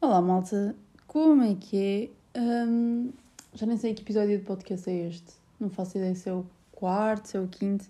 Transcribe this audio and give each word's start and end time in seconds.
Olá 0.00 0.22
malta, 0.22 0.76
como 1.08 1.42
é 1.42 1.56
que 1.56 2.12
é? 2.34 2.38
Hum, 2.38 3.12
já 3.54 3.66
nem 3.66 3.76
sei 3.76 3.92
que 3.92 4.02
episódio 4.02 4.38
de 4.38 4.44
podcast 4.44 4.88
é 4.88 5.08
este. 5.08 5.32
Não 5.58 5.68
faço 5.68 5.98
ideia 5.98 6.14
se 6.14 6.28
é 6.28 6.32
o 6.32 6.46
quarto, 6.70 7.26
se 7.26 7.36
é 7.36 7.40
o 7.40 7.48
quinto, 7.48 7.88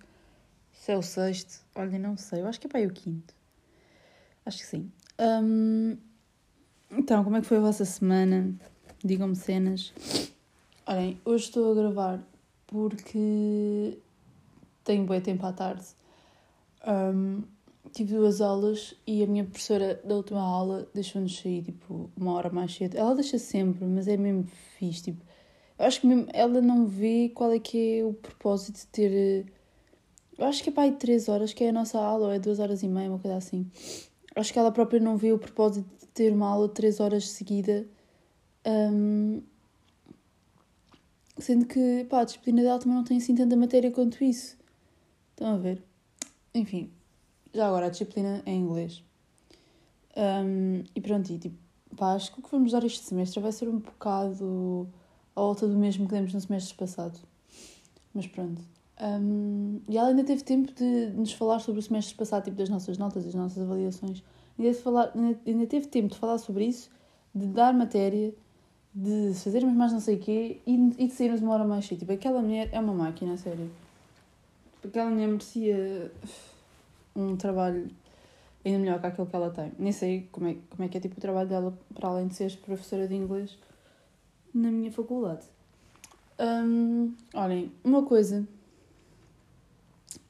se 0.72 0.90
é 0.90 0.96
o 0.96 1.02
sexto. 1.02 1.62
Olha, 1.74 1.98
não 1.98 2.16
sei, 2.16 2.40
eu 2.40 2.46
acho 2.46 2.58
que 2.58 2.66
é 2.66 2.70
para 2.70 2.78
aí 2.78 2.86
o 2.86 2.92
quinto. 2.92 3.34
Acho 4.46 4.58
que 4.60 4.66
sim. 4.66 4.90
Hum, 5.20 5.98
então, 6.90 7.22
como 7.22 7.36
é 7.36 7.42
que 7.42 7.46
foi 7.46 7.58
a 7.58 7.60
vossa 7.60 7.84
semana? 7.84 8.54
Digam-me 9.04 9.36
cenas. 9.36 9.92
Olhem, 10.86 11.20
hoje 11.26 11.44
estou 11.44 11.70
a 11.70 11.74
gravar 11.74 12.31
porque 12.72 13.98
tenho 14.82 15.04
bom 15.04 15.20
tempo 15.20 15.44
à 15.44 15.52
tarde. 15.52 15.84
Hum, 16.86 17.42
tive 17.92 18.14
duas 18.14 18.40
aulas 18.40 18.94
e 19.06 19.22
a 19.22 19.26
minha 19.26 19.44
professora 19.44 20.00
da 20.02 20.14
última 20.14 20.40
aula 20.40 20.88
deixou-nos 20.94 21.38
sair 21.38 21.62
tipo 21.62 22.10
uma 22.16 22.32
hora 22.32 22.48
mais 22.48 22.74
cedo. 22.74 22.96
Ela 22.96 23.14
deixa 23.14 23.38
sempre, 23.38 23.84
mas 23.84 24.08
é 24.08 24.16
mesmo 24.16 24.44
fixe. 24.78 25.02
Tipo, 25.02 25.22
eu 25.78 25.84
acho 25.84 26.00
que 26.00 26.06
mesmo 26.06 26.26
ela 26.32 26.62
não 26.62 26.86
vê 26.86 27.30
qual 27.34 27.52
é 27.52 27.58
que 27.58 27.98
é 27.98 28.04
o 28.04 28.14
propósito 28.14 28.78
de 28.78 28.86
ter. 28.86 29.46
Eu 30.38 30.46
acho 30.46 30.62
que 30.62 30.70
é 30.70 30.72
para 30.72 30.84
aí 30.84 30.92
três 30.92 31.28
horas 31.28 31.52
que 31.52 31.62
é 31.62 31.68
a 31.68 31.72
nossa 31.72 31.98
aula, 31.98 32.28
ou 32.28 32.32
é 32.32 32.38
duas 32.38 32.58
horas 32.58 32.82
e 32.82 32.88
meia, 32.88 33.10
uma 33.10 33.18
coisa 33.18 33.36
assim. 33.36 33.70
Acho 34.34 34.50
que 34.50 34.58
ela 34.58 34.72
própria 34.72 34.98
não 34.98 35.18
vê 35.18 35.30
o 35.30 35.38
propósito 35.38 35.86
de 36.00 36.06
ter 36.06 36.32
uma 36.32 36.48
aula 36.48 36.68
de 36.68 36.74
três 36.74 37.00
horas 37.00 37.28
seguida. 37.28 37.86
Um, 38.66 39.42
sendo 41.42 41.66
que 41.66 42.06
pá, 42.08 42.20
a 42.20 42.24
disciplina 42.24 42.62
dela 42.62 42.78
também 42.78 42.96
não 42.96 43.04
tem 43.04 43.18
assim 43.18 43.34
tanta 43.34 43.56
matéria 43.56 43.90
quanto 43.90 44.22
isso. 44.22 44.56
Estão 45.30 45.54
a 45.54 45.58
ver? 45.58 45.82
Enfim, 46.54 46.90
já 47.52 47.66
agora 47.66 47.86
a 47.86 47.90
disciplina 47.90 48.42
é 48.46 48.50
em 48.52 48.60
inglês. 48.60 49.02
Um, 50.16 50.84
e 50.94 51.00
pronto, 51.00 51.32
e 51.32 51.38
tipo, 51.38 51.56
pá, 51.96 52.14
acho 52.14 52.32
que 52.32 52.40
o 52.40 52.42
que 52.42 52.50
vamos 52.50 52.72
dar 52.72 52.84
este 52.84 53.02
semestre 53.04 53.40
vai 53.40 53.52
ser 53.52 53.68
um 53.68 53.78
bocado 53.78 54.88
à 55.34 55.40
volta 55.40 55.66
do 55.66 55.76
mesmo 55.76 56.06
que 56.06 56.14
demos 56.14 56.32
no 56.32 56.40
semestre 56.40 56.74
passado. 56.74 57.18
Mas 58.14 58.26
pronto. 58.26 58.62
Um, 59.00 59.80
e 59.88 59.96
ela 59.96 60.08
ainda 60.08 60.22
teve 60.22 60.44
tempo 60.44 60.72
de, 60.72 61.06
nos 61.16 61.32
falar 61.32 61.58
sobre 61.58 61.80
o 61.80 61.82
semestre 61.82 62.14
passado, 62.14 62.44
tipo 62.44 62.56
das 62.56 62.68
nossas 62.68 62.98
notas, 62.98 63.24
das 63.24 63.34
nossas 63.34 63.62
avaliações. 63.62 64.22
Ainda, 64.58 64.74
falar, 64.74 65.12
ainda 65.46 65.66
teve 65.66 65.86
tempo 65.86 66.12
de 66.12 66.18
falar 66.18 66.38
sobre 66.38 66.66
isso, 66.66 66.90
de 67.34 67.46
dar 67.46 67.72
matéria, 67.72 68.34
de 68.94 69.32
fazermos 69.34 69.74
mais 69.74 69.92
não 69.92 70.00
sei 70.00 70.16
o 70.16 70.18
quê 70.18 70.60
e, 70.66 70.74
e 70.98 71.06
de 71.06 71.12
sairmos 71.12 71.40
uma 71.40 71.54
hora 71.54 71.64
mais 71.64 71.86
cedo. 71.86 72.00
Tipo, 72.00 72.12
aquela 72.12 72.42
mulher 72.42 72.68
é 72.72 72.80
uma 72.80 72.92
máquina, 72.92 73.34
a 73.34 73.36
sério. 73.36 73.70
Tipo, 74.76 74.88
aquela 74.88 75.10
mulher 75.10 75.28
merecia 75.28 76.12
um 77.16 77.36
trabalho 77.36 77.90
ainda 78.64 78.78
melhor 78.78 79.00
que 79.00 79.06
aquele 79.06 79.28
que 79.28 79.36
ela 79.36 79.50
tem. 79.50 79.72
Nem 79.78 79.92
sei 79.92 80.28
como 80.30 80.48
é, 80.48 80.56
como 80.70 80.84
é 80.84 80.88
que 80.88 80.98
é 80.98 81.00
tipo 81.00 81.16
o 81.16 81.20
trabalho 81.20 81.48
dela, 81.48 81.78
para 81.94 82.08
além 82.08 82.28
de 82.28 82.34
ser 82.34 82.56
professora 82.58 83.08
de 83.08 83.14
inglês 83.14 83.58
na 84.54 84.70
minha 84.70 84.90
faculdade. 84.90 85.46
Um, 86.38 87.14
olhem, 87.34 87.72
uma 87.84 88.02
coisa 88.04 88.46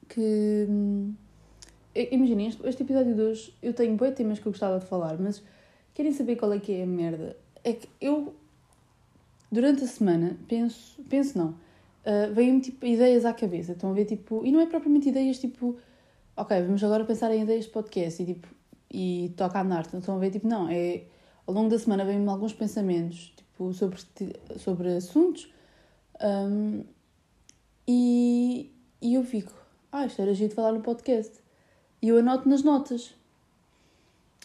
que. 0.08 0.66
Imaginem, 1.94 2.48
este, 2.48 2.66
este 2.66 2.82
episódio 2.82 3.14
de 3.14 3.20
hoje 3.20 3.54
eu 3.62 3.74
tenho 3.74 3.96
boi 3.96 4.12
temas 4.12 4.38
que 4.38 4.46
eu 4.46 4.52
gostava 4.52 4.78
de 4.78 4.86
falar, 4.86 5.18
mas 5.18 5.42
querem 5.92 6.12
saber 6.12 6.36
qual 6.36 6.52
é 6.52 6.58
que 6.58 6.72
é 6.72 6.84
a 6.84 6.86
merda? 6.86 7.36
É 7.62 7.74
que 7.74 7.88
eu, 8.00 8.34
durante 9.52 9.84
a 9.84 9.86
semana, 9.86 10.36
penso. 10.48 11.00
Penso 11.08 11.38
não. 11.38 11.50
Uh, 12.04 12.34
Vêm-me 12.34 12.60
tipo 12.60 12.84
ideias 12.84 13.24
à 13.24 13.32
cabeça. 13.32 13.72
Estão 13.72 13.90
a 13.90 13.92
ver 13.92 14.06
tipo. 14.06 14.44
E 14.44 14.50
não 14.50 14.60
é 14.60 14.66
propriamente 14.66 15.10
ideias 15.10 15.38
tipo 15.38 15.76
ok, 16.36 16.62
vamos 16.62 16.82
agora 16.82 17.04
pensar 17.04 17.32
em 17.34 17.42
ideias 17.42 17.66
de 17.66 17.70
podcast 17.70 18.22
e 18.22 18.26
tipo, 18.26 18.48
e 18.90 19.32
toca 19.36 19.58
a 19.58 19.62
andar. 19.62 19.82
Estão 19.82 20.16
a 20.16 20.18
ver, 20.18 20.30
tipo, 20.30 20.46
não, 20.46 20.68
é, 20.68 21.04
ao 21.46 21.54
longo 21.54 21.70
da 21.70 21.78
semana 21.78 22.04
vêm-me 22.04 22.28
alguns 22.28 22.52
pensamentos, 22.52 23.32
tipo, 23.36 23.72
sobre, 23.72 23.98
sobre 24.58 24.96
assuntos 24.96 25.52
um, 26.22 26.84
e, 27.86 28.70
e 29.00 29.14
eu 29.14 29.24
fico, 29.24 29.52
ah, 29.90 30.06
isto 30.06 30.22
era 30.22 30.34
giro 30.34 30.50
de 30.50 30.54
falar 30.54 30.72
no 30.72 30.80
podcast. 30.80 31.40
E 32.00 32.08
eu 32.08 32.18
anoto 32.18 32.48
nas 32.48 32.62
notas. 32.62 33.14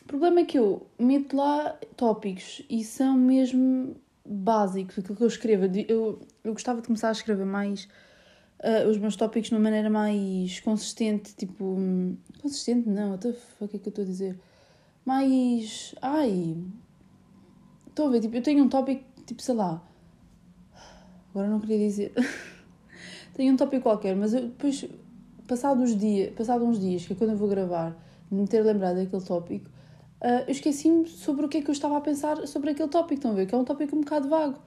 O 0.03 0.05
problema 0.07 0.41
é 0.41 0.45
que 0.45 0.57
eu 0.57 0.85
meto 0.97 1.35
lá 1.35 1.77
tópicos 1.95 2.61
e 2.69 2.83
são 2.83 3.15
mesmo 3.15 3.95
básicos, 4.27 4.99
aquilo 4.99 5.15
que 5.15 5.23
eu 5.23 5.27
escrevo. 5.27 5.65
Eu, 5.87 6.19
eu 6.43 6.53
gostava 6.53 6.81
de 6.81 6.87
começar 6.87 7.09
a 7.09 7.13
escrever 7.13 7.45
mais 7.45 7.87
uh, 8.59 8.89
os 8.89 8.97
meus 8.97 9.15
tópicos 9.15 9.49
de 9.49 9.55
uma 9.55 9.61
maneira 9.61 9.89
mais 9.89 10.59
consistente, 10.59 11.33
tipo. 11.35 11.77
Consistente? 12.41 12.89
Não, 12.89 13.11
what 13.11 13.27
the 13.27 13.33
fuck 13.33 13.75
é 13.75 13.79
que 13.79 13.87
eu 13.87 13.89
estou 13.89 14.03
a 14.03 14.07
dizer? 14.07 14.39
Mais. 15.05 15.95
Ai. 16.01 16.57
Estou 17.87 18.07
a 18.07 18.11
ver, 18.11 18.21
tipo, 18.21 18.35
eu 18.35 18.43
tenho 18.43 18.63
um 18.63 18.69
tópico, 18.69 19.03
tipo, 19.25 19.41
sei 19.41 19.55
lá. 19.55 19.81
Agora 21.31 21.47
não 21.47 21.59
queria 21.59 21.79
dizer. 21.79 22.13
tenho 23.33 23.53
um 23.53 23.57
tópico 23.57 23.83
qualquer, 23.83 24.15
mas 24.15 24.33
eu 24.33 24.41
depois, 24.41 24.85
passado 25.47 25.81
uns 25.81 25.95
dias, 25.97 26.33
passado 26.33 26.65
uns 26.65 26.79
dias, 26.79 27.05
que 27.05 27.13
é 27.13 27.15
quando 27.15 27.31
eu 27.31 27.37
vou 27.37 27.47
gravar, 27.47 27.95
de 28.31 28.37
me 28.37 28.47
ter 28.47 28.61
lembrado 28.61 28.97
daquele 28.97 29.23
tópico, 29.23 29.69
uh, 30.21 30.43
eu 30.47 30.51
esqueci-me 30.51 31.07
sobre 31.07 31.45
o 31.45 31.49
que 31.49 31.57
é 31.57 31.61
que 31.61 31.69
eu 31.69 31.73
estava 31.73 31.97
a 31.97 32.01
pensar 32.01 32.47
sobre 32.47 32.71
aquele 32.71 32.89
tópico. 32.89 33.15
Estão 33.15 33.31
a 33.31 33.35
ver? 33.35 33.45
Que 33.45 33.55
é 33.55 33.57
um 33.57 33.63
tópico 33.63 33.95
um 33.95 34.01
bocado 34.01 34.29
vago. 34.29 34.59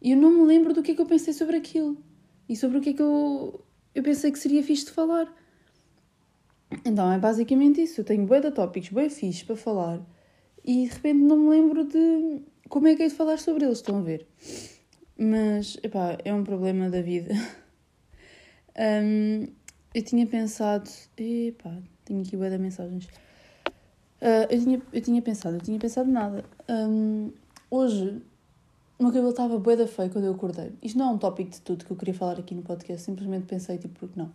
E 0.00 0.12
eu 0.12 0.16
não 0.16 0.30
me 0.30 0.44
lembro 0.44 0.74
do 0.74 0.82
que 0.82 0.92
é 0.92 0.94
que 0.94 1.00
eu 1.00 1.06
pensei 1.06 1.32
sobre 1.32 1.56
aquilo 1.56 1.96
e 2.48 2.54
sobre 2.54 2.78
o 2.78 2.80
que 2.80 2.90
é 2.90 2.92
que 2.92 3.02
eu, 3.02 3.64
eu 3.94 4.02
pensei 4.02 4.30
que 4.30 4.38
seria 4.38 4.62
fixe 4.62 4.84
de 4.84 4.90
falar. 4.92 5.32
Então 6.84 7.10
é 7.10 7.18
basicamente 7.18 7.82
isso. 7.82 8.00
Eu 8.00 8.04
tenho 8.04 8.26
bué 8.26 8.40
de 8.40 8.50
tópicos, 8.50 8.90
bué 8.90 9.08
fixe 9.08 9.44
para 9.44 9.56
falar 9.56 10.00
e 10.64 10.86
de 10.88 10.94
repente 10.94 11.20
não 11.20 11.36
me 11.36 11.48
lembro 11.48 11.84
de 11.84 12.42
como 12.68 12.88
é 12.88 12.96
que 12.96 13.04
é 13.04 13.08
de 13.08 13.14
falar 13.14 13.38
sobre 13.38 13.64
eles, 13.64 13.78
estão 13.78 13.98
a 13.98 14.02
ver? 14.02 14.26
Mas, 15.16 15.78
epá, 15.82 16.18
é 16.24 16.34
um 16.34 16.42
problema 16.44 16.90
da 16.90 17.00
vida. 17.00 17.32
um, 18.76 19.46
eu 19.94 20.02
tinha 20.02 20.26
pensado... 20.26 20.90
Epá, 21.16 21.78
tenho 22.04 22.20
aqui 22.20 22.36
bué 22.36 22.50
de 22.50 22.58
mensagens. 22.58 23.08
Uh, 24.20 24.50
eu, 24.50 24.60
tinha, 24.60 24.82
eu 24.92 25.00
tinha 25.00 25.22
pensado, 25.22 25.56
eu 25.56 25.60
tinha 25.60 25.78
pensado 25.78 26.10
nada. 26.10 26.44
Um, 26.68 27.30
hoje 27.70 28.22
o 28.98 29.02
meu 29.02 29.12
cabelo 29.12 29.30
estava 29.30 29.58
bué 29.58 29.76
da 29.76 29.86
feio 29.86 30.10
quando 30.10 30.24
eu 30.24 30.32
acordei. 30.32 30.72
Isto 30.82 30.98
não 30.98 31.10
é 31.10 31.12
um 31.12 31.18
tópico 31.18 31.50
de 31.50 31.60
tudo 31.60 31.84
que 31.84 31.90
eu 31.90 31.96
queria 31.96 32.14
falar 32.14 32.38
aqui 32.38 32.54
no 32.54 32.62
podcast, 32.62 33.04
simplesmente 33.04 33.46
pensei, 33.46 33.76
tipo, 33.76 33.98
porque 33.98 34.18
não? 34.18 34.32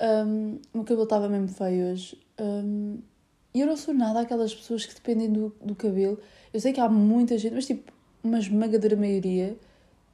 Um, 0.00 0.58
o 0.72 0.78
meu 0.78 0.84
cabelo 0.84 1.04
estava 1.04 1.28
mesmo 1.28 1.48
feio 1.48 1.92
hoje. 1.92 2.18
Um, 2.38 2.98
e 3.54 3.60
eu 3.60 3.66
não 3.66 3.76
sou 3.76 3.94
nada 3.94 4.20
aquelas 4.20 4.54
pessoas 4.54 4.84
que 4.84 4.94
dependem 4.94 5.32
do, 5.32 5.54
do 5.62 5.74
cabelo. 5.74 6.18
Eu 6.52 6.60
sei 6.60 6.72
que 6.72 6.80
há 6.80 6.88
muita 6.88 7.38
gente, 7.38 7.54
mas 7.54 7.66
tipo, 7.66 7.90
uma 8.22 8.38
esmagadora 8.38 8.96
maioria 8.96 9.56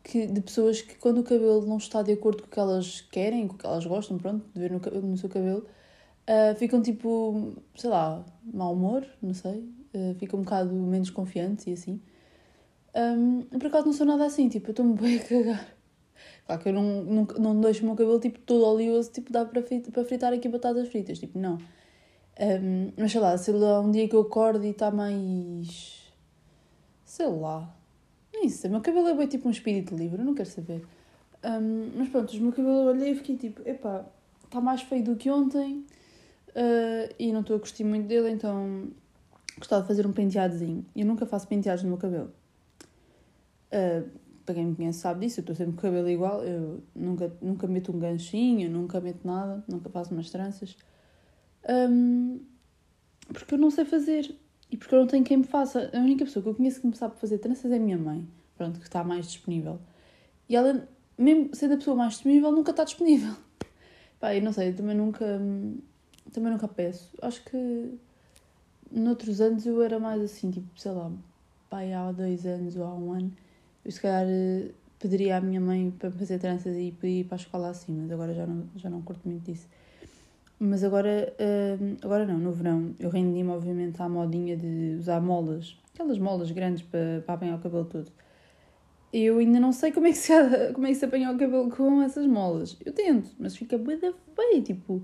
que, 0.03 0.27
de 0.27 0.41
pessoas 0.41 0.81
que 0.81 0.95
quando 0.97 1.19
o 1.19 1.25
cabelo 1.25 1.67
não 1.67 1.79
está 1.79 2.03
de 2.03 2.13
acordo 2.13 2.43
com 2.45 2.49
o 2.49 2.51
que 2.51 2.61
elas 2.61 3.01
querem, 3.11 3.49
com 3.49 3.55
o 3.55 3.59
que 3.59 3.67
elas 3.67 3.85
gostam, 3.85 4.17
pronto, 4.17 4.45
de 4.55 4.61
ver 4.61 4.71
no, 4.71 4.79
no 4.79 5.19
seu 5.19 5.29
cabelo, 5.29 5.67
uh, 6.29 6.55
ficam 6.57 6.83
tipo, 6.83 7.55
sei 7.75 7.91
lá, 7.91 8.25
mau 8.53 8.73
humor, 8.73 9.07
não 9.23 9.35
sei, 9.35 9.69
uh, 9.95 10.15
ficam 10.19 10.41
um 10.41 10.43
bocado 10.43 10.73
menos 10.73 11.11
confiantes 11.11 11.67
e 11.67 11.73
assim. 11.73 12.01
Um, 12.95 13.43
por 13.43 13.67
acaso 13.67 13.87
não 13.87 13.93
sou 13.93 14.07
nada 14.07 14.25
assim, 14.25 14.49
tipo, 14.49 14.69
eu 14.69 14.73
estou-me 14.73 14.95
bem 14.99 15.19
a 15.19 15.23
cagar. 15.23 15.77
Claro 16.47 16.63
que 16.63 16.69
eu 16.69 16.73
não, 16.73 17.05
não, 17.05 17.25
não 17.39 17.61
deixo 17.61 17.83
o 17.83 17.87
meu 17.87 17.97
cabelo 17.97 18.21
tipo, 18.21 18.39
todo 18.41 18.65
oleoso, 18.65 19.11
tipo, 19.11 19.33
dá 19.33 19.45
para, 19.45 19.63
fritar, 19.63 19.93
para 19.93 20.05
fritar 20.05 20.33
aqui 20.33 20.49
batatas 20.49 20.89
fritas, 20.89 21.19
tipo, 21.19 21.39
não. 21.39 21.59
Um, 22.39 22.93
mas 22.97 23.13
sei 23.13 23.21
lá, 23.21 23.37
sei 23.37 23.55
lá, 23.55 23.81
um 23.81 23.91
dia 23.91 24.09
que 24.09 24.15
eu 24.15 24.21
acordo 24.21 24.65
e 24.65 24.71
está 24.71 24.91
mais. 24.91 26.13
sei 27.05 27.27
lá. 27.27 27.75
Nem 28.33 28.49
sei, 28.49 28.69
o 28.69 28.73
meu 28.75 28.83
cabelo 28.83 29.09
é 29.09 29.15
bem 29.15 29.27
tipo 29.27 29.49
um 29.49 29.51
espírito 29.51 29.95
livre, 29.97 30.21
eu 30.21 30.25
não 30.25 30.35
quero 30.35 30.49
saber. 30.49 30.85
Um, 31.45 31.91
mas 31.97 32.09
pronto, 32.09 32.37
o 32.37 32.41
meu 32.41 32.53
cabelo 32.53 32.81
eu 32.81 32.87
olhei 32.89 33.13
e 33.13 33.15
fiquei 33.15 33.37
tipo, 33.37 33.67
epá, 33.67 34.05
está 34.45 34.61
mais 34.61 34.83
feio 34.83 35.03
do 35.03 35.17
que 35.17 35.31
ontem 35.31 35.85
uh, 36.57 37.15
e 37.19 37.33
não 37.33 37.41
estou 37.41 37.57
a 37.57 37.59
gostar 37.59 37.85
muito 37.85 38.07
dele, 38.07 38.31
então 38.31 38.89
gostava 39.59 39.83
de 39.83 39.89
fazer 39.89 40.07
um 40.07 40.13
penteadozinho. 40.13 40.85
Eu 40.97 41.07
nunca 41.07 41.27
faço 41.27 41.47
penteados 41.47 41.83
no 41.83 41.91
meu 41.91 41.99
cabelo. 41.99 42.33
Uh, 43.69 44.09
para 44.45 44.55
quem 44.55 44.67
me 44.67 44.77
conhece 44.77 45.01
sabe 45.01 45.27
disso, 45.27 45.41
eu 45.41 45.43
estou 45.43 45.57
sempre 45.57 45.73
com 45.73 45.81
o 45.81 45.83
cabelo 45.83 46.09
igual, 46.09 46.43
eu 46.45 46.81
nunca, 46.95 47.33
nunca 47.43 47.67
meto 47.67 47.93
um 47.93 47.99
ganchinho, 47.99 48.71
nunca 48.71 49.01
meto 49.01 49.27
nada, 49.27 49.63
nunca 49.69 49.91
faço 49.91 50.15
umas 50.15 50.31
tranças. 50.31 50.77
Um, 51.69 52.41
porque 53.29 53.55
eu 53.55 53.59
não 53.59 53.71
sei 53.71 53.85
fazer 53.85 54.33
e 54.71 54.77
porque 54.77 54.95
eu 54.95 55.01
não 55.01 55.07
tenho 55.09 55.25
quem 55.25 55.39
me 55.39 55.45
faça. 55.45 55.91
A 55.93 55.99
única 55.99 56.25
pessoa 56.25 56.43
que 56.43 56.49
eu 56.49 56.55
conheço 56.55 56.81
que 56.81 56.87
me 56.87 56.97
sabe 56.97 57.19
fazer 57.19 57.39
tranças 57.39 57.73
é 57.73 57.77
a 57.77 57.81
minha 57.81 57.99
mãe, 57.99 58.27
pronto, 58.57 58.79
que 58.79 58.87
está 58.87 59.03
mais 59.03 59.27
disponível. 59.27 59.81
E 60.49 60.55
ela, 60.55 60.89
mesmo 61.19 61.53
sendo 61.53 61.75
a 61.75 61.77
pessoa 61.77 61.97
mais 61.97 62.15
disponível, 62.15 62.53
nunca 62.53 62.71
está 62.71 62.85
disponível. 62.85 63.35
Pá, 64.21 64.33
eu 64.33 64.43
não 64.43 64.53
sei, 64.53 64.69
eu 64.69 64.77
também 64.77 64.97
nunca, 64.97 65.41
também 66.33 66.53
nunca 66.53 66.69
peço. 66.69 67.11
Acho 67.23 67.43
que 67.45 67.99
noutros 68.91 69.41
anos 69.41 69.67
eu 69.67 69.83
era 69.83 69.99
mais 69.99 70.23
assim, 70.23 70.51
tipo, 70.51 70.69
sei 70.79 70.93
lá, 70.93 71.11
pai, 71.69 71.93
há 71.93 72.13
dois 72.13 72.47
anos 72.47 72.77
ou 72.77 72.85
há 72.85 72.95
um 72.95 73.13
ano 73.13 73.33
eu 73.87 73.93
se 73.93 74.01
calhar 74.01 74.27
pediria 74.99 75.37
à 75.37 75.41
minha 75.41 75.61
mãe 75.61 75.93
para 75.97 76.11
fazer 76.11 76.41
tranças 76.41 76.77
e 76.77 76.91
para 76.91 77.09
ir 77.09 77.25
para 77.25 77.37
a 77.37 77.39
escola 77.39 77.69
assim, 77.71 77.93
mas 77.93 78.11
agora 78.11 78.35
já 78.35 78.45
não, 78.45 78.65
já 78.75 78.91
não 78.91 79.01
curto 79.01 79.29
muito 79.29 79.45
disso. 79.45 79.69
Mas 80.59 80.83
agora, 80.83 81.33
uh, 81.39 81.97
agora 82.03 82.27
não, 82.27 82.37
no 82.37 82.51
verão, 82.51 82.97
eu 82.99 83.09
rendi-me 83.11 83.51
obviamente 83.51 84.03
à 84.03 84.09
modinha 84.09 84.57
de 84.57 84.97
usar 84.99 85.21
molas, 85.21 85.79
aquelas 85.95 86.19
molas 86.19 86.51
grandes 86.51 86.83
para, 86.83 87.23
para 87.25 87.35
apanhar 87.37 87.57
o 87.57 87.61
cabelo 87.61 87.85
todo. 87.85 88.11
Eu 89.13 89.39
ainda 89.39 89.61
não 89.61 89.71
sei 89.71 89.93
como 89.93 90.09
é 90.09 90.11
que 90.11 90.19
se, 90.19 90.33
como 90.75 90.87
é 90.87 90.91
que 90.91 90.97
se 90.97 91.05
apanha 91.05 91.31
o 91.31 91.39
cabelo 91.39 91.71
com 91.71 92.03
essas 92.03 92.27
molas. 92.27 92.77
Eu 92.85 92.93
tento, 92.93 93.31
mas 93.39 93.57
fica 93.57 93.79
bué 93.79 93.97
da 93.97 94.13
feio, 94.35 94.63
tipo... 94.65 95.03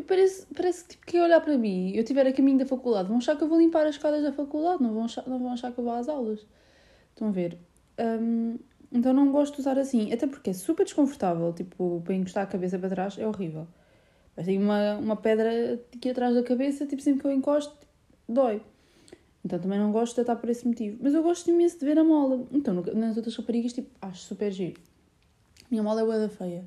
Eu 0.00 0.04
parece, 0.04 0.46
parece 0.56 0.88
tipo, 0.88 1.04
que 1.04 1.20
olhar 1.20 1.42
para 1.42 1.58
mim, 1.58 1.92
eu 1.94 2.00
estiver 2.00 2.26
a 2.26 2.32
caminho 2.32 2.56
da 2.56 2.64
faculdade, 2.64 3.08
vão 3.08 3.18
achar 3.18 3.36
que 3.36 3.44
eu 3.44 3.48
vou 3.48 3.60
limpar 3.60 3.86
as 3.86 3.96
escadas 3.96 4.22
da 4.22 4.32
faculdade, 4.32 4.82
não 4.82 4.94
vão 4.94 5.04
achar, 5.04 5.28
não 5.28 5.38
vão 5.38 5.52
achar 5.52 5.70
que 5.72 5.78
eu 5.78 5.84
vou 5.84 5.92
às 5.92 6.08
aulas. 6.08 6.46
Estão 7.10 7.28
a 7.28 7.30
ver? 7.30 7.58
Um, 7.98 8.56
então 8.90 9.12
não 9.12 9.30
gosto 9.30 9.56
de 9.56 9.60
usar 9.60 9.78
assim, 9.78 10.10
até 10.10 10.26
porque 10.26 10.48
é 10.48 10.52
super 10.54 10.84
desconfortável, 10.84 11.52
tipo, 11.52 12.00
para 12.02 12.14
encostar 12.14 12.44
a 12.44 12.46
cabeça 12.46 12.78
para 12.78 12.88
trás 12.88 13.18
é 13.18 13.26
horrível. 13.26 13.66
Parece 14.34 14.56
uma, 14.56 14.96
uma 14.96 15.16
pedra 15.16 15.78
aqui 15.94 16.08
atrás 16.08 16.34
da 16.34 16.42
cabeça, 16.42 16.86
tipo, 16.86 17.02
sempre 17.02 17.20
que 17.20 17.26
eu 17.26 17.32
encosto, 17.32 17.76
dói. 18.26 18.62
Então 19.44 19.58
também 19.58 19.78
não 19.78 19.92
gosto 19.92 20.14
de 20.14 20.22
estar 20.22 20.36
por 20.36 20.48
esse 20.48 20.66
motivo. 20.66 20.96
Mas 21.02 21.12
eu 21.12 21.22
gosto 21.22 21.50
imenso 21.50 21.78
de 21.78 21.84
ver 21.84 21.98
a 21.98 22.04
mola. 22.04 22.46
Então, 22.52 22.72
nas 22.94 23.18
outras 23.18 23.36
raparigas, 23.36 23.74
tipo, 23.74 23.90
acho 24.00 24.22
super 24.22 24.50
giro. 24.50 24.80
Minha 25.70 25.82
mola 25.82 26.00
é 26.00 26.04
boa 26.04 26.18
da 26.18 26.30
feia. 26.30 26.66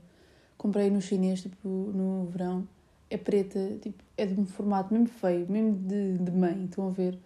Comprei 0.56 0.92
no 0.92 1.02
chinês, 1.02 1.42
tipo, 1.42 1.68
no 1.68 2.26
verão. 2.28 2.68
É 3.14 3.18
preta, 3.18 3.78
tipo, 3.80 4.04
é 4.18 4.26
de 4.26 4.40
um 4.42 4.44
formato 4.44 4.92
mesmo 4.92 5.08
feio, 5.08 5.46
mesmo 5.48 5.76
de, 5.88 6.18
de 6.18 6.32
mãe. 6.32 6.66
Estão 6.66 6.88
a 6.88 6.90
ver? 6.90 7.20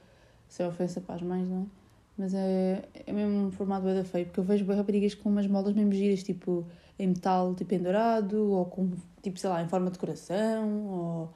Sem 0.49 0.67
ofensa 0.67 0.99
para 0.99 1.15
as 1.15 1.21
mães, 1.21 1.47
não 1.47 1.61
é? 1.61 1.65
Mas 2.17 2.33
é, 2.33 2.83
é 3.05 3.13
mesmo 3.13 3.47
um 3.47 3.51
formato 3.51 3.85
da 3.85 4.03
feio. 4.03 4.25
Porque 4.25 4.41
eu 4.41 4.43
vejo 4.43 4.65
bem 4.65 4.75
raparigas 4.75 5.15
com 5.15 5.29
umas 5.29 5.47
molas 5.47 5.73
mesmo 5.73 5.93
giras, 5.93 6.23
tipo, 6.23 6.67
em 6.99 7.07
metal, 7.07 7.55
tipo, 7.55 7.73
em 7.73 7.79
dourado, 7.79 8.51
ou 8.51 8.65
com, 8.65 8.91
tipo, 9.21 9.39
sei 9.39 9.49
lá, 9.49 9.63
em 9.63 9.69
forma 9.69 9.89
de 9.89 9.97
coração, 9.97 10.87
ou 10.87 11.33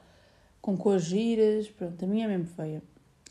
com 0.60 0.76
cores 0.76 1.04
giras. 1.04 1.70
Pronto, 1.70 2.04
a 2.04 2.06
minha 2.06 2.26
é 2.26 2.28
mesmo 2.28 2.46
feia. 2.48 2.82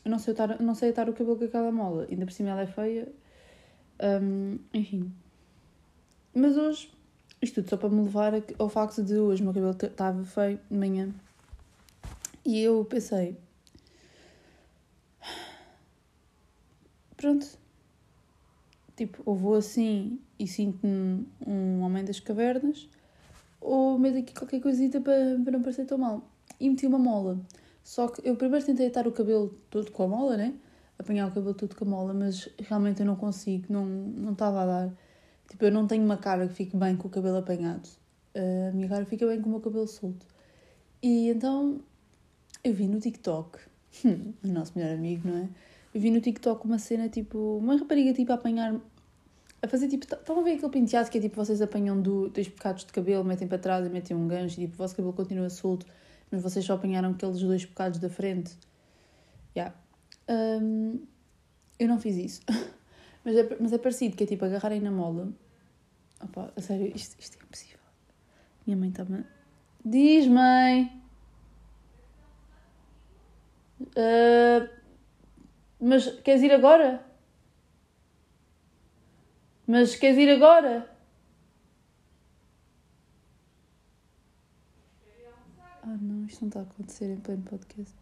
Eu 0.04 0.10
não 0.10 0.18
sei 0.18 0.34
atar, 0.34 0.60
não 0.60 0.74
sei 0.74 0.90
atar 0.90 1.08
o 1.08 1.12
cabelo 1.12 1.36
com 1.38 1.44
aquela 1.44 1.70
mola. 1.70 2.08
Ainda 2.10 2.26
por 2.26 2.32
cima 2.32 2.50
ela 2.50 2.62
é 2.62 2.66
feia. 2.66 3.08
Um, 4.02 4.58
enfim. 4.74 5.12
Mas 6.34 6.56
hoje, 6.56 6.90
isto 7.42 7.56
tudo 7.56 7.70
só 7.70 7.76
para 7.76 7.88
me 7.88 8.02
levar 8.02 8.32
ao 8.58 8.68
facto 8.68 9.02
de 9.02 9.18
hoje 9.18 9.42
o 9.42 9.44
meu 9.44 9.52
cabelo 9.52 9.76
estava 9.82 10.24
feio 10.24 10.60
de 10.70 10.76
manhã. 10.76 11.12
E 12.44 12.60
eu 12.60 12.84
pensei. 12.84 13.36
Pronto. 17.16 17.46
Tipo, 18.96 19.22
ou 19.24 19.34
vou 19.34 19.54
assim 19.54 20.20
e 20.38 20.46
sinto-me 20.46 21.26
um 21.46 21.80
homem 21.82 22.04
das 22.04 22.20
cavernas, 22.20 22.88
ou 23.60 23.98
meto 23.98 24.18
aqui 24.18 24.34
qualquer 24.34 24.60
coisita 24.60 25.00
para, 25.00 25.38
para 25.42 25.52
não 25.52 25.62
parecer 25.62 25.86
tão 25.86 25.98
mal. 25.98 26.28
E 26.60 26.68
meti 26.68 26.86
uma 26.86 26.98
mola. 26.98 27.38
Só 27.82 28.08
que 28.08 28.28
eu 28.28 28.36
primeiro 28.36 28.64
tentei 28.64 28.88
atar 28.88 29.06
o 29.06 29.12
cabelo 29.12 29.54
todo 29.70 29.90
com 29.90 30.04
a 30.04 30.08
mola, 30.08 30.36
né? 30.36 30.54
Apanhar 30.98 31.28
o 31.28 31.32
cabelo 31.32 31.54
todo 31.54 31.74
com 31.74 31.84
a 31.84 31.88
mola, 31.88 32.14
mas 32.14 32.48
realmente 32.58 33.00
eu 33.00 33.06
não 33.06 33.16
consigo, 33.16 33.66
não, 33.68 33.84
não 33.84 34.32
estava 34.32 34.62
a 34.62 34.66
dar. 34.66 34.94
Tipo, 35.52 35.66
eu 35.66 35.70
não 35.70 35.86
tenho 35.86 36.02
uma 36.02 36.16
cara 36.16 36.48
que 36.48 36.54
fique 36.54 36.74
bem 36.74 36.96
com 36.96 37.08
o 37.08 37.10
cabelo 37.10 37.36
apanhado. 37.36 37.86
A 38.34 38.72
minha 38.72 38.88
cara 38.88 39.04
fica 39.04 39.26
bem 39.26 39.38
com 39.38 39.48
o 39.48 39.52
meu 39.52 39.60
cabelo 39.60 39.86
solto. 39.86 40.26
E 41.02 41.28
então 41.28 41.78
eu 42.64 42.72
vi 42.72 42.88
no 42.88 42.98
TikTok, 42.98 43.58
o 44.42 44.48
nosso 44.48 44.72
melhor 44.74 44.94
amigo, 44.94 45.28
não 45.28 45.36
é? 45.36 45.48
Eu 45.94 46.00
vi 46.00 46.10
no 46.10 46.22
TikTok 46.22 46.64
uma 46.64 46.78
cena 46.78 47.10
tipo, 47.10 47.58
uma 47.58 47.76
rapariga 47.76 48.14
tipo 48.14 48.32
a 48.32 48.36
apanhar, 48.36 48.80
a 49.60 49.68
fazer 49.68 49.88
tipo, 49.88 50.06
estão 50.06 50.40
a 50.40 50.42
ver 50.42 50.54
aquele 50.54 50.72
penteado 50.72 51.10
que 51.10 51.18
é 51.18 51.20
tipo 51.20 51.36
vocês 51.36 51.60
apanham 51.60 52.00
do, 52.00 52.30
dois 52.30 52.48
bocados 52.48 52.86
de 52.86 52.92
cabelo, 52.94 53.22
metem 53.22 53.46
para 53.46 53.58
trás 53.58 53.86
e 53.86 53.90
metem 53.90 54.16
um 54.16 54.26
gancho 54.26 54.58
e 54.58 54.64
tipo 54.64 54.74
o 54.74 54.78
vosso 54.78 54.96
cabelo 54.96 55.12
continua 55.12 55.50
solto 55.50 55.84
mas 56.32 56.42
vocês 56.42 56.64
só 56.64 56.72
apanharam 56.72 57.10
aqueles 57.10 57.40
dois 57.40 57.64
bocados 57.66 57.98
da 57.98 58.08
frente. 58.08 58.56
Yeah. 59.54 59.76
Um, 60.28 61.00
eu 61.78 61.86
não 61.86 62.00
fiz 62.00 62.16
isso. 62.16 62.40
mas, 63.22 63.36
é, 63.36 63.56
mas 63.60 63.72
é 63.72 63.78
parecido, 63.78 64.16
que 64.16 64.24
é 64.24 64.26
tipo 64.26 64.42
agarrarem 64.46 64.80
na 64.80 64.90
mola. 64.90 65.28
Opa, 66.22 66.52
a 66.56 66.60
sério, 66.60 66.92
isto, 66.94 67.20
isto 67.20 67.38
é 67.38 67.42
impossível. 67.42 67.78
Minha 68.66 68.76
mãe 68.76 68.88
está-me. 68.90 69.24
Diz, 69.84 70.26
mãe! 70.26 71.02
Uh, 73.80 74.68
mas 75.80 76.06
queres 76.20 76.42
ir 76.42 76.52
agora? 76.52 77.04
Mas 79.66 79.96
queres 79.96 80.18
ir 80.18 80.30
agora? 80.30 80.88
Ah 85.82 85.96
não, 86.00 86.24
isto 86.26 86.42
não 86.42 86.48
está 86.48 86.60
a 86.60 86.62
acontecer 86.62 87.06
em 87.06 87.18
pleno 87.18 87.42
podcast. 87.42 87.94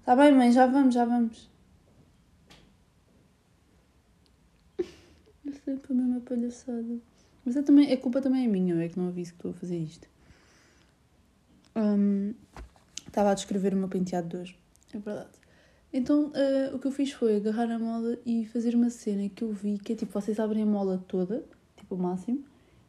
Está 0.00 0.14
bem, 0.14 0.32
mãe, 0.32 0.52
já 0.52 0.66
vamos, 0.66 0.94
já 0.94 1.06
vamos. 1.06 1.50
Eu 4.78 5.52
sempre 5.64 5.92
a 5.92 5.96
mesma 5.96 6.20
palhaçada. 6.20 6.98
Mas 7.48 7.56
é 7.56 7.62
também, 7.62 7.90
a 7.90 7.96
culpa 7.96 8.20
também 8.20 8.44
é 8.44 8.46
minha, 8.46 8.74
é 8.84 8.90
que 8.90 8.98
não 8.98 9.08
aviso 9.08 9.30
que 9.30 9.38
estou 9.38 9.52
a 9.52 9.54
fazer 9.54 9.78
isto. 9.78 10.06
Um, 11.74 12.34
estava 13.06 13.30
a 13.30 13.34
descrever 13.34 13.72
o 13.72 13.76
meu 13.78 13.88
penteado 13.88 14.28
de 14.28 14.36
hoje. 14.36 14.58
É 14.92 14.98
verdade. 14.98 15.30
Então, 15.90 16.26
uh, 16.26 16.76
o 16.76 16.78
que 16.78 16.86
eu 16.86 16.92
fiz 16.92 17.10
foi 17.10 17.36
agarrar 17.36 17.70
a 17.70 17.78
mola 17.78 18.18
e 18.26 18.44
fazer 18.44 18.74
uma 18.74 18.90
cena 18.90 19.30
que 19.30 19.42
eu 19.42 19.50
vi, 19.50 19.78
que 19.78 19.94
é 19.94 19.96
tipo, 19.96 20.12
vocês 20.12 20.38
abrem 20.38 20.62
a 20.62 20.66
mola 20.66 21.02
toda, 21.08 21.42
tipo 21.74 21.94
o 21.94 21.98
máximo, 21.98 22.44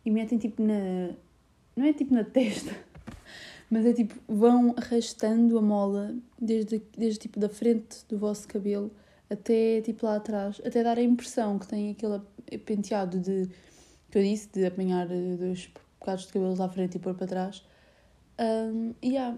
e 0.06 0.12
metem 0.12 0.38
tipo 0.38 0.62
na... 0.62 1.16
Não 1.74 1.86
é 1.86 1.94
tipo 1.94 2.14
na 2.14 2.26
testa, 2.26 2.76
mas 3.72 3.86
é 3.86 3.94
tipo, 3.94 4.14
vão 4.28 4.76
arrastando 4.76 5.58
a 5.58 5.62
mola 5.62 6.14
desde, 6.38 6.82
desde 6.98 7.18
tipo 7.18 7.40
da 7.40 7.48
frente 7.48 8.06
do 8.10 8.18
vosso 8.18 8.46
cabelo 8.46 8.92
até 9.30 9.80
tipo 9.80 10.06
lá 10.06 10.18
atrás, 10.18 10.60
até 10.66 10.84
dar 10.84 10.98
a 10.98 11.02
impressão 11.02 11.58
que 11.58 11.68
tem 11.68 11.92
aquele 11.92 12.20
penteado 12.66 13.18
de 13.20 13.48
que 14.10 14.18
eu 14.18 14.24
disse, 14.24 14.50
de 14.52 14.66
apanhar 14.66 15.08
dois 15.08 15.70
bocados 16.00 16.26
de 16.26 16.34
cabelos 16.34 16.60
à 16.60 16.70
frente 16.70 16.96
e 16.96 17.00
pôr 17.00 17.14
para 17.14 17.28
trás. 17.28 17.64
Um, 18.40 18.94
e 19.02 19.10
yeah, 19.10 19.38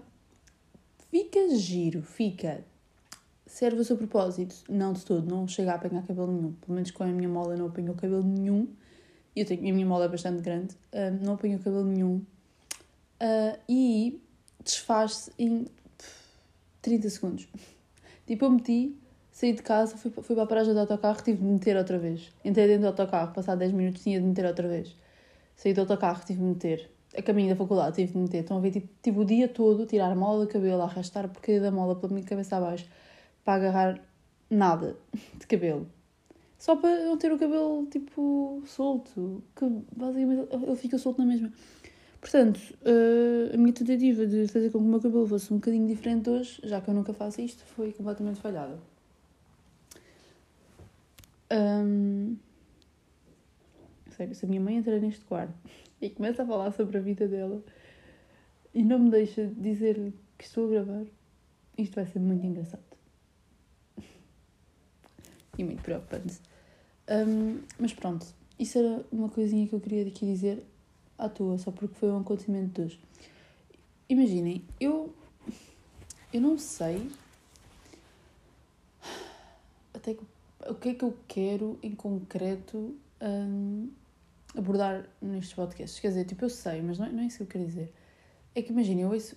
fica 1.10 1.54
giro, 1.56 2.02
fica. 2.02 2.64
Serve 3.46 3.80
o 3.80 3.84
seu 3.84 3.96
propósito, 3.96 4.54
não 4.68 4.92
de 4.92 5.04
todo, 5.04 5.28
não 5.28 5.46
chega 5.46 5.72
a 5.72 5.74
apanhar 5.74 6.06
cabelo 6.06 6.32
nenhum. 6.32 6.52
Pelo 6.52 6.74
menos 6.74 6.90
com 6.90 7.02
a 7.02 7.06
minha 7.06 7.28
mola 7.28 7.56
não 7.56 7.66
apanhou 7.66 7.94
cabelo 7.94 8.22
nenhum. 8.22 8.68
Eu 9.34 9.44
tenho, 9.44 9.60
a 9.60 9.72
minha 9.72 9.86
mola 9.86 10.06
é 10.06 10.08
bastante 10.08 10.42
grande, 10.42 10.74
um, 10.92 11.24
não 11.24 11.34
apanhou 11.34 11.58
cabelo 11.58 11.84
nenhum. 11.84 12.24
Uh, 13.20 13.58
e 13.68 14.20
desfaz-se 14.64 15.30
em 15.38 15.66
30 16.80 17.10
segundos. 17.10 17.48
Tipo, 18.24 18.44
eu 18.44 18.50
meti, 18.50 18.96
saí 19.32 19.54
de 19.54 19.62
casa, 19.62 19.96
fui, 19.96 20.10
fui 20.10 20.36
para 20.36 20.44
a 20.44 20.46
paragem 20.46 20.74
do 20.74 20.80
autocarro, 20.80 21.20
tive 21.22 21.38
de 21.38 21.44
meter 21.44 21.76
outra 21.76 21.98
vez. 21.98 22.30
Entrei 22.44 22.66
dentro 22.66 22.82
do 22.82 22.88
autocarro, 22.88 23.32
passado 23.32 23.58
10 23.58 23.72
minutos 23.72 24.02
tinha 24.02 24.20
de 24.20 24.26
meter 24.26 24.44
outra 24.44 24.68
vez. 24.68 24.94
Saí 25.56 25.72
do 25.72 25.80
autocarro, 25.80 26.22
tive 26.24 26.38
de 26.38 26.44
meter. 26.44 26.90
A 27.16 27.22
caminho 27.22 27.50
da 27.50 27.56
faculdade, 27.56 27.96
tive 27.96 28.12
de 28.12 28.18
meter. 28.18 28.40
Estão 28.42 28.58
a 28.58 28.60
ver, 28.60 28.70
tipo, 28.70 28.88
tipo 29.02 29.20
o 29.20 29.24
dia 29.24 29.48
todo, 29.48 29.86
tirar 29.86 30.14
mola 30.14 30.44
do 30.44 30.52
cabelo, 30.52 30.82
arrastar 30.82 31.24
a 31.24 31.28
porcaria 31.28 31.60
da 31.60 31.70
mola 31.70 31.96
pela 31.96 32.12
minha 32.12 32.26
cabeça 32.26 32.56
abaixo, 32.56 32.86
para 33.44 33.54
agarrar 33.54 34.00
nada 34.50 34.96
de 35.38 35.46
cabelo. 35.46 35.88
Só 36.58 36.76
para 36.76 37.04
não 37.04 37.16
ter 37.16 37.32
o 37.32 37.38
cabelo, 37.38 37.86
tipo, 37.86 38.62
solto. 38.66 39.42
Que 39.56 39.66
basicamente 39.96 40.48
ele 40.52 40.76
fica 40.76 40.98
solto 40.98 41.18
na 41.18 41.26
mesma. 41.26 41.52
Portanto, 42.20 42.60
uh, 42.82 43.52
a 43.52 43.56
minha 43.56 43.72
tentativa 43.72 44.24
de 44.24 44.46
fazer 44.46 44.70
com 44.70 44.78
que 44.78 44.84
o 44.84 44.88
meu 44.88 45.00
cabelo 45.00 45.26
fosse 45.26 45.52
um 45.52 45.56
bocadinho 45.56 45.88
diferente 45.88 46.30
hoje, 46.30 46.60
já 46.62 46.80
que 46.80 46.88
eu 46.88 46.94
nunca 46.94 47.12
faço 47.12 47.40
isto, 47.40 47.64
foi 47.64 47.90
completamente 47.92 48.40
falhada. 48.40 48.91
Um, 51.52 52.36
sério, 54.10 54.34
se 54.34 54.46
a 54.46 54.48
minha 54.48 54.60
mãe 54.60 54.76
entra 54.76 54.98
neste 54.98 55.24
quarto 55.24 55.54
e 56.00 56.08
começa 56.08 56.42
a 56.42 56.46
falar 56.46 56.72
sobre 56.72 56.96
a 56.96 57.00
vida 57.00 57.28
dela 57.28 57.62
e 58.74 58.82
não 58.82 58.98
me 58.98 59.10
deixa 59.10 59.46
dizer 59.46 60.14
que 60.38 60.44
estou 60.44 60.66
a 60.66 60.70
gravar, 60.70 61.04
isto 61.76 61.94
vai 61.94 62.06
ser 62.06 62.20
muito 62.20 62.46
engraçado. 62.46 62.82
e 65.58 65.64
muito 65.64 65.82
preocupante. 65.82 66.40
Um, 67.08 67.60
mas 67.78 67.92
pronto, 67.92 68.26
isso 68.58 68.78
era 68.78 69.04
uma 69.12 69.28
coisinha 69.28 69.66
que 69.66 69.74
eu 69.74 69.80
queria 69.80 70.06
aqui 70.06 70.24
dizer 70.24 70.64
à 71.18 71.28
toa, 71.28 71.58
só 71.58 71.70
porque 71.70 71.94
foi 71.94 72.10
um 72.10 72.20
acontecimento 72.20 72.80
de 72.80 72.86
hoje. 72.86 73.00
Imaginem, 74.08 74.64
eu. 74.80 75.14
Eu 76.32 76.40
não 76.40 76.56
sei. 76.56 77.10
Até 79.92 80.14
que, 80.14 80.24
o 80.68 80.74
que 80.74 80.90
é 80.90 80.94
que 80.94 81.04
eu 81.04 81.16
quero 81.26 81.78
em 81.82 81.94
concreto 81.94 82.96
um, 83.20 83.90
abordar 84.56 85.08
nestes 85.20 85.54
podcasts. 85.54 86.00
Quer 86.00 86.08
dizer, 86.08 86.24
tipo, 86.24 86.44
eu 86.44 86.50
sei, 86.50 86.82
mas 86.82 86.98
não, 86.98 87.06
é, 87.06 87.12
não 87.12 87.22
é 87.22 87.26
isso 87.26 87.38
que 87.38 87.42
eu 87.42 87.46
quero 87.46 87.66
dizer. 87.66 87.92
É 88.54 88.62
que 88.62 88.70
imaginem, 88.70 89.02
eu 89.04 89.10
ouço, 89.10 89.36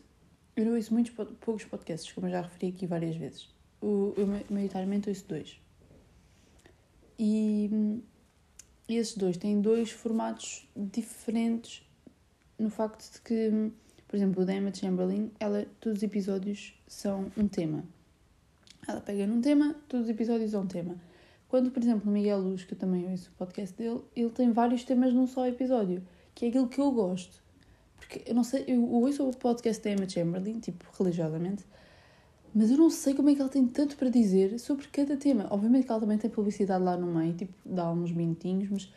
eu 0.55 0.73
ouço 0.73 0.93
muitos, 0.93 1.11
poucos 1.39 1.65
podcasts, 1.65 2.11
como 2.11 2.27
eu 2.27 2.31
já 2.31 2.41
referi 2.41 2.69
aqui 2.69 2.85
várias 2.85 3.15
vezes. 3.15 3.49
O, 3.81 4.13
eu, 4.17 4.27
maioritariamente, 4.49 5.09
ouço 5.09 5.25
dois. 5.27 5.59
E 7.17 8.01
e 8.87 8.97
esses 8.97 9.17
dois 9.17 9.35
têm 9.35 9.61
dois 9.61 9.89
formatos 9.89 10.67
diferentes 10.75 11.83
no 12.57 12.69
facto 12.69 13.11
de 13.11 13.21
que, 13.21 13.71
por 14.07 14.15
exemplo, 14.15 14.43
o 14.43 14.45
da 14.45 14.53
Emma 14.53 14.73
Chamberlain, 14.73 15.31
ela, 15.39 15.65
todos 15.79 15.97
os 15.97 16.03
episódios 16.03 16.79
são 16.87 17.31
um 17.35 17.47
tema. 17.47 17.83
Ela 18.87 19.01
pega 19.01 19.25
num 19.25 19.41
tema, 19.41 19.75
todos 19.89 20.05
os 20.05 20.11
episódios 20.11 20.51
são 20.51 20.61
um 20.61 20.67
tema. 20.67 20.95
Quando, 21.55 21.71
por 21.71 21.81
exemplo, 21.81 22.11
o 22.11 22.13
Miguel 22.13 22.39
Luz, 22.39 22.65
que 22.65 22.73
eu 22.73 22.77
também 22.77 23.09
ouço 23.09 23.29
o 23.29 23.37
podcast 23.37 23.77
dele, 23.77 24.01
ele 24.13 24.29
tem 24.29 24.51
vários 24.51 24.83
temas 24.83 25.13
num 25.13 25.25
só 25.25 25.47
episódio, 25.47 26.05
que 26.33 26.43
é 26.43 26.49
aquilo 26.49 26.67
que 26.67 26.81
eu 26.81 26.91
gosto. 26.91 27.41
Porque 27.95 28.21
eu 28.25 28.35
não 28.35 28.43
sei, 28.43 28.65
eu 28.67 28.83
ouço 28.83 29.25
o 29.25 29.33
podcast 29.33 29.81
da 29.81 29.91
Emma 29.91 30.09
Chamberlain, 30.09 30.59
tipo, 30.59 30.83
religiosamente, 30.99 31.63
mas 32.53 32.69
eu 32.69 32.77
não 32.77 32.89
sei 32.89 33.13
como 33.13 33.29
é 33.29 33.35
que 33.35 33.39
ela 33.39 33.49
tem 33.49 33.65
tanto 33.65 33.95
para 33.95 34.09
dizer 34.09 34.59
sobre 34.59 34.85
cada 34.89 35.15
tema. 35.15 35.47
Obviamente 35.49 35.85
que 35.85 35.91
ela 35.93 36.01
também 36.01 36.17
tem 36.17 36.29
publicidade 36.29 36.83
lá 36.83 36.97
no 36.97 37.07
meio, 37.07 37.33
tipo, 37.33 37.53
dá 37.65 37.89
uns 37.89 38.11
minutinhos, 38.11 38.69
mas 38.69 38.93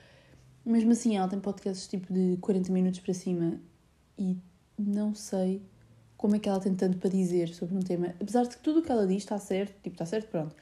mesmo 0.67 0.91
assim 0.91 1.17
ela 1.17 1.29
tem 1.29 1.39
podcasts 1.39 1.87
tipo 1.87 2.13
de 2.13 2.39
40 2.41 2.73
minutos 2.73 2.99
para 2.99 3.15
cima 3.15 3.61
e 4.19 4.37
não 4.77 5.15
sei 5.15 5.63
como 6.17 6.35
é 6.35 6.41
que 6.41 6.49
ela 6.49 6.59
tem 6.59 6.75
tanto 6.75 6.99
para 6.99 7.09
dizer 7.09 7.55
sobre 7.55 7.77
um 7.77 7.83
tema. 7.83 8.17
Apesar 8.21 8.43
de 8.43 8.57
que 8.57 8.59
tudo 8.59 8.81
o 8.81 8.83
que 8.83 8.91
ela 8.91 9.07
diz 9.07 9.19
está 9.19 9.39
certo, 9.39 9.81
tipo, 9.81 9.95
está 9.95 10.05
certo, 10.05 10.29
pronto. 10.29 10.57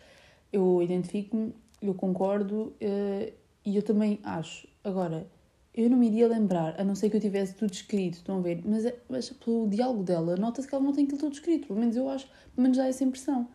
Eu 0.53 0.83
identifico-me, 0.83 1.55
eu 1.89 1.95
concordo 1.95 2.75
uh, 2.81 3.33
e 3.65 3.77
eu 3.77 3.83
também 3.83 4.21
acho. 4.23 4.69
Agora, 4.85 5.27
eu 5.75 5.91
não 5.91 5.99
me 5.99 6.07
iria 6.07 6.27
lembrar, 6.27 6.81
a 6.81 6.85
não 6.85 6.95
ser 6.95 7.11
que 7.11 7.17
eu 7.17 7.21
tivesse 7.21 7.55
tudo 7.55 7.73
escrito, 7.73 8.15
estão 8.15 8.39
a 8.39 8.41
ver? 8.41 8.63
Mas, 8.65 8.87
é, 8.87 8.99
mas 9.09 9.29
pelo 9.31 9.69
diálogo 9.69 10.03
dela, 10.03 10.37
nota-se 10.37 10.67
que 10.67 10.75
ela 10.75 10.83
não 10.83 10.93
tem 10.93 11.05
aquilo 11.05 11.19
tudo 11.19 11.35
escrito, 11.35 11.67
pelo 11.67 11.79
menos 11.79 11.97
eu 11.97 12.09
acho, 12.09 12.27
pelo 12.27 12.63
menos 12.63 12.79
dá 12.79 12.87
essa 12.87 13.05
impressão. 13.05 13.49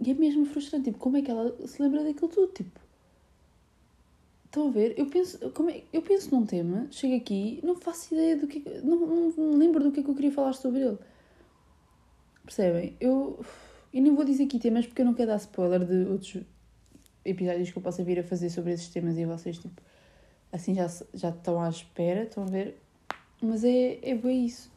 E 0.00 0.10
é 0.10 0.14
mesmo 0.14 0.44
frustrante, 0.44 0.86
tipo, 0.86 0.98
como 0.98 1.16
é 1.16 1.22
que 1.22 1.30
ela 1.30 1.54
se 1.66 1.82
lembra 1.82 2.04
daquilo 2.04 2.28
tudo, 2.28 2.52
tipo... 2.52 2.80
Estão 4.44 4.68
a 4.68 4.70
ver? 4.70 4.94
Eu 4.96 5.06
penso, 5.06 5.38
como 5.50 5.70
é, 5.70 5.82
eu 5.92 6.00
penso 6.02 6.34
num 6.34 6.46
tema, 6.46 6.86
chego 6.90 7.16
aqui, 7.16 7.60
não 7.62 7.74
faço 7.74 8.14
ideia 8.14 8.36
do 8.36 8.46
que... 8.46 8.60
Não, 8.82 9.30
não, 9.36 9.50
lembro 9.58 9.82
do 9.82 9.90
que 9.90 10.00
é 10.00 10.02
que 10.02 10.08
eu 10.08 10.14
queria 10.14 10.32
falar 10.32 10.52
sobre 10.52 10.80
ele. 10.80 10.98
Percebem? 12.44 12.96
Eu... 13.00 13.38
Eu 13.92 14.02
nem 14.02 14.14
vou 14.14 14.24
dizer 14.24 14.44
aqui 14.44 14.58
temas 14.58 14.86
porque 14.86 15.00
eu 15.00 15.06
não 15.06 15.14
quero 15.14 15.28
dar 15.30 15.36
spoiler 15.36 15.84
de 15.84 16.10
outros 16.10 16.42
episódios 17.28 17.70
que 17.70 17.78
eu 17.78 17.82
possa 17.82 18.02
vir 18.02 18.18
a 18.18 18.24
fazer 18.24 18.50
sobre 18.50 18.72
esses 18.72 18.88
temas 18.88 19.16
e 19.18 19.24
vocês, 19.24 19.58
tipo 19.58 19.80
assim 20.52 20.74
já, 20.74 20.86
já 21.14 21.28
estão 21.28 21.60
à 21.60 21.68
espera, 21.68 22.22
estão 22.22 22.44
a 22.44 22.46
ver? 22.46 22.80
Mas 23.40 23.64
é, 23.64 23.98
é 24.02 24.14
bem 24.14 24.46
isso. 24.46 24.70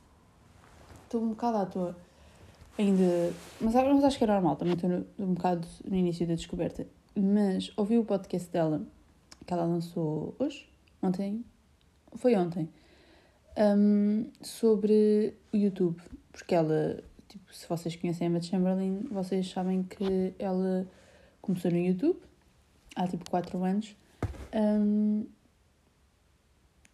Estou 1.03 1.22
um 1.22 1.29
bocado 1.29 1.58
à 1.58 1.65
toa. 1.65 1.98
Ainda. 2.77 3.34
Mas, 3.60 3.74
mas 3.74 4.03
acho 4.03 4.17
que 4.17 4.24
é 4.24 4.27
normal, 4.27 4.55
também 4.55 4.74
estou 4.74 4.89
um 5.20 5.34
bocado 5.34 5.67
no 5.86 5.96
início 5.96 6.27
da 6.27 6.36
descoberta. 6.36 6.86
Mas 7.15 7.72
ouvi 7.75 7.98
o 7.98 8.05
podcast 8.05 8.50
dela, 8.51 8.81
que 9.46 9.53
ela 9.53 9.65
lançou 9.65 10.36
hoje, 10.39 10.70
ontem, 11.01 11.43
foi 12.15 12.36
ontem, 12.36 12.70
um, 13.58 14.29
sobre 14.41 15.34
o 15.51 15.58
YouTube. 15.58 16.01
Porque 16.31 16.55
ela, 16.55 17.03
tipo, 17.27 17.53
se 17.53 17.67
vocês 17.67 17.96
conhecem 17.96 18.27
a 18.27 18.29
Emma 18.29 18.41
Chamberlain, 18.41 19.01
vocês 19.12 19.50
sabem 19.50 19.84
que 19.84 20.34
ela 20.39 20.88
começou 21.41 21.72
no 21.72 21.77
YouTube 21.77 22.20
há 22.95 23.07
tipo 23.07 23.29
4 23.29 23.63
anos. 23.63 23.95
Um, 24.53 25.25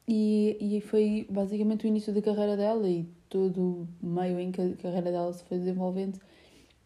e, 0.08 0.58
e 0.78 0.82
foi 0.82 1.28
basicamente 1.30 1.86
o 1.86 1.88
início 1.88 2.14
da 2.14 2.22
carreira 2.22 2.56
dela 2.56 2.88
e 2.88 3.06
todo 3.30 3.88
o 4.02 4.06
meio 4.06 4.40
em 4.40 4.52
que 4.52 4.62
a 4.62 4.76
carreira 4.76 5.12
dela 5.12 5.34
se 5.34 5.44
foi 5.44 5.58
desenvolvendo. 5.58 6.20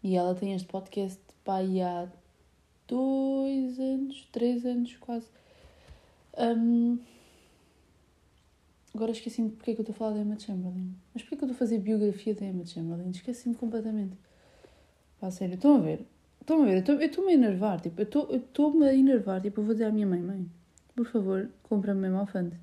E 0.04 0.16
ela 0.16 0.34
tem 0.34 0.54
este 0.54 0.68
podcast 0.68 1.22
pai 1.44 1.82
há 1.82 2.08
dois 2.88 3.80
anos, 3.80 4.28
três 4.32 4.66
anos 4.66 4.96
quase. 4.98 5.28
Um, 6.38 6.98
agora 8.94 9.12
esqueci-me 9.12 9.52
porque 9.52 9.72
é 9.72 9.74
que 9.76 9.82
eu 9.82 9.84
estou 9.84 9.94
a 9.94 9.98
falar 9.98 10.14
da 10.16 10.22
Emma 10.22 10.40
Chamberlain. 10.40 10.96
Mas 11.14 11.22
porque 11.22 11.36
é 11.36 11.38
que 11.38 11.44
eu 11.44 11.48
estou 11.48 11.56
a 11.56 11.60
fazer 11.60 11.78
biografia 11.78 12.34
da 12.34 12.46
Emma 12.46 12.66
Chamberlain? 12.66 13.12
Esqueci-me 13.12 13.54
completamente. 13.54 14.18
Pá, 15.20 15.30
sério, 15.30 15.56
estão 15.56 15.76
a 15.76 15.80
ver? 15.80 16.06
Estão 16.52 16.64
a 16.64 16.66
ver? 16.66 16.84
Eu 16.86 17.06
estou-me 17.06 17.32
a 17.32 17.34
enervar. 17.34 17.80
Tipo, 17.80 18.02
eu 18.02 18.36
estou-me 18.36 18.86
a 18.86 18.94
enervar. 18.94 19.42
Tipo, 19.42 19.62
eu 19.62 19.64
vou 19.64 19.74
dizer 19.74 19.86
à 19.86 19.92
minha 19.92 20.06
mãe: 20.06 20.22
mãe, 20.22 20.46
por 20.94 21.06
favor, 21.06 21.50
compra-me 21.64 22.02
mesmo 22.02 22.18
alfante. 22.18 22.58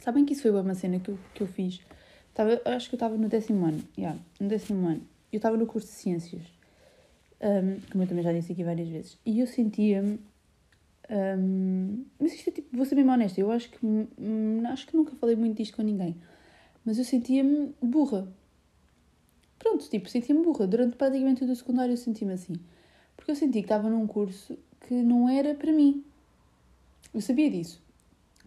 Sabem 0.00 0.26
que 0.26 0.34
isso 0.34 0.42
foi 0.42 0.50
uma 0.50 0.74
cena 0.74 1.00
que 1.00 1.10
eu, 1.10 1.18
que 1.34 1.42
eu 1.42 1.46
fiz? 1.46 1.80
Tava, 2.34 2.60
acho 2.66 2.90
que 2.90 2.94
eu 2.94 2.98
estava 2.98 3.16
no 3.16 3.26
décimo 3.26 3.64
ano. 3.64 3.82
Yeah, 3.96 4.18
no 4.38 4.48
décimo 4.48 4.86
ano. 4.86 5.02
Eu 5.32 5.38
estava 5.38 5.56
no 5.56 5.66
curso 5.66 5.88
de 5.88 5.94
Ciências. 5.94 6.42
Um, 7.40 7.80
como 7.90 8.04
eu 8.04 8.08
também 8.08 8.22
já 8.22 8.34
disse 8.34 8.52
aqui 8.52 8.62
várias 8.62 8.88
vezes. 8.88 9.18
E 9.24 9.40
eu 9.40 9.46
sentia-me. 9.46 10.20
Um, 11.10 12.04
mas 12.18 12.34
isto 12.34 12.50
é 12.50 12.52
tipo, 12.52 12.76
vou 12.76 12.84
ser 12.84 12.96
mesmo 12.96 13.10
honesta, 13.10 13.40
eu 13.40 13.50
acho 13.50 13.68
que, 13.70 13.78
hum, 13.84 14.62
acho 14.66 14.86
que 14.86 14.96
nunca 14.96 15.16
falei 15.16 15.34
muito 15.36 15.56
disto 15.56 15.74
com 15.74 15.82
ninguém. 15.82 16.16
Mas 16.84 16.98
eu 16.98 17.04
sentia-me 17.04 17.74
burra. 17.80 18.28
Pronto, 19.58 19.88
tipo, 19.88 20.08
sentia-me 20.08 20.42
burra. 20.42 20.66
Durante 20.66 20.96
praticamente 20.96 21.40
todo 21.40 21.50
o 21.50 21.56
secundário 21.56 21.94
eu 21.94 21.96
sentia-me 21.96 22.34
assim. 22.34 22.54
Porque 23.20 23.32
eu 23.32 23.36
senti 23.36 23.58
que 23.58 23.66
estava 23.66 23.90
num 23.90 24.06
curso 24.06 24.58
que 24.80 24.94
não 24.94 25.28
era 25.28 25.54
para 25.54 25.70
mim. 25.70 26.02
Eu 27.12 27.20
sabia 27.20 27.50
disso. 27.50 27.78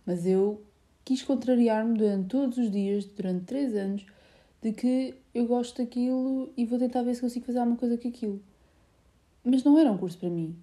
Mas 0.03 0.25
eu 0.25 0.63
quis 1.05 1.21
contrariar-me 1.21 1.95
durante 1.95 2.29
todos 2.29 2.57
os 2.57 2.71
dias, 2.71 3.05
durante 3.05 3.45
três 3.45 3.75
anos, 3.75 4.03
de 4.63 4.73
que 4.73 5.13
eu 5.31 5.45
gosto 5.45 5.77
daquilo 5.77 6.51
e 6.57 6.65
vou 6.65 6.79
tentar 6.79 7.03
ver 7.03 7.13
se 7.13 7.21
consigo 7.21 7.45
fazer 7.45 7.59
alguma 7.59 7.77
coisa 7.77 7.99
com 7.99 8.07
aquilo. 8.07 8.41
Mas 9.43 9.63
não 9.63 9.77
era 9.77 9.91
um 9.91 9.97
curso 9.97 10.17
para 10.17 10.29
mim. 10.29 10.55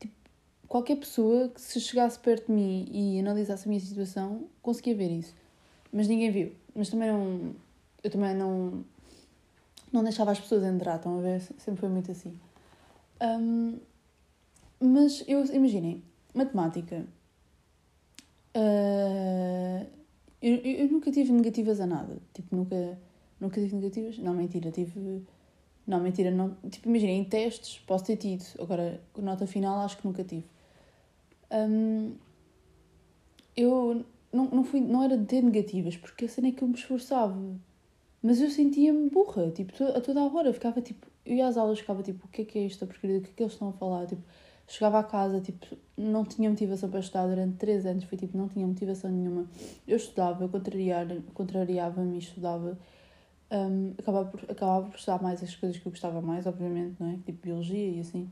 Tipo, 0.00 0.14
qualquer 0.66 0.96
pessoa 0.96 1.50
que 1.50 1.60
se 1.60 1.78
chegasse 1.78 2.18
perto 2.18 2.46
de 2.46 2.52
mim 2.52 2.88
e 2.90 3.20
analisasse 3.20 3.68
a 3.68 3.68
minha 3.68 3.80
situação 3.80 4.44
conseguia 4.62 4.94
ver 4.94 5.10
isso. 5.10 5.34
Mas 5.92 6.08
ninguém 6.08 6.30
viu. 6.30 6.52
Mas 6.74 6.88
também 6.88 7.08
não. 7.10 7.54
Eu 8.02 8.10
também 8.10 8.34
não. 8.34 8.82
Não 9.92 10.02
deixava 10.02 10.30
as 10.30 10.40
pessoas 10.40 10.64
entrar, 10.64 10.96
estão 10.96 11.18
a 11.18 11.20
ver? 11.20 11.42
Sempre 11.58 11.80
foi 11.80 11.90
muito 11.90 12.10
assim. 12.10 12.34
Um, 13.24 13.78
mas 14.80 15.24
eu, 15.26 15.44
imaginem, 15.46 16.02
matemática 16.34 17.06
Uh, 18.56 19.84
eu, 20.40 20.56
eu 20.58 20.88
nunca 20.88 21.10
tive 21.10 21.32
negativas 21.32 21.80
a 21.80 21.86
nada. 21.86 22.18
Tipo, 22.32 22.54
nunca, 22.54 22.98
nunca 23.40 23.60
tive 23.60 23.74
negativas. 23.74 24.18
Não, 24.18 24.32
mentira, 24.34 24.70
tive. 24.70 25.22
Não, 25.86 26.00
mentira, 26.00 26.30
não. 26.30 26.56
Tipo, 26.70 26.88
imagina, 26.88 27.12
em 27.12 27.24
testes 27.24 27.78
posso 27.80 28.04
ter 28.04 28.16
tido. 28.16 28.44
Agora, 28.60 29.00
nota 29.18 29.46
final, 29.46 29.80
acho 29.80 29.98
que 29.98 30.06
nunca 30.06 30.22
tive. 30.22 30.46
Um, 31.50 32.14
eu 33.56 34.04
não, 34.32 34.46
não, 34.46 34.64
fui, 34.64 34.80
não 34.80 35.02
era 35.02 35.16
de 35.16 35.26
ter 35.26 35.42
negativas, 35.42 35.96
porque 35.96 36.24
a 36.26 36.28
cena 36.28 36.48
é 36.48 36.52
que 36.52 36.62
eu 36.62 36.68
me 36.68 36.74
esforçava. 36.74 37.36
Mas 38.22 38.40
eu 38.40 38.50
sentia-me 38.50 39.10
burra, 39.10 39.50
tipo, 39.50 39.72
a 39.84 40.00
toda 40.00 40.20
a 40.20 40.24
hora. 40.24 40.52
Ficava 40.52 40.80
tipo. 40.80 41.06
Eu 41.24 41.34
ia 41.36 41.46
às 41.46 41.56
aulas, 41.56 41.78
ficava 41.78 42.02
tipo, 42.02 42.26
o 42.26 42.28
que 42.28 42.42
é 42.42 42.44
que 42.44 42.58
é 42.58 42.62
isto, 42.66 42.86
porcaria? 42.86 43.18
O 43.18 43.22
que 43.22 43.30
é 43.30 43.32
que 43.34 43.42
eles 43.42 43.52
estão 43.52 43.68
a 43.70 43.72
falar? 43.72 44.06
Tipo, 44.06 44.22
Chegava 44.66 44.98
a 44.98 45.04
casa, 45.04 45.40
tipo, 45.40 45.76
não 45.96 46.24
tinha 46.24 46.48
motivação 46.48 46.88
para 46.88 47.00
estudar 47.00 47.26
durante 47.26 47.56
três 47.56 47.84
anos, 47.84 48.04
foi 48.04 48.16
tipo, 48.16 48.36
não 48.36 48.48
tinha 48.48 48.66
motivação 48.66 49.10
nenhuma. 49.10 49.46
Eu 49.86 49.96
estudava, 49.96 50.48
contrariava-me 51.34 52.14
e 52.16 52.18
estudava. 52.18 52.78
Um, 53.50 53.92
acabava, 53.98 54.30
por, 54.30 54.50
acabava 54.50 54.88
por 54.88 54.96
estudar 54.96 55.22
mais 55.22 55.42
as 55.42 55.54
coisas 55.54 55.78
que 55.78 55.86
eu 55.86 55.92
gostava 55.92 56.22
mais, 56.22 56.46
obviamente, 56.46 56.96
não 56.98 57.10
é? 57.10 57.16
Tipo, 57.26 57.42
biologia 57.42 57.90
e 57.90 58.00
assim. 58.00 58.30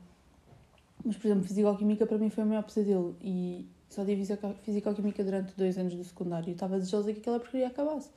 Mas, 1.04 1.16
por 1.16 1.26
exemplo, 1.26 1.44
fisicoquímica 1.44 2.06
para 2.06 2.16
mim 2.16 2.30
foi 2.30 2.44
o 2.44 2.46
maior 2.46 2.62
pesadelo 2.62 3.14
e 3.20 3.66
só 3.90 4.04
tive 4.04 4.24
fisicoquímica 4.62 5.22
durante 5.22 5.54
dois 5.54 5.76
anos 5.76 5.94
do 5.94 6.02
secundário 6.02 6.48
e 6.48 6.52
estava 6.52 6.78
desejosa 6.78 7.12
que 7.12 7.20
aquela 7.20 7.38
porcaria 7.38 7.66
acabasse. 7.66 8.08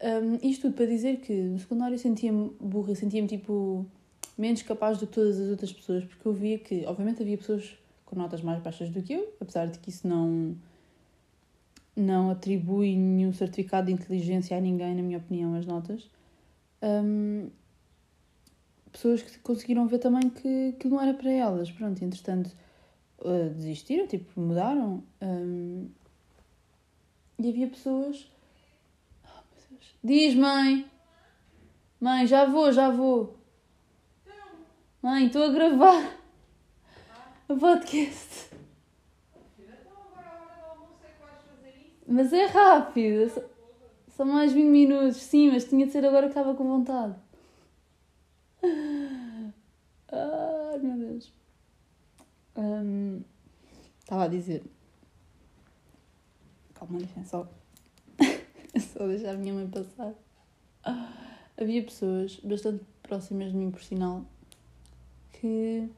Um, 0.00 0.48
isto 0.48 0.62
tudo 0.62 0.74
para 0.74 0.86
dizer 0.86 1.20
que 1.20 1.32
no 1.32 1.58
secundário 1.58 1.98
sentia-me 1.98 2.50
burra, 2.60 2.94
sentia-me 2.94 3.26
tipo 3.26 3.84
menos 4.36 4.62
capaz 4.62 4.98
do 4.98 5.06
que 5.06 5.12
todas 5.12 5.40
as 5.40 5.48
outras 5.48 5.72
pessoas, 5.72 6.04
porque 6.04 6.26
eu 6.26 6.32
via 6.32 6.58
que, 6.58 6.84
obviamente, 6.86 7.20
havia 7.22 7.36
pessoas 7.36 7.76
com 8.06 8.16
notas 8.16 8.40
mais 8.40 8.62
baixas 8.62 8.88
do 8.90 9.02
que 9.02 9.12
eu, 9.12 9.34
apesar 9.40 9.66
de 9.66 9.78
que 9.78 9.90
isso 9.90 10.06
não 10.06 10.56
não 11.96 12.30
atribui 12.30 12.96
nenhum 12.96 13.32
certificado 13.32 13.88
de 13.88 13.92
inteligência 13.92 14.56
a 14.56 14.60
ninguém, 14.60 14.94
na 14.94 15.02
minha 15.02 15.18
opinião, 15.18 15.54
as 15.56 15.66
notas. 15.66 16.08
Um, 16.80 17.50
pessoas 18.92 19.20
que 19.20 19.36
conseguiram 19.40 19.86
ver 19.88 19.98
também 19.98 20.30
que, 20.30 20.74
que 20.78 20.88
não 20.88 21.00
era 21.00 21.12
para 21.12 21.30
elas. 21.30 21.70
Pronto, 21.72 22.02
entretanto, 22.04 22.54
uh, 23.18 23.50
desistiram, 23.52 24.06
tipo, 24.06 24.40
mudaram. 24.40 25.02
Um, 25.20 25.88
e 27.38 27.48
havia 27.48 27.68
pessoas. 27.68 28.30
Diz, 30.08 30.34
mãe! 30.34 30.90
Mãe, 32.00 32.26
já 32.26 32.46
vou, 32.46 32.72
já 32.72 32.88
vou. 32.88 33.38
Mãe, 35.02 35.26
estou 35.26 35.42
a 35.42 35.48
gravar 35.50 36.16
o 37.46 37.54
podcast. 37.58 38.48
Mas 42.06 42.32
é 42.32 42.46
rápido. 42.46 43.30
São 44.08 44.24
mais 44.24 44.50
20 44.50 44.64
minutos. 44.64 45.18
Sim, 45.18 45.50
mas 45.50 45.66
tinha 45.66 45.84
de 45.84 45.92
ser 45.92 46.06
agora 46.06 46.22
que 46.22 46.30
estava 46.30 46.54
com 46.54 46.64
vontade. 46.64 47.14
Ai, 50.10 50.78
meu 50.78 50.96
Deus. 50.96 51.30
Um, 52.56 53.20
Estava 53.98 54.24
a 54.24 54.28
dizer. 54.28 54.64
Calma, 56.72 56.98
deixa 56.98 57.22
só. 57.24 57.57
só 58.92 59.06
deixar 59.06 59.34
a 59.34 59.36
minha 59.36 59.54
mãe 59.54 59.68
passar. 59.68 60.14
Havia 61.56 61.82
pessoas 61.82 62.36
bastante 62.40 62.84
próximas 63.02 63.50
de 63.50 63.56
mim, 63.56 63.70
por 63.70 63.82
sinal, 63.82 64.24
que. 65.32 65.88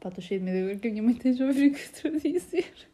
Pá, 0.00 0.08
estou 0.08 0.22
cheia 0.22 0.40
de 0.40 0.46
medo 0.46 0.58
agora 0.58 0.78
que 0.78 0.88
a 0.88 0.90
minha 0.90 1.02
mãe 1.02 1.12
esteja 1.12 1.44
a 1.44 1.48
ouvir 1.48 1.70
o 1.70 1.74
que 1.74 1.80
estou 1.80 2.10
a 2.10 2.18
dizer. 2.18 2.88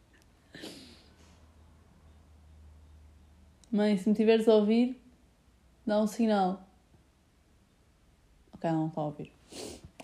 Mãe, 3.71 3.97
se 3.97 4.09
me 4.09 4.15
tiveres 4.15 4.47
a 4.47 4.55
ouvir, 4.55 4.99
dá 5.85 6.01
um 6.01 6.07
sinal. 6.07 6.67
Ok, 8.53 8.69
não 8.71 8.87
está 8.87 9.01
a 9.01 9.05
ouvir. 9.05 9.31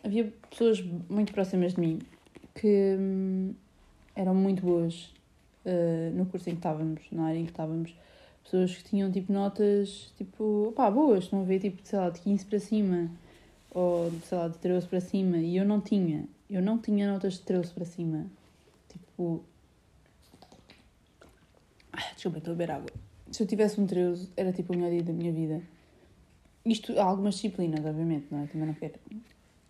Havia 0.04 0.34
pessoas 0.50 0.82
muito 0.82 1.34
próximas 1.34 1.74
de 1.74 1.82
mim 1.82 2.00
que 2.54 2.96
hum, 3.00 3.54
eram 4.16 4.36
muito 4.36 4.62
boas 4.62 5.14
uh, 5.66 6.12
no 6.14 6.26
curso 6.26 6.50
em 6.50 6.54
que 6.54 6.60
estávamos, 6.60 7.02
na 7.12 7.28
área 7.28 7.40
em 7.40 7.46
que 7.46 7.52
estávamos. 7.52 7.96
Pessoas 8.44 8.76
que 8.76 8.84
tinham 8.84 9.12
tipo 9.12 9.32
notas 9.32 10.12
tipo, 10.18 10.74
pá, 10.76 10.92
boas, 10.92 11.26
estão 11.26 11.42
a 11.42 11.44
ver, 11.44 11.60
tipo, 11.60 11.80
sei 11.84 11.98
lá, 11.98 12.10
de 12.10 12.20
15 12.22 12.46
para 12.46 12.60
cima 12.60 13.10
ou 13.74 14.12
sei 14.26 14.38
lá, 14.38 14.48
de 14.48 14.58
13 14.60 14.88
para 14.88 15.02
cima. 15.02 15.38
E 15.38 15.58
eu 15.58 15.66
não 15.66 15.82
tinha, 15.82 16.26
eu 16.50 16.62
não 16.62 16.78
tinha 16.78 17.12
notas 17.12 17.34
de 17.34 17.42
13 17.42 17.74
para 17.74 17.86
cima. 17.86 18.26
Tipo. 18.90 19.44
Ai, 21.92 22.14
desculpa, 22.14 22.38
estou 22.38 22.54
a 22.54 22.56
beber 22.56 22.72
água. 22.72 22.90
Se 23.32 23.42
eu 23.42 23.48
tivesse 23.48 23.80
um 23.80 23.88
13, 23.88 24.30
era 24.38 24.52
tipo 24.52 24.74
o 24.74 24.76
melhor 24.76 24.92
dia 24.92 25.04
da 25.04 25.14
minha 25.14 25.32
vida. 25.32 25.62
Isto 26.66 26.98
há 27.00 27.04
algumas 27.04 27.36
disciplinas, 27.36 27.84
obviamente, 27.86 28.28
não 28.32 28.44
é? 28.44 28.48
Também 28.48 28.68
não 28.68 28.74
quero. 28.74 28.94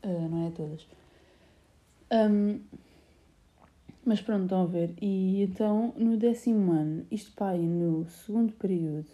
Uh, 0.04 0.30
não 0.30 0.48
é 0.48 0.52
todas. 0.52 0.86
Um, 2.12 2.60
mas 4.06 4.22
pronto, 4.22 4.44
estão 4.44 4.64
a 4.64 4.66
ver. 4.66 4.94
E 5.02 5.42
então, 5.44 5.94
no 5.98 6.18
décimo 6.18 6.72
ano, 6.72 7.06
isto 7.10 7.32
pai, 7.34 7.58
no 7.58 8.08
segundo 8.10 8.54
período, 8.54 9.06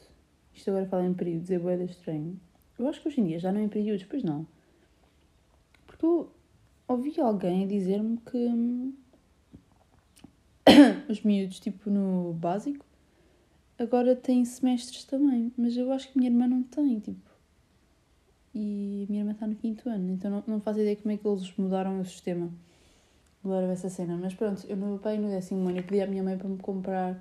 isto 0.53 0.69
agora 0.69 0.86
fala 0.86 1.05
em 1.05 1.13
períodos, 1.13 1.51
é 1.51 1.60
boeda 1.60 1.84
estranho. 1.84 2.39
Eu 2.77 2.88
acho 2.88 3.01
que 3.01 3.08
hoje 3.08 3.22
em 3.22 3.25
dia 3.25 3.39
já 3.39 3.51
não 3.51 3.60
é 3.60 3.63
em 3.63 3.69
períodos, 3.69 4.05
pois 4.10 4.24
não. 4.24 4.48
Porque 5.86 6.05
eu 6.05 6.31
ouvi 6.88 7.19
alguém 7.19 7.67
dizer-me 7.67 8.17
que 8.17 8.38
hum, 8.38 8.93
os 11.10 11.22
miúdos, 11.22 11.60
tipo 11.60 11.89
no 11.89 12.34
básico, 12.34 12.86
agora 13.77 14.15
têm 14.15 14.43
semestres 14.46 15.03
também. 15.03 15.51
Mas 15.58 15.77
eu 15.77 15.91
acho 15.91 16.12
que 16.12 16.17
minha 16.17 16.31
irmã 16.31 16.48
não 16.48 16.63
tem, 16.63 17.00
tipo. 17.00 17.29
E 18.55 19.05
minha 19.10 19.22
irmã 19.22 19.34
está 19.34 19.46
no 19.46 19.55
quinto 19.55 19.88
ano, 19.88 20.12
então 20.12 20.31
não, 20.31 20.43
não 20.48 20.62
faço 20.62 20.79
ideia 20.79 20.96
como 20.96 21.13
é 21.13 21.17
que 21.17 21.27
eles 21.27 21.55
mudaram 21.55 22.00
o 22.00 22.05
sistema 22.05 22.51
adoro 23.43 23.67
essa 23.72 23.89
cena. 23.89 24.17
Mas 24.17 24.34
pronto, 24.34 24.65
eu 24.67 24.75
no 24.75 24.88
meu 24.88 25.00
pai 25.00 25.17
no 25.17 25.29
décimo 25.29 25.67
ano 25.69 25.77
eu 25.79 25.84
pedi 25.84 26.01
à 26.01 26.08
minha 26.08 26.24
mãe 26.24 26.38
para 26.38 26.48
me 26.48 26.58
comprar 26.58 27.17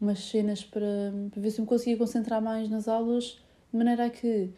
umas 0.00 0.20
cenas 0.20 0.64
para, 0.64 1.12
para 1.30 1.40
ver 1.40 1.50
se 1.50 1.60
me 1.60 1.66
conseguia 1.66 1.96
concentrar 1.96 2.40
mais 2.40 2.68
nas 2.68 2.88
aulas, 2.88 3.40
de 3.70 3.76
maneira 3.76 4.06
a 4.06 4.10
que 4.10 4.50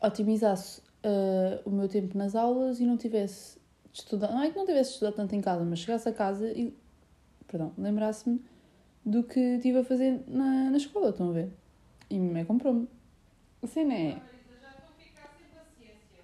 otimizasse 0.00 0.80
uh, 0.80 1.60
o 1.64 1.70
meu 1.70 1.88
tempo 1.88 2.16
nas 2.16 2.34
aulas 2.34 2.80
e 2.80 2.86
não 2.86 2.96
tivesse 2.96 3.58
de 3.92 3.98
estudar. 3.98 4.32
Não 4.32 4.42
é 4.42 4.50
que 4.50 4.56
não 4.56 4.66
tivesse 4.66 4.90
de 4.90 4.94
estudar 4.94 5.12
tanto 5.12 5.34
em 5.34 5.40
casa, 5.40 5.64
mas 5.64 5.80
chegasse 5.80 6.08
a 6.08 6.12
casa 6.12 6.50
e, 6.50 6.74
perdão, 7.46 7.72
lembrasse-me 7.76 8.42
do 9.04 9.22
que 9.22 9.40
estive 9.40 9.78
a 9.78 9.84
fazer 9.84 10.22
na, 10.26 10.70
na 10.70 10.76
escola, 10.76 11.10
estão 11.10 11.30
a 11.30 11.32
ver? 11.32 11.50
E 12.10 12.16
a 12.16 12.18
minha 12.18 12.32
mãe 12.32 12.44
comprou-me. 12.44 12.88
A 13.62 13.66
cena 13.66 13.94
é. 13.94 14.20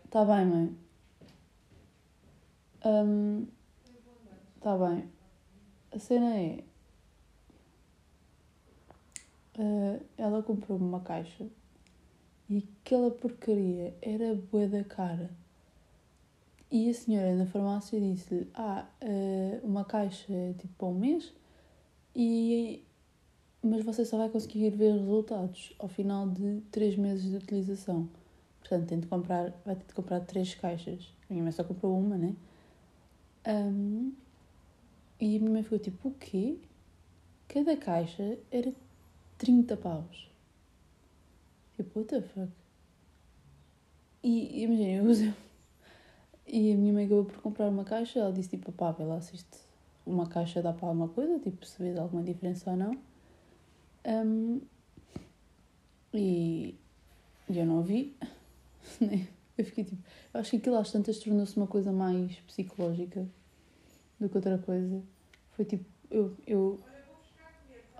Está 0.05 0.25
bem, 0.25 0.45
mãe. 0.45 0.77
Um, 2.85 3.47
Está 4.63 4.79
bem. 4.79 5.11
A 5.91 5.99
cena 5.99 6.39
é. 6.39 6.63
Uh, 9.59 10.01
ela 10.17 10.41
comprou-me 10.41 10.85
uma 10.85 11.01
caixa 11.01 11.49
e 12.49 12.65
aquela 12.81 13.11
porcaria 13.11 13.93
era 14.01 14.37
bué 14.37 14.69
da 14.69 14.85
cara. 14.85 15.33
E 16.71 16.89
a 16.89 16.95
senhora 16.95 17.35
na 17.35 17.45
farmácia 17.45 18.01
disse-lhe: 18.01 18.49
Ah, 18.55 18.87
uh, 19.03 19.67
uma 19.67 19.85
caixa 19.85 20.33
é 20.33 20.53
tipo 20.53 20.73
para 20.79 20.87
um 20.87 20.95
mês, 20.95 21.35
e, 22.15 22.85
mas 23.61 23.85
você 23.85 24.05
só 24.05 24.17
vai 24.17 24.29
conseguir 24.29 24.71
ver 24.71 24.93
resultados 24.93 25.75
ao 25.77 25.89
final 25.89 26.29
de 26.29 26.61
3 26.71 26.97
meses 26.99 27.29
de 27.29 27.37
utilização. 27.37 28.09
Portanto, 28.61 28.87
tem 28.87 29.01
de 29.01 29.09
comprar, 29.09 29.53
vai 29.65 29.75
ter 29.75 29.87
de 29.89 29.93
comprar 29.95 30.21
3 30.21 30.55
caixas. 30.55 31.13
A 31.29 31.33
minha 31.33 31.43
mãe 31.43 31.51
só 31.51 31.65
comprou 31.65 31.99
uma, 31.99 32.17
né? 32.17 32.37
Um, 33.45 34.13
e 35.23 35.37
a 35.37 35.39
minha 35.39 35.53
mãe 35.53 35.63
ficou 35.63 35.79
tipo, 35.79 36.09
o 36.09 36.15
quê? 36.15 36.59
Cada 37.47 37.77
caixa 37.77 38.37
era 38.51 38.75
30 39.39 39.77
paus. 39.77 40.29
Tipo, 41.77 42.01
what 42.01 42.09
the 42.09 42.23
fuck? 42.23 42.51
E 44.21 44.65
imagina, 44.65 44.91
eu 44.91 45.05
uso. 45.05 45.33
E 46.45 46.73
a 46.73 46.77
minha 46.77 46.93
mãe 46.93 47.07
acabou 47.07 47.27
por 47.27 47.41
comprar 47.41 47.69
uma 47.69 47.85
caixa. 47.85 48.19
Ela 48.19 48.33
disse 48.33 48.49
tipo, 48.49 48.73
pá, 48.73 48.93
se 49.21 49.37
isto, 49.37 49.59
uma 50.05 50.27
caixa 50.27 50.61
dá 50.61 50.73
para 50.73 50.89
alguma 50.89 51.09
coisa, 51.09 51.39
tipo, 51.39 51.65
se 51.65 51.81
vês 51.81 51.97
alguma 51.97 52.25
diferença 52.25 52.73
ou 52.73 52.77
não. 52.77 52.99
Um, 54.05 54.61
e, 56.13 56.75
e 57.49 57.59
eu 57.59 57.65
não 57.65 57.85
vi. 57.85 58.17
Né? 59.01 59.29
eu 59.57 59.65
fiquei 59.65 59.85
tipo. 59.85 60.03
Eu 60.35 60.41
acho 60.41 60.51
que 60.51 60.57
aquilo 60.57 60.77
às 60.77 60.91
tantas 60.91 61.21
tornou-se 61.21 61.57
uma 61.57 61.69
coisa 61.69 61.93
mais 61.93 62.35
psicológica 62.41 63.25
do 64.19 64.29
que 64.29 64.37
outra 64.37 64.59
coisa. 64.59 65.01
Foi 65.63 65.65
tipo, 65.65 65.85
eu. 66.11 66.37
eu... 66.45 66.81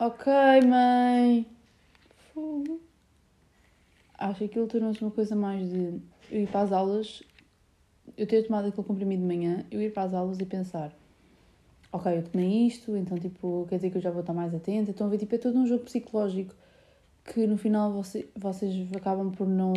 Ok, 0.01 0.33
mãe. 0.67 1.47
Fogo. 2.35 2.81
Acho 4.19 4.39
que 4.39 4.45
aquilo 4.47 4.67
tornou-se 4.67 5.01
uma 5.01 5.13
coisa 5.13 5.37
mais 5.37 5.71
de 5.71 6.01
eu 6.31 6.43
ir 6.43 6.49
para 6.49 6.63
as 6.63 6.73
aulas, 6.73 7.23
eu 8.17 8.27
ter 8.27 8.43
tomado 8.43 8.67
aquele 8.67 8.87
comprimido 8.87 9.21
de 9.21 9.29
manhã, 9.29 9.65
eu 9.71 9.81
ir 9.81 9.93
para 9.93 10.03
as 10.03 10.15
aulas 10.15 10.41
e 10.41 10.45
pensar: 10.45 10.93
ok, 11.93 12.19
eu 12.19 12.25
tomei 12.25 12.67
isto, 12.67 12.97
então 12.97 13.17
tipo, 13.17 13.65
quer 13.69 13.77
dizer 13.77 13.91
que 13.91 13.99
eu 13.99 14.03
já 14.03 14.11
vou 14.11 14.23
estar 14.23 14.33
mais 14.33 14.53
atenta. 14.53 14.91
Então, 14.91 15.09
ver, 15.09 15.19
tipo, 15.19 15.35
é 15.37 15.39
todo 15.39 15.57
um 15.57 15.67
jogo 15.67 15.85
psicológico 15.85 16.55
que 17.25 17.47
no 17.47 17.57
final 17.57 17.93
você, 17.93 18.29
vocês 18.35 18.89
acabam 18.97 19.31
por 19.31 19.47
não. 19.47 19.73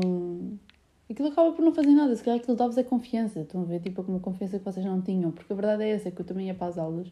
Aquilo 1.08 1.28
acaba 1.28 1.52
por 1.52 1.64
não 1.64 1.72
fazer 1.72 1.92
nada, 1.92 2.16
se 2.16 2.24
calhar 2.24 2.40
aquilo 2.40 2.58
dá-vos 2.58 2.78
é 2.80 2.84
confiança. 2.84 3.42
Estão 3.42 3.62
a 3.62 3.66
ver, 3.66 3.80
tipo, 3.80 4.02
uma 4.02 4.20
confiança 4.20 4.58
que 4.58 4.66
vocês 4.66 4.84
não 4.84 5.02
tinham, 5.04 5.32
porque 5.32 5.54
a 5.54 5.56
verdade 5.56 5.84
é 5.84 5.90
essa, 5.90 6.10
que 6.10 6.20
eu 6.20 6.26
também 6.26 6.48
ia 6.48 6.56
para 6.56 6.68
as 6.68 6.80
aulas 6.80 7.12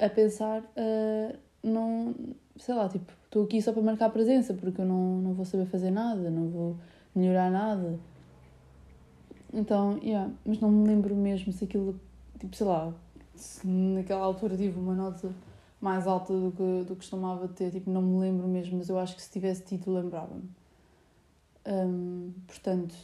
a 0.00 0.08
pensar, 0.08 0.62
uh, 0.62 1.38
não, 1.62 2.14
sei 2.56 2.74
lá, 2.74 2.88
tipo, 2.88 3.12
estou 3.24 3.44
aqui 3.44 3.60
só 3.60 3.72
para 3.72 3.82
marcar 3.82 4.06
a 4.06 4.10
presença, 4.10 4.54
porque 4.54 4.80
eu 4.80 4.86
não, 4.86 5.18
não 5.18 5.34
vou 5.34 5.44
saber 5.44 5.66
fazer 5.66 5.90
nada, 5.90 6.30
não 6.30 6.48
vou 6.48 6.76
melhorar 7.14 7.50
nada. 7.50 7.98
Então, 9.52 9.98
yeah, 10.02 10.32
mas 10.44 10.60
não 10.60 10.70
me 10.70 10.88
lembro 10.88 11.14
mesmo 11.14 11.52
se 11.52 11.64
aquilo, 11.64 12.00
tipo, 12.38 12.56
sei 12.56 12.66
lá, 12.66 12.92
se 13.34 13.66
naquela 13.66 14.24
altura 14.24 14.56
tive 14.56 14.78
uma 14.78 14.94
nota 14.94 15.30
mais 15.80 16.06
alta 16.06 16.32
do 16.32 16.52
que, 16.52 16.84
do 16.84 16.94
que 16.94 16.96
costumava 16.96 17.48
ter, 17.48 17.70
tipo, 17.70 17.90
não 17.90 18.02
me 18.02 18.20
lembro 18.20 18.46
mesmo, 18.46 18.78
mas 18.78 18.88
eu 18.88 18.98
acho 18.98 19.16
que 19.16 19.22
se 19.22 19.30
tivesse 19.30 19.62
tido, 19.64 19.92
lembrava-me. 19.92 20.48
Um, 21.66 22.32
portanto, 22.46 22.94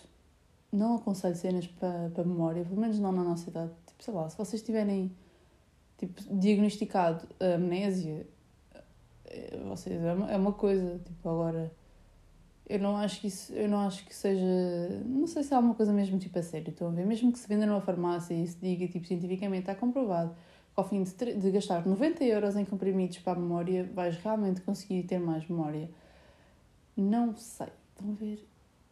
não 0.73 0.97
aconselho 0.97 1.37
cenas 1.37 1.67
para, 1.67 2.11
para 2.15 2.25
memória, 2.25 2.65
pelo 2.65 2.81
menos 2.81 2.99
não 2.99 3.13
na 3.13 3.25
nossa 3.25 3.51
idade. 3.51 3.73
Tipo, 3.87 4.05
sei 4.05 4.15
lá, 4.15 4.29
se 4.29 4.37
vocês 4.37 4.63
tiverem 4.63 5.11
tipo, 5.99 6.23
diagnosticado 6.35 7.27
a 7.41 7.55
amnésia, 7.55 8.27
eh, 9.27 9.59
vocês, 9.69 10.03
é 10.03 10.13
uma, 10.13 10.31
é 10.31 10.37
uma 10.37 10.53
coisa, 10.53 11.01
tipo, 11.05 11.29
agora, 11.29 11.73
eu 12.69 12.79
não 12.79 12.97
acho 12.97 13.21
que 13.21 13.29
isso, 13.29 13.53
eu 13.53 13.69
não 13.69 13.81
acho 13.81 14.05
que 14.05 14.15
seja, 14.15 14.45
não 15.05 15.27
sei 15.27 15.43
se 15.43 15.55
há 15.55 15.59
uma 15.59 15.75
coisa 15.75 15.93
mesmo, 15.93 16.19
tipo, 16.19 16.39
a 16.39 16.43
sério, 16.43 16.71
estão 16.71 16.89
a 16.89 16.91
ver, 16.91 17.07
mesmo 17.07 17.33
que 17.33 17.39
se 17.39 17.49
venda 17.49 17.67
numa 17.67 17.81
farmácia 17.81 18.35
e 18.35 18.47
se 18.47 18.57
diga, 18.61 18.87
tipo, 18.89 19.07
cientificamente 19.07 19.61
está 19.61 19.75
comprovado, 19.75 20.31
que 20.31 20.81
ao 20.81 20.89
fim 20.89 21.03
de, 21.03 21.13
de 21.35 21.51
gastar 21.51 21.87
90 21.87 22.25
euros 22.25 22.57
em 22.57 22.65
comprimidos 22.65 23.19
para 23.19 23.33
a 23.33 23.41
memória, 23.41 23.89
vais 23.95 24.17
realmente 24.19 24.61
conseguir 24.61 25.05
ter 25.05 25.19
mais 25.19 25.49
memória. 25.49 25.89
Não 26.97 27.37
sei, 27.37 27.69
estão 27.95 28.11
a 28.11 28.15
ver? 28.15 28.47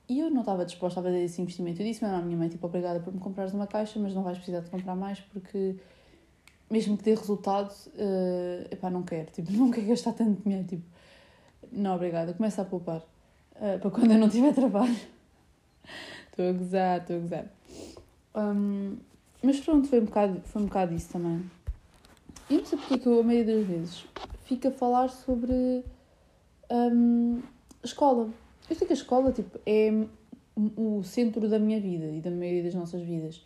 E 0.09 0.21
eu 0.21 0.31
não 0.31 0.41
estava 0.41 0.65
disposta 0.65 1.01
a 1.01 1.03
fazer 1.03 1.23
esse 1.23 1.41
investimento. 1.41 1.81
Eu 1.81 1.87
disse 1.87 2.05
à 2.05 2.21
minha 2.21 2.37
mãe, 2.37 2.49
tipo, 2.49 2.67
obrigada 2.67 3.01
por 3.01 3.13
me 3.13 3.19
comprares 3.19 3.55
uma 3.55 3.67
caixa, 3.67 3.99
mas 3.99 4.15
não 4.15 4.23
vais 4.23 4.37
precisar 4.37 4.61
de 4.61 4.71
comprar 4.71 4.95
mais 4.95 5.21
porque 5.21 5.77
mesmo 6.75 6.99
que 6.99 7.05
dê 7.05 7.15
resultado, 7.15 7.73
uh, 7.95 8.67
epá, 8.69 8.91
não 8.91 9.05
quero, 9.05 9.31
tipo, 9.31 9.51
não 9.55 9.71
quero 9.71 9.87
gastar 9.87 10.13
tanto 10.13 10.43
dinheiro, 10.43 10.67
tipo, 10.67 10.83
não, 11.71 11.95
obrigada, 11.95 12.35
começa 12.35 12.63
a 12.63 12.65
poupar, 12.65 12.99
uh, 12.99 13.79
para 13.81 13.91
quando 13.91 14.11
eu 14.11 14.19
não 14.19 14.29
tiver 14.29 14.53
trabalho. 14.55 14.97
Estou 16.31 16.49
a 16.49 16.53
gozar, 16.53 17.01
estou 17.01 17.17
a 17.17 17.19
gozar. 17.21 17.47
Um, 18.35 18.97
mas 19.41 19.61
pronto, 19.61 19.87
foi 19.87 20.01
um, 20.01 20.05
bocado, 20.05 20.41
foi 20.47 20.63
um 20.63 20.65
bocado 20.65 20.95
isso 20.95 21.13
também. 21.13 21.49
E 22.51 22.57
não 22.57 22.65
sei 22.65 22.77
porque 22.77 22.95
é 22.95 22.99
que 22.99 23.07
eu, 23.07 23.21
a 23.21 23.23
maioria 23.23 23.55
das 23.55 23.67
vezes, 23.67 24.05
fico 24.45 24.67
a 24.67 24.71
falar 24.73 25.09
sobre 25.09 25.85
um, 26.69 27.41
escola. 27.85 28.29
Eu 28.69 28.75
sei 28.75 28.85
que 28.85 28.93
a 28.93 28.97
escola, 28.97 29.31
tipo, 29.31 29.61
é 29.65 29.93
o 30.57 31.05
centro 31.05 31.49
da 31.49 31.59
minha 31.61 31.81
vida 31.81 32.07
e 32.07 32.21
da 32.21 32.33
maioria 32.33 32.65
das 32.65 32.75
nossas 32.75 33.01
vidas. 33.03 33.37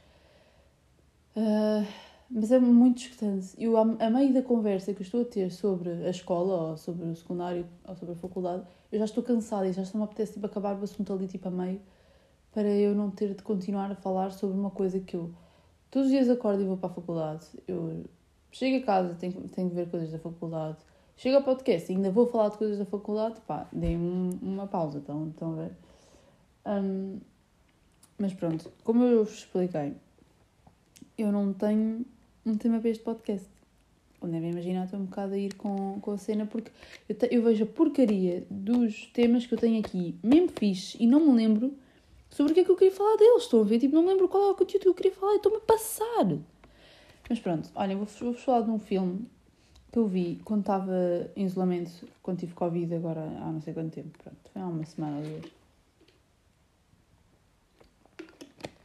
Uh, 1.36 1.86
Mas 2.30 2.52
é 2.52 2.58
muito 2.58 2.98
desgastante. 2.98 3.54
Eu, 3.56 3.76
a, 3.76 3.84
meio 3.84 4.34
da 4.34 4.42
conversa 4.42 4.92
que 4.92 5.02
estou 5.02 5.22
a 5.22 5.24
ter 5.24 5.50
sobre 5.50 5.90
a 5.90 6.10
escola, 6.10 6.70
ou 6.70 6.76
sobre 6.76 7.06
o 7.06 7.16
secundário, 7.16 7.66
ou 7.86 7.96
sobre 7.96 8.14
a 8.14 8.16
faculdade, 8.16 8.64
eu 8.92 8.98
já 8.98 9.06
estou 9.06 9.22
cansada 9.22 9.66
e 9.66 9.72
já 9.72 9.82
estou-me 9.82 10.02
a 10.02 10.04
apetecer 10.04 10.34
tipo, 10.34 10.46
acabar 10.46 10.78
o 10.78 10.84
assunto 10.84 11.12
ali 11.12 11.26
tipo 11.26 11.48
a 11.48 11.50
meio, 11.50 11.80
para 12.52 12.68
eu 12.68 12.94
não 12.94 13.10
ter 13.10 13.34
de 13.34 13.42
continuar 13.42 13.90
a 13.90 13.94
falar 13.94 14.30
sobre 14.30 14.58
uma 14.58 14.70
coisa 14.70 15.00
que 15.00 15.16
eu 15.16 15.32
todos 15.90 16.08
os 16.08 16.12
dias 16.12 16.28
acordo 16.28 16.62
e 16.62 16.66
vou 16.66 16.76
para 16.76 16.90
a 16.90 16.92
faculdade. 16.92 17.46
Eu 17.66 18.04
chego 18.52 18.76
a 18.82 18.86
casa, 18.86 19.14
tenho, 19.14 19.48
tenho 19.48 19.70
que 19.70 19.74
ver 19.74 19.90
coisas 19.90 20.10
da 20.10 20.18
faculdade. 20.18 20.78
Chego 21.16 21.36
ao 21.36 21.42
podcast 21.42 21.90
e 21.90 21.96
ainda 21.96 22.10
vou 22.10 22.26
falar 22.26 22.50
de 22.50 22.58
coisas 22.58 22.78
da 22.78 22.84
faculdade, 22.84 23.40
pá, 23.46 23.66
dei 23.72 23.96
uma 23.96 24.66
pausa, 24.66 24.98
então, 24.98 25.28
estão 25.28 25.52
a 25.52 25.56
ver? 25.56 25.72
Um, 26.66 27.18
mas 28.18 28.34
pronto, 28.34 28.70
como 28.84 29.02
eu 29.04 29.24
vos 29.24 29.38
expliquei, 29.38 29.94
eu 31.16 31.32
não 31.32 31.52
tenho 31.52 32.04
um 32.50 32.56
tema 32.56 32.80
para 32.80 32.90
este 32.90 33.02
podcast. 33.02 33.46
Como 34.20 34.32
devem 34.32 34.50
imaginar, 34.50 34.84
estou 34.84 34.98
um 34.98 35.04
bocado 35.04 35.34
a 35.34 35.38
ir 35.38 35.54
com, 35.54 36.00
com 36.00 36.10
a 36.10 36.18
cena 36.18 36.44
porque 36.46 36.70
eu, 37.08 37.14
te, 37.14 37.28
eu 37.30 37.42
vejo 37.42 37.62
a 37.64 37.66
porcaria 37.66 38.44
dos 38.50 39.06
temas 39.12 39.46
que 39.46 39.54
eu 39.54 39.58
tenho 39.58 39.78
aqui, 39.78 40.16
mesmo 40.22 40.48
fixe, 40.48 40.96
e 41.00 41.06
não 41.06 41.20
me 41.20 41.32
lembro 41.34 41.72
sobre 42.28 42.52
o 42.52 42.54
que 42.54 42.60
é 42.60 42.64
que 42.64 42.70
eu 42.70 42.76
queria 42.76 42.92
falar 42.92 43.16
deles. 43.16 43.44
Estou 43.44 43.60
a 43.60 43.64
ver, 43.64 43.78
tipo, 43.78 43.94
não 43.94 44.02
me 44.02 44.08
lembro 44.08 44.28
qual 44.28 44.48
é 44.48 44.50
o 44.50 44.54
conteúdo 44.54 44.82
que 44.82 44.88
eu 44.88 44.94
queria 44.94 45.12
falar, 45.12 45.36
estou-me 45.36 45.58
a 45.58 45.60
passar. 45.60 46.26
Mas 47.28 47.38
pronto, 47.38 47.70
olhem, 47.74 47.96
vou-vos 47.96 48.18
vou 48.18 48.34
falar 48.34 48.62
de 48.62 48.70
um 48.70 48.78
filme 48.78 49.26
que 49.92 49.98
eu 49.98 50.06
vi 50.06 50.40
quando 50.44 50.60
estava 50.60 51.30
em 51.36 51.44
isolamento, 51.44 51.90
quando 52.22 52.38
tive 52.38 52.54
Covid, 52.54 52.94
agora 52.94 53.20
há 53.20 53.52
não 53.52 53.60
sei 53.60 53.72
quanto 53.72 53.92
tempo. 53.92 54.18
Pronto, 54.18 54.38
foi 54.52 54.62
há 54.62 54.66
uma 54.66 54.84
semana 54.84 55.18
ou 55.18 55.22
duas. 55.22 55.58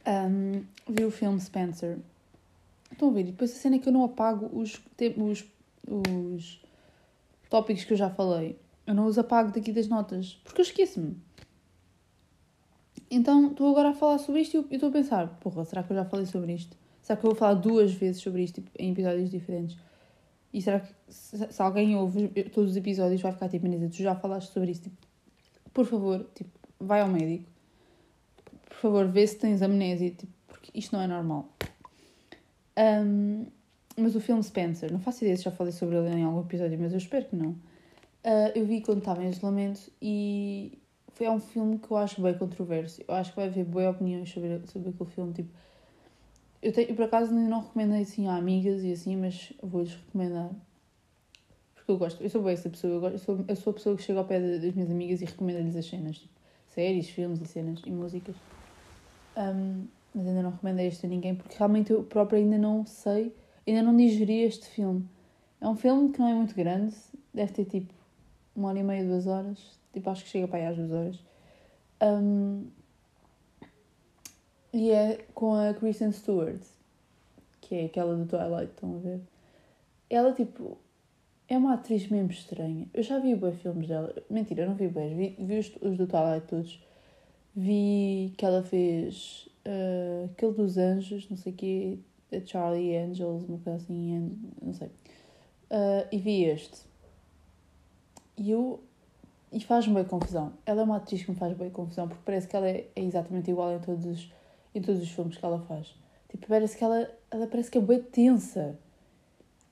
Um, 0.06 0.64
vi 0.88 1.04
o 1.04 1.10
filme 1.10 1.40
Spencer. 1.40 1.98
Estão 2.94 3.14
a? 3.14 3.20
E 3.20 3.24
depois 3.24 3.52
a 3.52 3.54
cena 3.54 3.76
é 3.76 3.78
que 3.78 3.88
eu 3.88 3.92
não 3.92 4.04
apago 4.04 4.48
os, 4.52 4.80
os, 5.16 5.44
os 5.86 6.60
tópicos 7.50 7.84
que 7.84 7.92
eu 7.92 7.96
já 7.96 8.08
falei. 8.08 8.58
Eu 8.86 8.94
não 8.94 9.06
os 9.06 9.18
apago 9.18 9.52
daqui 9.52 9.72
das 9.72 9.88
notas, 9.88 10.40
porque 10.44 10.60
eu 10.60 10.64
esqueço-me. 10.64 11.16
Então 13.10 13.50
estou 13.50 13.70
agora 13.70 13.90
a 13.90 13.94
falar 13.94 14.18
sobre 14.18 14.42
isto 14.42 14.64
e 14.70 14.74
estou 14.74 14.88
a 14.88 14.92
pensar: 14.92 15.28
porra, 15.40 15.64
será 15.64 15.82
que 15.82 15.92
eu 15.92 15.96
já 15.96 16.04
falei 16.04 16.26
sobre 16.26 16.54
isto? 16.54 16.76
Será 17.02 17.16
que 17.16 17.26
eu 17.26 17.30
vou 17.30 17.38
falar 17.38 17.54
duas 17.54 17.92
vezes 17.92 18.22
sobre 18.22 18.42
isto 18.42 18.62
tipo, 18.62 18.70
em 18.78 18.92
episódios 18.92 19.30
diferentes? 19.30 19.76
E 20.52 20.62
será 20.62 20.80
que 20.80 20.92
se, 21.08 21.52
se, 21.52 21.62
alguém 21.62 21.96
ouve 21.96 22.28
todos 22.52 22.70
os 22.70 22.76
episódios 22.76 23.20
vai 23.20 23.32
ficar 23.32 23.48
tipo, 23.48 23.66
Manisa, 23.66 23.88
tu 23.88 23.96
já 23.96 24.14
falaste 24.14 24.52
sobre 24.52 24.70
isso? 24.70 24.82
Tipo, 24.82 24.96
por 25.72 25.84
favor, 25.84 26.26
tipo, 26.34 26.50
vai 26.78 27.00
ao 27.00 27.08
médico. 27.08 27.44
Por 28.68 28.76
favor, 28.76 29.08
vê 29.08 29.26
se 29.26 29.36
tens 29.36 29.62
amnésia, 29.62 30.10
tipo, 30.10 30.32
porque 30.46 30.70
isto 30.74 30.94
não 30.94 31.02
é 31.02 31.06
normal. 31.06 31.53
Um, 32.78 33.46
mas 33.96 34.16
o 34.16 34.20
filme 34.20 34.42
Spencer, 34.42 34.92
não 34.92 35.00
faço 35.00 35.22
ideia 35.24 35.36
se 35.36 35.44
já 35.44 35.50
falei 35.50 35.72
sobre 35.72 35.96
ele 35.96 36.08
em 36.08 36.24
algum 36.24 36.40
episódio, 36.40 36.78
mas 36.80 36.92
eu 36.92 36.98
espero 36.98 37.26
que 37.26 37.36
não. 37.36 37.50
Uh, 37.50 38.50
eu 38.54 38.66
vi 38.66 38.80
quando 38.80 38.98
estava 38.98 39.22
em 39.22 39.28
isolamento 39.28 39.92
e 40.00 40.78
foi 41.12 41.28
um 41.28 41.38
filme 41.38 41.78
que 41.78 41.90
eu 41.90 41.96
acho 41.96 42.20
bem 42.20 42.36
controverso. 42.36 43.02
Eu 43.06 43.14
acho 43.14 43.30
que 43.30 43.36
vai 43.36 43.46
haver 43.46 43.64
boas 43.64 43.94
opiniões 43.94 44.30
sobre, 44.30 44.60
sobre 44.66 44.90
aquele 44.90 45.10
filme. 45.10 45.32
Tipo, 45.32 45.50
eu, 46.60 46.72
tenho, 46.72 46.88
eu 46.88 46.96
por 46.96 47.04
acaso 47.04 47.32
não 47.32 47.60
recomendei 47.60 48.02
assim 48.02 48.26
a 48.26 48.34
amigas 48.34 48.82
e 48.82 48.92
assim, 48.92 49.16
mas 49.16 49.52
vou-lhes 49.62 49.94
recomendar. 49.94 50.50
Porque 51.74 51.92
eu 51.92 51.98
gosto, 51.98 52.22
eu 52.22 52.30
sou 52.30 52.40
boa 52.40 52.52
essa 52.52 52.68
pessoa, 52.68 52.94
eu, 52.94 53.00
gosto, 53.00 53.14
eu, 53.14 53.18
sou, 53.18 53.44
eu 53.46 53.56
sou 53.56 53.70
a 53.70 53.74
pessoa 53.74 53.96
que 53.96 54.02
chega 54.02 54.18
ao 54.18 54.24
pé 54.24 54.40
das 54.40 54.74
minhas 54.74 54.90
amigas 54.90 55.20
e 55.20 55.26
recomenda-lhes 55.26 55.76
as 55.76 55.86
cenas, 55.86 56.18
tipo, 56.18 56.34
séries, 56.68 57.08
filmes 57.10 57.40
e 57.42 57.46
cenas 57.46 57.80
e 57.84 57.90
músicas. 57.90 58.34
Um, 59.36 59.86
mas 60.14 60.26
ainda 60.26 60.42
não 60.42 60.50
recomendei 60.50 60.86
este 60.86 61.06
a 61.06 61.08
ninguém 61.08 61.34
porque 61.34 61.56
realmente 61.56 61.90
eu 61.90 62.04
própria 62.04 62.38
ainda 62.38 62.56
não 62.56 62.86
sei, 62.86 63.34
ainda 63.66 63.82
não 63.82 63.96
digeri 63.96 64.42
este 64.42 64.66
filme. 64.66 65.08
É 65.60 65.68
um 65.68 65.76
filme 65.76 66.12
que 66.12 66.20
não 66.20 66.28
é 66.28 66.34
muito 66.34 66.54
grande, 66.54 66.94
deve 67.32 67.52
ter 67.52 67.64
tipo 67.64 67.92
uma 68.54 68.68
hora 68.68 68.78
e 68.78 68.82
meia, 68.82 69.04
duas 69.04 69.26
horas, 69.26 69.58
tipo 69.92 70.08
acho 70.08 70.24
que 70.24 70.30
chega 70.30 70.46
para 70.46 70.58
aí 70.58 70.66
às 70.66 70.76
duas 70.76 70.90
horas. 70.92 71.24
Um, 72.02 72.66
e 74.72 74.90
é 74.90 75.24
com 75.34 75.54
a 75.54 75.72
Kristen 75.74 76.12
Stewart, 76.12 76.62
que 77.60 77.74
é 77.74 77.84
aquela 77.86 78.14
do 78.14 78.26
Twilight, 78.26 78.72
estão 78.72 78.96
a 78.96 78.98
ver? 78.98 79.20
Ela 80.10 80.32
tipo 80.32 80.78
é 81.48 81.56
uma 81.56 81.74
atriz 81.74 82.08
mesmo 82.08 82.30
estranha. 82.30 82.88
Eu 82.92 83.02
já 83.02 83.18
vi 83.18 83.34
bem 83.34 83.52
filmes 83.52 83.88
dela. 83.88 84.14
Mentira, 84.30 84.62
eu 84.62 84.68
não 84.68 84.74
vi 84.74 84.88
bem. 84.88 85.16
Vi, 85.16 85.36
vi 85.38 85.58
os, 85.58 85.72
os 85.80 85.96
do 85.96 86.06
Twilight 86.06 86.46
todos. 86.46 86.82
Vi 87.54 88.32
que 88.36 88.44
ela 88.44 88.62
fez 88.62 89.48
uh, 89.66 90.30
aquele 90.32 90.52
dos 90.52 90.76
anjos, 90.76 91.28
não 91.28 91.36
sei 91.36 91.52
o 91.52 91.56
quê, 91.56 91.98
Charlie 92.46 92.96
Angels, 92.96 93.44
uma 93.44 93.58
coisa 93.58 93.82
assim, 93.82 94.38
não 94.60 94.72
sei. 94.72 94.88
Uh, 94.88 96.06
e 96.10 96.18
vi 96.18 96.44
este. 96.44 96.82
E 98.36 98.50
eu. 98.50 98.82
E 99.52 99.60
faz-me 99.60 99.94
bem 99.94 100.04
confusão. 100.04 100.52
Ela 100.66 100.80
é 100.80 100.84
uma 100.84 100.96
atriz 100.96 101.22
que 101.22 101.30
me 101.30 101.36
faz 101.36 101.56
bem 101.56 101.70
confusão, 101.70 102.08
porque 102.08 102.22
parece 102.24 102.48
que 102.48 102.56
ela 102.56 102.68
é, 102.68 102.88
é 102.96 103.02
exatamente 103.02 103.50
igual 103.50 103.72
em 103.72 103.78
todos, 103.78 104.04
os, 104.04 104.32
em 104.74 104.82
todos 104.82 105.00
os 105.00 105.08
filmes 105.08 105.36
que 105.36 105.44
ela 105.44 105.60
faz. 105.60 105.94
Tipo, 106.28 106.48
parece 106.48 106.76
que 106.76 106.82
ela, 106.82 107.08
ela 107.30 107.46
parece 107.46 107.70
que 107.70 107.78
é 107.78 107.80
bem 107.80 108.02
tensa. 108.02 108.76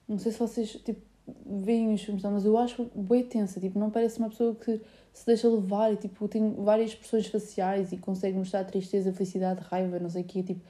Não 0.07 0.19
sei 0.19 0.31
se 0.31 0.39
vocês, 0.39 0.71
tipo, 0.85 1.01
veem 1.45 1.93
os 1.93 2.01
filmes 2.01 2.23
dela, 2.23 2.35
mas 2.35 2.45
eu 2.45 2.57
acho 2.57 2.89
bem 2.95 3.25
tensa. 3.25 3.59
Tipo, 3.59 3.79
não 3.79 3.91
parece 3.91 4.21
uma 4.21 4.29
pessoa 4.29 4.55
que 4.55 4.81
se 5.13 5.27
deixa 5.27 5.49
levar 5.49 5.93
e 5.93 5.97
tipo, 5.97 6.27
tem 6.27 6.55
várias 6.55 6.91
expressões 6.91 7.27
faciais 7.27 7.93
e 7.93 7.99
consegue 7.99 8.37
mostrar 8.37 8.65
tristeza, 8.65 9.13
felicidade, 9.13 9.61
raiva, 9.63 9.99
não 9.99 10.09
sei 10.09 10.23
o 10.23 10.25
quê. 10.25 10.43
Tipo, 10.43 10.61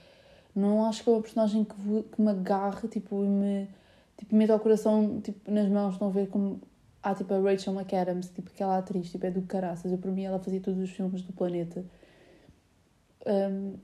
não 0.55 0.85
acho 0.85 1.05
que 1.05 1.11
é 1.11 1.13
uma 1.13 1.23
personagem 1.23 1.65
que, 1.65 1.75
que 1.75 2.21
me 2.21 2.31
agarre 2.31 2.89
tipo, 2.89 3.25
e 3.25 3.29
me 3.29 3.69
tipo, 4.19 4.35
meta 4.35 4.55
o 4.57 4.61
coração 4.61 5.21
tipo, 5.21 5.51
nas 5.51 5.69
mãos. 5.69 5.95
Estão 5.95 6.09
a 6.09 6.11
ver 6.11 6.29
como 6.29 6.61
há 7.03 7.15
tipo 7.15 7.33
a 7.33 7.41
Rachel 7.41 7.73
McAdams, 7.73 8.31
tipo, 8.35 8.51
aquela 8.53 8.79
atriz, 8.79 9.11
tipo, 9.11 9.25
é 9.27 9.31
do 9.31 9.43
caraças. 9.43 9.93
Eu, 9.93 9.99
para 9.99 10.11
mim, 10.11 10.25
ela 10.25 10.39
fazia 10.39 10.61
todos 10.61 10.81
os 10.81 10.91
filmes 10.91 11.23
do 11.23 11.33
planeta. 11.33 11.85
Um, 13.27 13.75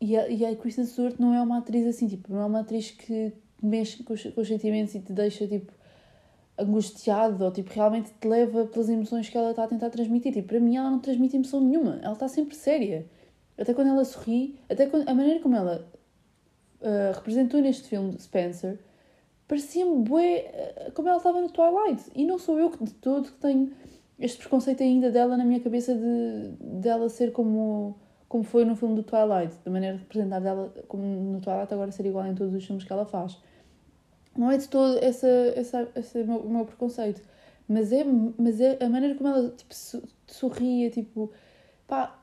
e, 0.00 0.16
a, 0.16 0.28
e 0.28 0.44
a 0.44 0.56
Kristen 0.56 0.86
Stewart 0.86 1.18
não 1.18 1.34
é 1.34 1.40
uma 1.40 1.58
atriz 1.58 1.86
assim, 1.86 2.08
tipo, 2.08 2.32
não 2.32 2.40
é 2.40 2.46
uma 2.46 2.60
atriz 2.60 2.90
que 2.90 3.32
mexe 3.62 4.02
com 4.02 4.14
os, 4.14 4.22
com 4.22 4.40
os 4.40 4.48
sentimentos 4.48 4.94
e 4.94 5.00
te 5.00 5.12
deixa 5.12 5.46
tipo 5.46 5.72
angustiado 6.60 7.44
ou 7.44 7.50
tipo 7.52 7.72
realmente 7.72 8.12
te 8.20 8.28
leva 8.28 8.66
pelas 8.66 8.88
emoções 8.88 9.28
que 9.28 9.36
ela 9.36 9.50
está 9.50 9.64
a 9.64 9.68
tentar 9.68 9.90
transmitir. 9.90 10.32
Tipo, 10.32 10.48
para 10.48 10.60
mim 10.60 10.76
ela 10.76 10.90
não 10.90 10.98
transmite 11.00 11.36
emoção 11.36 11.60
nenhuma, 11.60 11.98
ela 12.02 12.14
está 12.14 12.28
sempre 12.28 12.54
séria. 12.54 13.06
Até 13.58 13.74
quando 13.74 13.88
ela 13.88 14.04
sorri, 14.04 14.58
até 14.68 14.86
quando, 14.86 15.08
a 15.08 15.14
maneira 15.14 15.40
como 15.40 15.56
ela 15.56 15.86
uh, 16.80 17.14
representou 17.14 17.60
neste 17.60 17.88
filme 17.88 18.12
de 18.12 18.22
Spencer 18.22 18.78
parecia-me 19.50 20.04
bué 20.04 20.86
uh, 20.86 20.92
como 20.92 21.08
ela 21.08 21.16
estava 21.16 21.40
no 21.40 21.50
Twilight. 21.50 22.04
E 22.14 22.24
não 22.24 22.38
sou 22.38 22.58
eu 22.58 22.70
que 22.70 22.84
de 22.84 22.94
todo 22.94 23.32
que 23.32 23.38
tenho 23.40 23.72
este 24.16 24.38
preconceito 24.38 24.82
ainda 24.82 25.10
dela 25.10 25.36
na 25.36 25.44
minha 25.44 25.60
cabeça 25.60 25.92
de 25.92 26.52
dela 26.60 27.08
ser 27.08 27.32
como, 27.32 27.98
como 28.28 28.44
foi 28.44 28.64
no 28.64 28.76
filme 28.76 28.94
do 28.94 29.02
Twilight, 29.02 29.56
da 29.64 29.70
maneira 29.70 29.96
de 29.96 30.02
representar 30.02 30.40
dela 30.40 30.72
como 30.86 31.02
no 31.02 31.40
Twilight 31.40 31.74
agora 31.74 31.90
ser 31.90 32.06
igual 32.06 32.26
em 32.26 32.34
todos 32.34 32.54
os 32.54 32.64
filmes 32.64 32.84
que 32.84 32.92
ela 32.92 33.04
faz. 33.04 33.38
Não 34.36 34.50
é 34.50 34.56
de 34.56 34.68
todo 34.68 34.98
essa, 35.02 35.26
essa, 35.56 35.88
esse 35.96 36.22
meu, 36.24 36.42
meu 36.44 36.64
preconceito. 36.64 37.22
Mas 37.68 37.92
é, 37.92 38.04
mas 38.04 38.60
é 38.60 38.82
a 38.84 38.88
maneira 38.88 39.14
como 39.14 39.28
ela 39.30 39.50
tipo, 39.50 39.74
sorria, 40.26 40.90
tipo, 40.90 41.30
pá, 41.86 42.18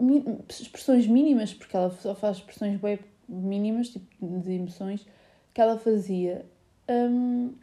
expressões 0.50 1.08
mínimas, 1.08 1.54
porque 1.54 1.76
ela 1.76 1.90
só 1.90 2.14
faz 2.16 2.38
expressões 2.38 2.80
bem 2.80 3.00
mínimas, 3.30 3.90
tipo, 3.90 4.40
de 4.42 4.54
emoções, 4.54 5.06
que 5.54 5.62
ela 5.62 5.78
fazia, 5.78 6.46
um, 6.90 7.54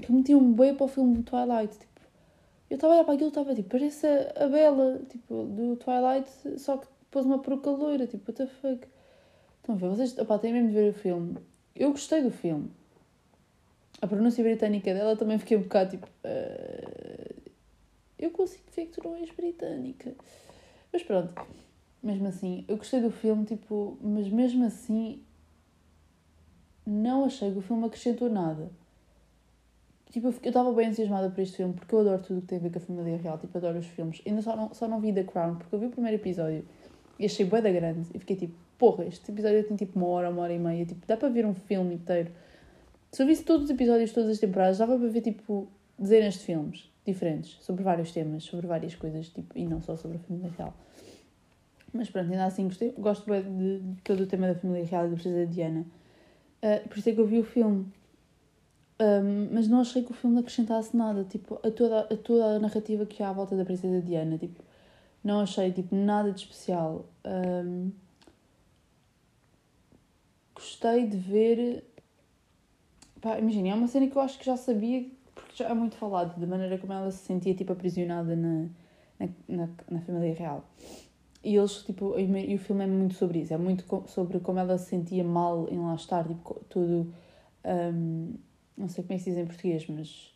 que 0.00 0.12
metiam 0.12 0.52
bem 0.52 0.74
para 0.74 0.84
o 0.84 0.88
filme 0.88 1.16
do 1.16 1.22
Twilight. 1.22 1.78
Tipo, 1.78 2.00
eu 2.70 2.76
estava 2.76 2.94
a 2.94 2.96
olhar 2.96 3.04
para 3.04 3.14
aquilo, 3.14 3.28
estava 3.28 3.54
tipo, 3.54 3.68
parece 3.70 4.06
a, 4.06 4.44
a 4.44 4.48
Bela, 4.48 5.00
tipo, 5.10 5.44
do 5.44 5.76
Twilight, 5.76 6.30
só 6.58 6.78
que 6.78 6.86
pôs 7.10 7.26
uma 7.26 7.40
peruca 7.40 7.70
loira, 7.70 8.06
tipo, 8.06 8.30
what 8.30 8.42
the 8.42 8.46
fuck. 8.46 8.86
Estão 9.58 9.74
a 9.74 9.78
ver? 9.78 9.88
Vocês, 9.88 10.16
opá, 10.18 10.38
têm 10.38 10.52
mesmo 10.52 10.68
de 10.68 10.74
ver 10.74 10.90
o 10.90 10.94
filme. 10.94 11.36
Eu 11.76 11.90
gostei 11.90 12.22
do 12.22 12.30
filme 12.30 12.70
a 14.00 14.06
pronúncia 14.06 14.42
britânica 14.44 14.94
dela 14.94 15.16
também 15.16 15.38
fiquei 15.38 15.56
um 15.56 15.62
bocado 15.62 15.90
tipo. 15.90 16.06
Uh, 16.24 17.50
eu 18.18 18.30
consigo 18.30 18.64
ver 18.74 18.86
que 18.86 18.92
tu 18.92 19.04
não 19.04 19.16
és 19.16 19.30
britânica. 19.30 20.14
Mas 20.92 21.02
pronto, 21.02 21.34
mesmo 22.02 22.26
assim, 22.28 22.64
eu 22.66 22.76
gostei 22.76 23.00
do 23.00 23.10
filme, 23.10 23.44
tipo, 23.44 23.96
mas 24.00 24.28
mesmo 24.28 24.64
assim, 24.64 25.22
não 26.86 27.24
achei 27.24 27.52
que 27.52 27.58
o 27.58 27.62
filme 27.62 27.86
acrescentou 27.86 28.28
nada. 28.28 28.70
Tipo, 30.10 30.28
eu 30.28 30.48
estava 30.48 30.72
bem 30.72 30.86
entusiasmada 30.86 31.28
por 31.28 31.40
este 31.40 31.58
filme 31.58 31.74
porque 31.74 31.94
eu 31.94 32.00
adoro 32.00 32.22
tudo 32.22 32.40
que 32.40 32.46
tem 32.46 32.58
a 32.58 32.62
ver 32.62 32.70
com 32.70 32.78
a 32.78 32.80
família 32.80 33.16
real, 33.18 33.38
tipo, 33.38 33.56
adoro 33.58 33.78
os 33.78 33.86
filmes. 33.86 34.22
Ainda 34.26 34.40
só 34.40 34.56
não, 34.56 34.72
só 34.72 34.88
não 34.88 35.00
vi 35.00 35.12
The 35.12 35.24
Crown 35.24 35.56
porque 35.56 35.74
eu 35.74 35.78
vi 35.78 35.86
o 35.86 35.90
primeiro 35.90 36.16
episódio 36.16 36.64
e 37.18 37.26
achei 37.26 37.44
bué 37.44 37.60
da 37.60 37.70
grande 37.70 38.08
e 38.14 38.18
fiquei 38.18 38.36
tipo, 38.36 38.54
porra, 38.78 39.04
este 39.04 39.30
episódio 39.30 39.62
tem 39.64 39.76
tipo 39.76 39.98
uma 39.98 40.08
hora, 40.08 40.30
uma 40.30 40.42
hora 40.42 40.52
e 40.52 40.58
meia, 40.58 40.86
tipo, 40.86 41.06
dá 41.06 41.16
para 41.16 41.28
ver 41.28 41.44
um 41.44 41.54
filme 41.54 41.94
inteiro 41.94 42.30
se 43.10 43.22
eu 43.22 43.26
visse 43.26 43.42
todos 43.44 43.64
os 43.64 43.70
episódios, 43.70 44.12
todas 44.12 44.30
as 44.30 44.38
temporadas, 44.38 44.78
dava 44.78 44.98
para 44.98 45.08
ver, 45.08 45.22
tipo, 45.22 45.68
dezenas 45.98 46.34
de 46.34 46.40
filmes 46.40 46.90
diferentes, 47.04 47.58
sobre 47.62 47.82
vários 47.82 48.12
temas, 48.12 48.44
sobre 48.44 48.66
várias 48.66 48.94
coisas, 48.94 49.28
tipo, 49.28 49.56
e 49.56 49.66
não 49.66 49.80
só 49.80 49.96
sobre 49.96 50.18
a 50.18 50.20
família 50.20 50.50
real. 50.56 50.74
Mas 51.92 52.10
pronto, 52.10 52.30
ainda 52.30 52.44
assim 52.44 52.64
gostei, 52.64 52.92
gosto 52.98 53.28
bem 53.28 53.42
de, 53.42 53.80
de 53.80 54.02
todo 54.02 54.20
o 54.22 54.26
tema 54.26 54.46
da 54.46 54.54
família 54.54 54.84
real 54.84 55.06
e 55.06 55.08
da 55.08 55.14
princesa 55.14 55.46
Diana. 55.46 55.86
Uh, 56.62 56.88
por 56.88 56.98
isso 56.98 57.08
é 57.08 57.12
que 57.12 57.20
eu 57.20 57.26
vi 57.26 57.38
o 57.38 57.44
filme. 57.44 57.86
Um, 59.00 59.48
mas 59.52 59.68
não 59.68 59.80
achei 59.80 60.02
que 60.02 60.10
o 60.10 60.14
filme 60.14 60.40
acrescentasse 60.40 60.96
nada, 60.96 61.24
tipo, 61.24 61.54
a 61.64 61.70
toda, 61.70 62.00
a 62.00 62.16
toda 62.16 62.56
a 62.56 62.58
narrativa 62.58 63.06
que 63.06 63.22
há 63.22 63.30
à 63.30 63.32
volta 63.32 63.56
da 63.56 63.64
princesa 63.64 64.02
Diana, 64.02 64.36
tipo, 64.36 64.62
não 65.22 65.40
achei, 65.40 65.72
tipo, 65.72 65.94
nada 65.94 66.32
de 66.32 66.40
especial. 66.40 67.06
Um, 67.24 67.90
gostei 70.54 71.06
de 71.06 71.16
ver, 71.16 71.84
pá, 73.28 73.38
imagina, 73.38 73.68
é 73.68 73.74
uma 73.74 73.86
cena 73.86 74.08
que 74.08 74.16
eu 74.16 74.22
acho 74.22 74.38
que 74.38 74.46
já 74.46 74.56
sabia, 74.56 75.06
porque 75.34 75.56
já 75.56 75.68
é 75.68 75.74
muito 75.74 75.96
falado, 75.96 76.38
da 76.40 76.46
maneira 76.46 76.78
como 76.78 76.92
ela 76.92 77.10
se 77.10 77.24
sentia, 77.24 77.54
tipo, 77.54 77.72
aprisionada 77.72 78.34
na, 78.34 78.68
na, 79.18 79.28
na, 79.46 79.68
na 79.90 80.00
família 80.00 80.34
real. 80.34 80.64
E 81.44 81.54
eles, 81.56 81.82
tipo, 81.84 82.18
e 82.18 82.54
o 82.54 82.58
filme 82.58 82.84
é 82.84 82.86
muito 82.86 83.14
sobre 83.14 83.40
isso, 83.40 83.54
é 83.54 83.58
muito 83.58 83.84
sobre 84.08 84.40
como 84.40 84.58
ela 84.58 84.78
se 84.78 84.86
sentia 84.90 85.24
mal 85.24 85.68
em 85.70 85.78
lá 85.78 85.94
estar, 85.94 86.26
tipo, 86.26 86.54
tudo... 86.68 87.12
Um, 87.64 88.34
não 88.76 88.88
sei 88.88 89.02
como 89.04 89.14
é 89.14 89.16
que 89.16 89.24
se 89.24 89.30
diz 89.30 89.38
em 89.38 89.46
português, 89.46 89.86
mas 89.88 90.32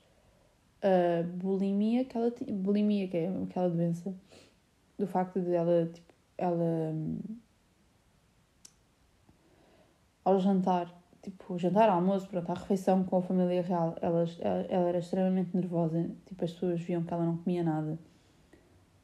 a 0.82 1.22
bulimia 1.22 2.04
que 2.04 2.16
ela 2.16 2.32
bulimia 2.48 3.06
que 3.08 3.16
é 3.16 3.28
aquela 3.28 3.70
doença, 3.70 4.14
do 4.98 5.06
facto 5.06 5.40
de 5.40 5.54
ela, 5.54 5.86
tipo, 5.86 6.12
ela 6.36 6.92
hum, 6.92 7.18
ao 10.24 10.40
jantar, 10.40 11.01
tipo, 11.22 11.58
jantar, 11.58 11.88
almoço, 11.88 12.26
pronto, 12.28 12.50
à 12.50 12.54
refeição 12.54 13.04
com 13.04 13.18
a 13.18 13.22
família 13.22 13.62
real, 13.62 13.96
ela, 14.00 14.24
ela 14.68 14.88
era 14.88 14.98
extremamente 14.98 15.56
nervosa, 15.56 16.10
tipo, 16.26 16.44
as 16.44 16.52
pessoas 16.52 16.80
viam 16.80 17.02
que 17.02 17.12
ela 17.12 17.24
não 17.24 17.36
comia 17.36 17.62
nada. 17.62 17.98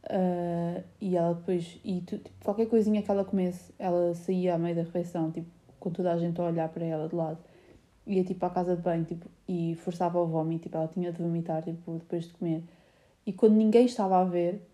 Uh, 0.05 0.83
e 1.01 1.17
ela 1.17 1.35
depois, 1.35 1.81
e 1.85 2.01
tu, 2.01 2.19
tipo, 2.19 2.45
qualquer 2.45 2.67
coisinha 2.67 3.03
que 3.03 3.11
ela 3.11 3.25
comesse, 3.25 3.73
ela 3.79 4.15
saía 4.15 4.55
à 4.55 4.59
meio 4.59 4.75
da 4.77 4.83
refeição, 4.83 5.31
tipo, 5.31 5.49
com 5.79 5.91
toda 5.91 6.13
a 6.13 6.19
gente 6.19 6.41
a 6.41 6.45
olhar 6.45 6.69
para 6.69 6.85
ela 6.85 7.09
de 7.09 7.15
lado 7.15 7.39
ia 8.09 8.25
tipo 8.25 8.45
à 8.47 8.51
casa 8.51 8.75
de 8.75 8.83
banho 8.83 9.05
tipo, 9.05 9.27
e 9.47 9.77
forçava 9.77 10.19
o 10.19 10.27
vómito, 10.27 10.65
tipo, 10.65 10.77
ela 10.77 10.89
tinha 10.89 11.13
de 11.13 11.23
vomitar 11.23 11.63
tipo, 11.63 11.99
depois 11.99 12.25
de 12.25 12.33
comer. 12.33 12.65
E 13.27 13.33
quando 13.33 13.55
ninguém 13.55 13.85
estava 13.85 14.19
a 14.19 14.25
ver, 14.25 14.67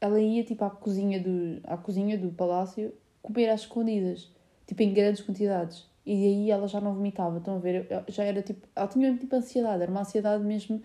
ela 0.00 0.18
ia 0.18 0.42
tipo 0.42 0.64
à 0.64 0.70
cozinha 0.70 1.20
do, 1.20 1.60
à 1.64 1.76
cozinha 1.76 2.16
do 2.16 2.30
palácio 2.30 2.92
comer 3.22 3.50
às 3.50 3.60
escondidas, 3.60 4.32
tipo 4.66 4.82
em 4.82 4.92
grandes 4.94 5.22
quantidades. 5.22 5.86
E 6.08 6.26
aí 6.26 6.50
ela 6.50 6.66
já 6.66 6.80
não 6.80 6.94
vomitava, 6.94 7.38
estão 7.38 7.56
a 7.56 7.58
ver? 7.58 7.86
Já 8.08 8.24
era 8.24 8.42
tipo, 8.42 8.66
ela 8.74 8.88
tinha 8.88 9.16
tipo 9.16 9.34
ansiedade, 9.36 9.82
era 9.82 9.90
uma 9.90 10.00
ansiedade 10.00 10.42
mesmo 10.44 10.82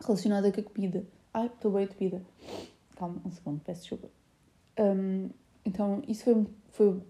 relacionada 0.00 0.52
com 0.52 0.60
a 0.60 0.64
comida. 0.64 1.04
Ai, 1.34 1.46
estou 1.46 1.72
bem 1.72 1.84
entupida. 1.84 2.22
Calma, 2.94 3.20
um 3.24 3.30
segundo, 3.30 3.60
peço 3.64 3.80
desculpa. 3.80 4.08
Um, 4.78 5.30
então, 5.64 6.02
isso 6.06 6.24
foi, 6.24 6.46
foi, 6.68 7.02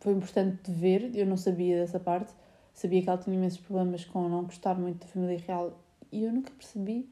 foi 0.00 0.12
importante 0.12 0.70
de 0.70 0.72
ver, 0.72 1.14
eu 1.14 1.26
não 1.26 1.36
sabia 1.36 1.76
dessa 1.76 2.00
parte 2.00 2.32
sabia 2.78 3.02
que 3.02 3.08
ela 3.08 3.18
tinha 3.18 3.34
imensos 3.34 3.58
problemas 3.58 4.04
com 4.04 4.28
não 4.28 4.44
gostar 4.44 4.76
muito 4.76 5.00
da 5.00 5.06
família 5.06 5.38
real 5.44 5.82
e 6.12 6.22
eu 6.22 6.32
nunca 6.32 6.52
percebi 6.52 7.10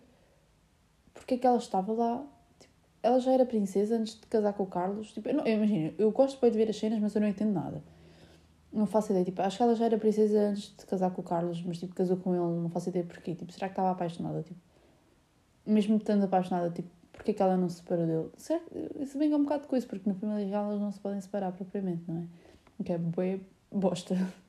porque 1.12 1.34
é 1.34 1.38
que 1.38 1.46
ela 1.46 1.56
estava 1.56 1.92
lá. 1.92 2.24
Tipo, 2.60 2.74
ela 3.02 3.18
já 3.18 3.32
era 3.32 3.44
princesa 3.44 3.96
antes 3.96 4.20
de 4.20 4.26
casar 4.26 4.52
com 4.52 4.62
o 4.62 4.66
Carlos. 4.66 5.12
Tipo, 5.12 5.28
eu, 5.28 5.34
não, 5.34 5.46
eu 5.46 5.56
imagino, 5.56 5.94
eu 5.98 6.10
gosto 6.12 6.40
bem 6.40 6.50
de 6.50 6.58
ver 6.58 6.70
as 6.70 6.76
cenas, 6.76 7.00
mas 7.00 7.14
eu 7.14 7.20
não 7.20 7.28
entendo 7.28 7.52
nada. 7.52 7.82
Não 8.76 8.84
faço 8.84 9.10
ideia. 9.10 9.24
Tipo, 9.24 9.40
acho 9.40 9.56
que 9.56 9.62
ela 9.62 9.74
já 9.74 9.86
era 9.86 9.96
princesa 9.96 10.50
antes 10.50 10.74
de 10.76 10.84
casar 10.84 11.10
com 11.10 11.22
o 11.22 11.24
Carlos, 11.24 11.62
mas 11.62 11.78
tipo, 11.78 11.94
casou 11.94 12.18
com 12.18 12.34
ele, 12.34 12.60
não 12.60 12.68
faço 12.68 12.90
ideia 12.90 13.06
porquê. 13.06 13.34
Tipo, 13.34 13.50
será 13.50 13.68
que 13.68 13.72
estava 13.72 13.90
apaixonada? 13.90 14.42
Tipo, 14.42 14.60
mesmo 15.64 15.96
estando 15.96 16.24
apaixonada, 16.24 16.70
tipo, 16.70 16.90
porquê 17.10 17.32
que 17.32 17.42
ela 17.42 17.56
não 17.56 17.70
se 17.70 17.76
separou 17.76 18.06
dele? 18.06 18.28
Que, 18.36 19.02
isso 19.02 19.18
bem 19.18 19.32
é 19.32 19.36
um 19.36 19.44
bocado 19.44 19.62
de 19.62 19.68
coisa, 19.68 19.86
porque 19.86 20.06
na 20.06 20.14
família 20.14 20.46
real 20.46 20.66
elas 20.66 20.80
não 20.80 20.92
se 20.92 21.00
podem 21.00 21.18
separar 21.22 21.52
propriamente, 21.52 22.02
não 22.06 22.18
é? 22.18 22.84
Que 22.84 22.92
é 22.92 22.98
bem 22.98 23.40
bosta. 23.72 24.14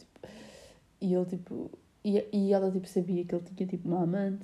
E 1.00 1.14
ele, 1.14 1.26
tipo... 1.26 1.70
E, 2.04 2.26
e 2.34 2.52
ela, 2.52 2.72
tipo, 2.72 2.88
sabia 2.88 3.24
que 3.24 3.36
ele 3.36 3.44
tinha, 3.44 3.68
tipo, 3.68 3.88
uma 3.88 4.02
amante, 4.02 4.44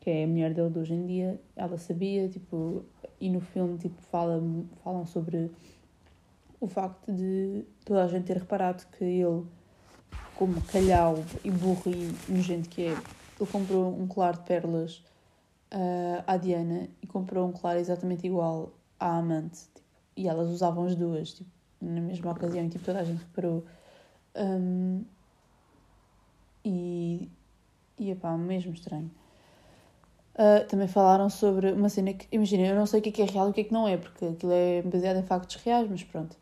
que 0.00 0.08
é 0.08 0.24
a 0.24 0.26
mulher 0.26 0.54
dele 0.54 0.70
de 0.70 0.78
hoje 0.78 0.94
em 0.94 1.06
dia. 1.06 1.38
Ela 1.54 1.76
sabia, 1.76 2.26
tipo... 2.26 2.86
E 3.20 3.28
no 3.28 3.40
filme, 3.40 3.76
tipo, 3.76 4.00
fala, 4.00 4.42
falam 4.82 5.04
sobre 5.04 5.50
o 6.64 6.66
facto 6.66 7.12
de 7.12 7.62
toda 7.84 8.04
a 8.04 8.08
gente 8.08 8.24
ter 8.24 8.38
reparado 8.38 8.86
que 8.96 9.04
ele, 9.04 9.44
como 10.34 10.62
calhau 10.62 11.22
e 11.44 11.50
burro 11.50 11.92
e 11.92 12.32
nojento 12.32 12.70
que 12.70 12.86
é, 12.86 12.92
ele 12.92 13.50
comprou 13.52 13.94
um 13.94 14.06
colar 14.06 14.32
de 14.32 14.44
pérolas 14.44 15.04
uh, 15.70 16.24
à 16.26 16.38
Diana 16.38 16.88
e 17.02 17.06
comprou 17.06 17.46
um 17.46 17.52
colar 17.52 17.78
exatamente 17.78 18.26
igual 18.26 18.72
à 18.98 19.18
amante. 19.18 19.64
Tipo, 19.74 19.86
e 20.16 20.26
elas 20.26 20.48
usavam 20.48 20.86
as 20.86 20.94
duas, 20.94 21.34
tipo, 21.34 21.50
na 21.82 22.00
mesma 22.00 22.32
ocasião, 22.32 22.64
e 22.64 22.70
tipo, 22.70 22.82
toda 22.82 23.00
a 23.00 23.04
gente 23.04 23.18
reparou. 23.18 23.66
Um, 24.34 25.04
e, 26.64 27.30
e 27.98 28.10
epá, 28.10 28.38
mesmo 28.38 28.72
estranho. 28.72 29.10
Uh, 30.34 30.66
também 30.66 30.88
falaram 30.88 31.30
sobre 31.30 31.70
uma 31.70 31.88
cena 31.88 32.12
que, 32.12 32.26
imagina, 32.32 32.66
eu 32.66 32.74
não 32.74 32.86
sei 32.86 32.98
o 32.98 33.02
que 33.02 33.22
é, 33.22 33.24
é 33.24 33.28
real 33.28 33.46
e 33.46 33.50
o 33.50 33.52
que 33.54 33.60
é 33.60 33.64
que 33.64 33.72
não 33.72 33.86
é, 33.86 33.96
porque 33.96 34.24
aquilo 34.24 34.52
é 34.52 34.82
baseado 34.82 35.18
em 35.18 35.22
factos 35.22 35.56
reais, 35.56 35.88
mas 35.88 36.02
pronto. 36.02 36.36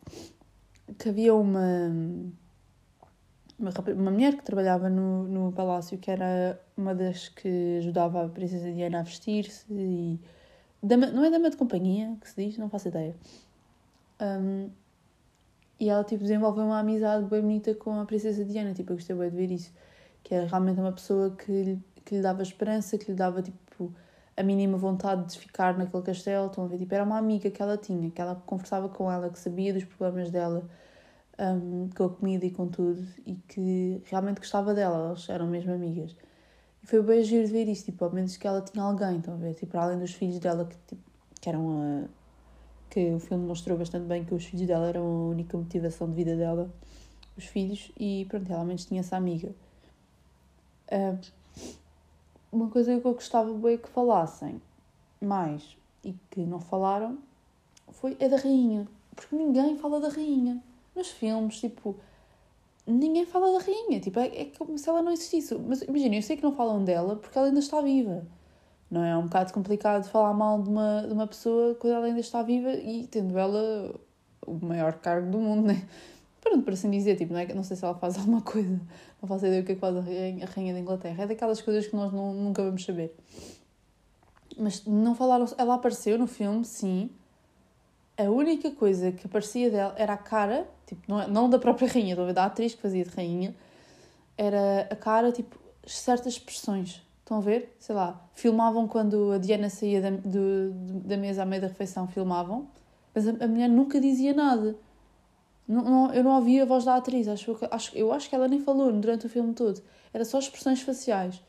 Que 0.97 1.09
havia 1.09 1.35
uma, 1.35 1.91
uma, 3.59 3.71
uma 3.95 4.11
mulher 4.11 4.35
que 4.35 4.43
trabalhava 4.43 4.89
no, 4.89 5.23
no 5.27 5.51
palácio, 5.51 5.97
que 5.99 6.09
era 6.09 6.59
uma 6.75 6.95
das 6.95 7.29
que 7.29 7.77
ajudava 7.77 8.25
a 8.25 8.29
princesa 8.29 8.71
Diana 8.71 8.99
a 8.99 9.03
vestir-se 9.03 9.65
e... 9.71 10.19
Dama, 10.81 11.07
não 11.07 11.23
é 11.23 11.29
dama 11.29 11.49
de 11.49 11.55
companhia 11.55 12.17
que 12.19 12.29
se 12.29 12.45
diz? 12.45 12.57
Não 12.57 12.69
faço 12.69 12.89
ideia. 12.89 13.15
Um, 14.19 14.69
e 15.79 15.89
ela, 15.89 16.03
tipo, 16.03 16.23
desenvolveu 16.23 16.65
uma 16.65 16.79
amizade 16.79 17.25
bem 17.25 17.41
bonita 17.41 17.73
com 17.75 17.99
a 17.99 18.05
princesa 18.05 18.43
Diana, 18.43 18.73
tipo, 18.73 18.91
eu 18.91 18.97
gostei 18.97 19.15
bem 19.15 19.29
de 19.29 19.35
ver 19.35 19.51
isso 19.51 19.71
que 20.23 20.33
era 20.33 20.47
realmente 20.47 20.79
uma 20.79 20.91
pessoa 20.91 21.31
que, 21.31 21.77
que 22.05 22.15
lhe 22.15 22.21
dava 22.21 22.41
esperança, 22.41 22.97
que 22.97 23.11
lhe 23.11 23.17
dava 23.17 23.41
tipo 23.41 23.57
a 24.35 24.43
mínima 24.43 24.77
vontade 24.77 25.31
de 25.31 25.39
ficar 25.39 25.77
naquele 25.77 26.03
castelo. 26.03 26.47
Estão 26.47 26.65
a 26.65 26.67
ver? 26.67 26.77
Tipo, 26.79 26.93
era 26.95 27.03
uma 27.03 27.17
amiga 27.17 27.49
que 27.51 27.61
ela 27.61 27.77
tinha, 27.77 28.09
que 28.09 28.21
ela 28.21 28.35
conversava 28.45 28.89
com 28.89 29.11
ela, 29.11 29.29
que 29.29 29.39
sabia 29.39 29.73
dos 29.73 29.83
problemas 29.83 30.31
dela, 30.31 30.67
um, 31.39 31.89
com 31.95 32.05
a 32.05 32.09
comida 32.09 32.45
e 32.45 32.51
com 32.51 32.67
tudo, 32.67 33.05
e 33.25 33.35
que 33.47 34.01
realmente 34.05 34.39
gostava 34.39 34.73
dela, 34.73 35.07
elas 35.07 35.27
eram 35.29 35.47
mesmo 35.47 35.73
amigas. 35.73 36.15
E 36.83 36.87
foi 36.87 37.01
bem 37.01 37.19
agir 37.19 37.45
de 37.45 37.51
ver 37.51 37.67
isso, 37.67 37.85
tipo, 37.85 38.03
ao 38.03 38.11
menos 38.11 38.37
que 38.37 38.47
ela 38.47 38.61
tinha 38.61 38.83
alguém, 38.83 39.17
estão 39.17 39.35
a 39.35 39.37
ver? 39.37 39.53
Tipo, 39.55 39.77
além 39.77 39.99
dos 39.99 40.13
filhos 40.13 40.39
dela, 40.39 40.65
que, 40.65 40.75
tipo, 40.87 41.01
que 41.41 41.49
eram 41.49 42.05
a. 42.05 42.09
que 42.89 43.13
o 43.13 43.19
filme 43.19 43.45
mostrou 43.45 43.77
bastante 43.77 44.05
bem 44.05 44.23
que 44.25 44.33
os 44.33 44.45
filhos 44.45 44.67
dela 44.67 44.87
eram 44.87 45.05
a 45.05 45.29
única 45.29 45.57
motivação 45.57 46.09
de 46.09 46.15
vida 46.15 46.35
dela, 46.35 46.69
os 47.37 47.45
filhos, 47.45 47.91
e 47.99 48.25
pronto, 48.29 48.49
ela 48.51 48.61
ao 48.61 48.65
menos 48.65 48.85
tinha 48.85 49.01
essa 49.01 49.17
amiga. 49.17 49.49
Uh, 50.91 51.19
uma 52.53 52.69
coisa 52.69 52.99
que 52.99 53.05
eu 53.05 53.13
gostava 53.13 53.51
bem 53.53 53.77
que 53.77 53.89
falassem 53.89 54.61
mais 55.19 55.75
e 56.03 56.13
que 56.29 56.41
não 56.41 56.59
falaram 56.59 57.17
foi 57.91 58.15
é 58.19 58.29
da 58.29 58.37
rainha. 58.37 58.87
Porque 59.15 59.35
ninguém 59.35 59.77
fala 59.77 59.99
da 59.99 60.09
rainha. 60.09 60.61
Nos 60.95 61.09
filmes, 61.09 61.59
tipo, 61.59 61.95
ninguém 62.85 63.25
fala 63.25 63.57
da 63.57 63.65
rainha. 63.65 63.99
Tipo, 63.99 64.19
é, 64.19 64.27
é 64.27 64.45
como 64.57 64.77
se 64.77 64.87
ela 64.87 65.01
não 65.01 65.11
existisse. 65.11 65.55
Mas 65.55 65.81
imagina, 65.81 66.15
eu 66.15 66.21
sei 66.21 66.37
que 66.37 66.43
não 66.43 66.53
falam 66.53 66.83
dela 66.83 67.15
porque 67.15 67.37
ela 67.37 67.47
ainda 67.47 67.59
está 67.59 67.81
viva. 67.81 68.25
Não 68.89 69.03
é? 69.03 69.11
É 69.11 69.17
um 69.17 69.23
bocado 69.23 69.53
complicado 69.53 70.07
falar 70.09 70.33
mal 70.33 70.61
de 70.61 70.69
uma, 70.69 71.03
de 71.07 71.13
uma 71.13 71.27
pessoa 71.27 71.75
quando 71.75 71.93
ela 71.93 72.05
ainda 72.05 72.19
está 72.19 72.43
viva 72.43 72.71
e 72.73 73.07
tendo 73.07 73.37
ela 73.37 73.95
o 74.45 74.53
maior 74.65 74.93
cargo 74.93 75.31
do 75.31 75.39
mundo, 75.39 75.67
né? 75.67 75.87
Pronto, 76.43 76.63
por 76.63 76.73
assim 76.73 76.91
dizer, 76.91 77.15
tipo, 77.15 77.33
não, 77.33 77.39
é, 77.39 77.53
não 77.53 77.63
sei 77.63 77.77
se 77.77 77.85
ela 77.85 77.95
faz 77.95 78.17
alguma 78.19 78.41
coisa, 78.41 78.79
não 79.21 79.27
faço 79.27 79.45
ideia 79.45 79.61
do 79.61 79.65
que 79.65 79.71
é 79.71 79.75
que 79.75 79.81
faz 79.81 79.95
a 79.95 80.01
rainha, 80.01 80.45
a 80.45 80.49
rainha 80.49 80.73
da 80.73 80.79
Inglaterra, 80.79 81.23
é 81.23 81.27
daquelas 81.27 81.61
coisas 81.61 81.87
que 81.87 81.95
nós 81.95 82.11
não, 82.11 82.33
nunca 82.33 82.63
vamos 82.63 82.83
saber. 82.83 83.15
Mas 84.57 84.85
não 84.85 85.15
falaram, 85.15 85.45
ela 85.57 85.75
apareceu 85.75 86.17
no 86.17 86.27
filme, 86.27 86.63
sim, 86.63 87.09
a 88.17 88.23
única 88.23 88.69
coisa 88.71 89.11
que 89.11 89.25
aparecia 89.25 89.71
dela 89.71 89.95
era 89.97 90.13
a 90.13 90.17
cara, 90.17 90.67
tipo, 90.85 91.01
não, 91.07 91.21
é, 91.21 91.27
não 91.27 91.49
da 91.49 91.57
própria 91.57 91.87
rainha, 91.87 92.15
da 92.33 92.45
atriz 92.45 92.75
que 92.75 92.81
fazia 92.81 93.03
de 93.03 93.09
rainha, 93.09 93.55
era 94.37 94.87
a 94.91 94.95
cara, 94.95 95.31
tipo, 95.31 95.57
certas 95.85 96.33
expressões. 96.33 97.01
Estão 97.19 97.37
a 97.37 97.41
ver? 97.41 97.75
Sei 97.79 97.95
lá, 97.95 98.21
filmavam 98.33 98.87
quando 98.87 99.31
a 99.31 99.37
Diana 99.37 99.69
saía 99.69 100.01
da, 100.01 100.09
do, 100.09 100.71
da 100.73 101.15
mesa 101.15 101.43
à 101.43 101.45
meio 101.45 101.61
da 101.61 101.69
refeição, 101.69 102.07
filmavam, 102.07 102.67
mas 103.15 103.27
a, 103.27 103.31
a 103.31 103.47
mulher 103.47 103.69
nunca 103.69 103.99
dizia 103.99 104.33
nada. 104.33 104.75
Não, 105.67 105.83
não, 105.83 106.13
eu 106.13 106.23
não 106.23 106.35
ouvi 106.35 106.59
a 106.59 106.65
voz 106.65 106.83
da 106.83 106.95
atriz, 106.95 107.27
acho, 107.27 107.57
acho, 107.71 107.95
eu 107.97 108.11
acho 108.11 108.29
que 108.29 108.35
ela 108.35 108.47
nem 108.47 108.59
falou 108.59 108.91
durante 108.91 109.25
o 109.25 109.29
filme 109.29 109.53
todo. 109.53 109.81
Era 110.13 110.25
só 110.25 110.37
expressões 110.39 110.81
faciais. 110.81 111.41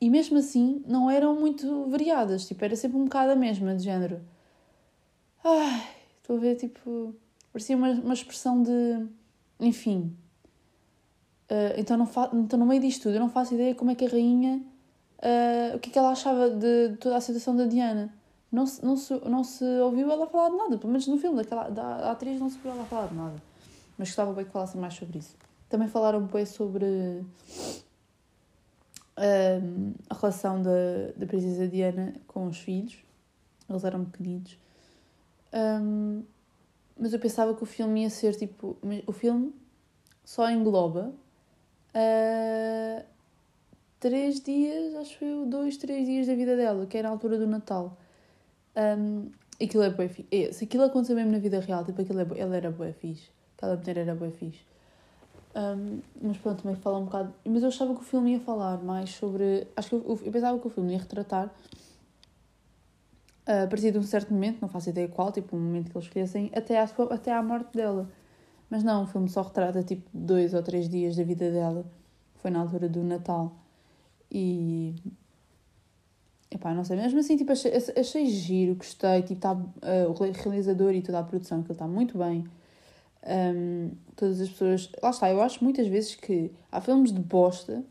E 0.00 0.08
mesmo 0.08 0.38
assim, 0.38 0.82
não 0.86 1.10
eram 1.10 1.34
muito 1.38 1.86
variadas, 1.90 2.46
tipo, 2.46 2.64
era 2.64 2.74
sempre 2.76 2.96
um 2.96 3.04
bocado 3.04 3.32
a 3.32 3.36
mesma, 3.36 3.74
de 3.74 3.82
género. 3.84 4.20
Ai, 5.44 5.82
estou 6.20 6.36
a 6.36 6.40
ver, 6.40 6.56
tipo. 6.56 7.14
Parecia 7.52 7.76
uma, 7.76 7.90
uma 7.90 8.14
expressão 8.14 8.62
de. 8.62 9.06
Enfim. 9.58 10.16
Uh, 11.50 11.74
então, 11.76 11.96
não 11.96 12.06
fa... 12.06 12.30
então, 12.32 12.58
no 12.58 12.64
meio 12.64 12.80
disto 12.80 13.02
tudo, 13.02 13.16
eu 13.16 13.20
não 13.20 13.28
faço 13.28 13.54
ideia 13.54 13.74
como 13.74 13.90
é 13.90 13.94
que 13.94 14.04
a 14.04 14.08
rainha. 14.08 14.62
Uh, 15.18 15.76
o 15.76 15.78
que 15.80 15.90
é 15.90 15.92
que 15.92 15.98
ela 15.98 16.10
achava 16.10 16.48
de, 16.48 16.90
de 16.90 16.96
toda 16.96 17.16
a 17.16 17.20
situação 17.20 17.54
da 17.54 17.66
Diana 17.66 18.14
não 18.50 18.66
se, 18.66 18.84
não 18.84 18.96
se, 18.96 19.14
não 19.28 19.44
se 19.44 19.64
ouviu 19.80 20.10
ela 20.10 20.26
falar 20.26 20.50
de 20.50 20.56
nada, 20.56 20.78
pelo 20.78 20.92
menos 20.92 21.06
no 21.06 21.18
filme 21.18 21.36
daquela, 21.36 21.68
da, 21.68 21.98
da 21.98 22.10
atriz 22.10 22.40
não 22.40 22.50
se 22.50 22.56
ouviu 22.56 22.72
ela 22.72 22.84
falar 22.84 23.06
de 23.08 23.14
nada. 23.14 23.42
Mas 23.96 24.08
gostava 24.08 24.32
bem 24.32 24.44
que 24.44 24.50
falassem 24.50 24.80
mais 24.80 24.94
sobre 24.94 25.18
isso. 25.18 25.36
Também 25.68 25.86
falaram 25.88 26.22
bem 26.22 26.44
sobre. 26.46 26.84
um, 29.16 29.92
a 30.08 30.14
relação 30.14 30.62
da, 30.62 30.70
da 31.16 31.26
princesa 31.26 31.68
Diana 31.68 32.14
com 32.26 32.46
os 32.46 32.58
filhos. 32.58 32.96
Eles 33.68 33.84
eram 33.84 34.04
pequenitos. 34.04 34.58
Um, 35.52 36.24
mas 36.98 37.12
eu 37.12 37.20
pensava 37.20 37.54
que 37.54 37.62
o 37.62 37.66
filme 37.66 38.02
ia 38.02 38.10
ser 38.10 38.34
tipo. 38.34 38.76
O 39.06 39.12
filme 39.12 39.54
só 40.24 40.50
engloba 40.50 41.12
uh, 41.94 43.04
três 44.00 44.40
dias, 44.40 44.94
acho 44.96 45.24
eu, 45.24 45.46
dois, 45.46 45.76
três 45.76 46.06
dias 46.06 46.26
da 46.26 46.34
vida 46.34 46.56
dela, 46.56 46.86
que 46.86 46.96
era 46.98 47.08
a 47.08 47.10
altura 47.10 47.38
do 47.38 47.46
Natal. 47.46 47.96
Um, 48.76 49.30
aquilo 49.62 49.82
é 49.82 49.90
bué 49.90 50.08
fixe. 50.08 50.28
É, 50.30 50.52
se 50.52 50.64
aquilo 50.64 50.84
aconteceu 50.84 51.16
mesmo 51.16 51.32
na 51.32 51.38
vida 51.38 51.60
real, 51.60 51.84
tipo, 51.84 52.00
aquilo 52.00 52.20
é, 52.20 52.26
ela 52.38 52.56
era 52.56 52.70
bué 52.70 52.92
fixe. 52.92 53.30
Aquela 53.56 53.76
mulher 53.76 53.98
era 53.98 54.14
bué 54.14 54.30
fixe. 54.30 54.64
Um, 55.54 56.00
mas 56.22 56.38
pronto, 56.38 56.62
também 56.62 56.76
fala 56.76 56.98
um 56.98 57.04
bocado. 57.04 57.34
Mas 57.44 57.62
eu 57.62 57.68
achava 57.68 57.94
que 57.94 58.00
o 58.00 58.04
filme 58.04 58.32
ia 58.32 58.40
falar 58.40 58.78
mais 58.78 59.10
sobre. 59.10 59.66
Acho 59.76 59.90
que 59.90 59.94
eu, 59.96 60.20
eu 60.24 60.32
pensava 60.32 60.58
que 60.58 60.66
o 60.66 60.70
filme 60.70 60.92
ia 60.92 60.98
retratar 60.98 61.46
uh, 63.50 63.64
a 63.64 63.66
partir 63.66 63.92
de 63.92 63.98
um 63.98 64.02
certo 64.02 64.32
momento, 64.32 64.60
não 64.60 64.68
faço 64.68 64.90
ideia 64.90 65.08
qual, 65.08 65.32
tipo 65.32 65.56
um 65.56 65.60
momento 65.60 65.90
que 65.90 65.96
eles 65.96 66.06
esquecem, 66.06 66.50
até 66.54 66.78
à, 66.78 66.84
até 67.10 67.32
à 67.32 67.42
morte 67.42 67.76
dela. 67.76 68.08
Mas 68.68 68.84
não, 68.84 69.02
o 69.02 69.06
filme 69.06 69.28
só 69.28 69.42
retrata 69.42 69.82
tipo 69.82 70.08
dois 70.14 70.54
ou 70.54 70.62
três 70.62 70.88
dias 70.88 71.16
da 71.16 71.24
vida 71.24 71.50
dela. 71.50 71.84
Foi 72.36 72.50
na 72.50 72.60
altura 72.60 72.88
do 72.88 73.02
Natal. 73.02 73.52
E. 74.30 74.94
Epá, 76.50 76.74
não 76.74 76.84
sei, 76.84 76.96
mesmo 76.96 77.20
assim, 77.20 77.36
tipo, 77.36 77.52
achei, 77.52 77.72
achei 77.96 78.26
giro, 78.26 78.74
gostei, 78.74 79.22
tipo, 79.22 79.40
tá, 79.40 79.52
uh, 79.52 80.10
o 80.10 80.32
realizador 80.32 80.92
e 80.92 81.00
toda 81.00 81.20
a 81.20 81.22
produção, 81.22 81.62
que 81.62 81.68
ele 81.68 81.74
está 81.74 81.86
muito 81.86 82.18
bem 82.18 82.44
um, 83.26 83.90
todas 84.16 84.40
as 84.40 84.48
pessoas. 84.48 84.90
Lá 85.02 85.10
está, 85.10 85.30
eu 85.30 85.40
acho 85.40 85.62
muitas 85.62 85.86
vezes 85.86 86.14
que 86.14 86.50
há 86.70 86.80
filmes 86.80 87.12
de 87.12 87.20
bosta 87.20 87.84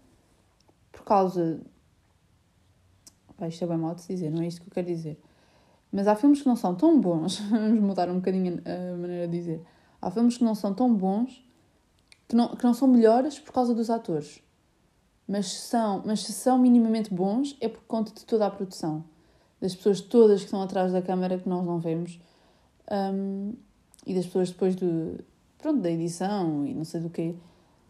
por 0.92 1.04
causa. 1.04 1.60
Pá, 3.38 3.48
isto 3.48 3.64
é 3.64 3.68
bem 3.68 3.78
mal 3.78 3.96
de 3.96 4.02
se 4.02 4.14
dizer, 4.14 4.30
não 4.30 4.42
é 4.42 4.48
isto 4.48 4.62
que 4.62 4.68
eu 4.68 4.74
quero 4.74 4.88
dizer. 4.88 5.20
Mas 5.92 6.08
há 6.08 6.16
filmes 6.16 6.42
que 6.42 6.48
não 6.48 6.56
são 6.56 6.76
tão 6.76 7.00
bons, 7.00 7.40
vamos 7.50 7.80
mudar 7.82 8.10
um 8.10 8.16
bocadinho 8.16 8.62
a 8.66 8.98
maneira 8.98 9.28
de 9.28 9.38
dizer. 9.38 9.62
Há 10.02 10.12
filmes 10.12 10.38
que 10.38 10.44
não 10.44 10.56
são 10.56 10.74
tão 10.74 10.94
bons, 10.94 11.44
que 12.28 12.36
não, 12.36 12.56
que 12.56 12.64
não 12.64 12.74
são 12.74 12.88
melhores 12.88 13.40
por 13.40 13.52
causa 13.52 13.74
dos 13.74 13.90
atores. 13.90 14.42
Mas, 15.30 15.54
são, 15.54 16.02
mas 16.04 16.24
se 16.24 16.34
são 16.34 16.58
minimamente 16.58 17.14
bons, 17.14 17.56
é 17.62 17.70
por 17.70 17.84
conta 17.84 18.12
de 18.12 18.26
toda 18.26 18.48
a 18.48 18.50
produção. 18.50 19.04
Das 19.62 19.76
pessoas 19.76 20.02
todas 20.02 20.40
que 20.40 20.46
estão 20.46 20.60
atrás 20.60 20.92
da 20.92 21.04
câmara 21.04 21.38
que 21.38 21.48
nós 21.48 21.64
não 21.64 21.78
vemos. 21.80 22.20
Um, 22.92 23.54
e 24.08 24.16
das 24.16 24.26
pessoas 24.26 24.50
depois 24.50 24.76
do, 24.76 25.24
pronto, 25.60 25.82
da 25.82 25.92
edição 25.92 26.66
e 26.66 26.74
não 26.74 26.84
sei 26.84 27.02
do 27.02 27.12
quê. 27.12 27.36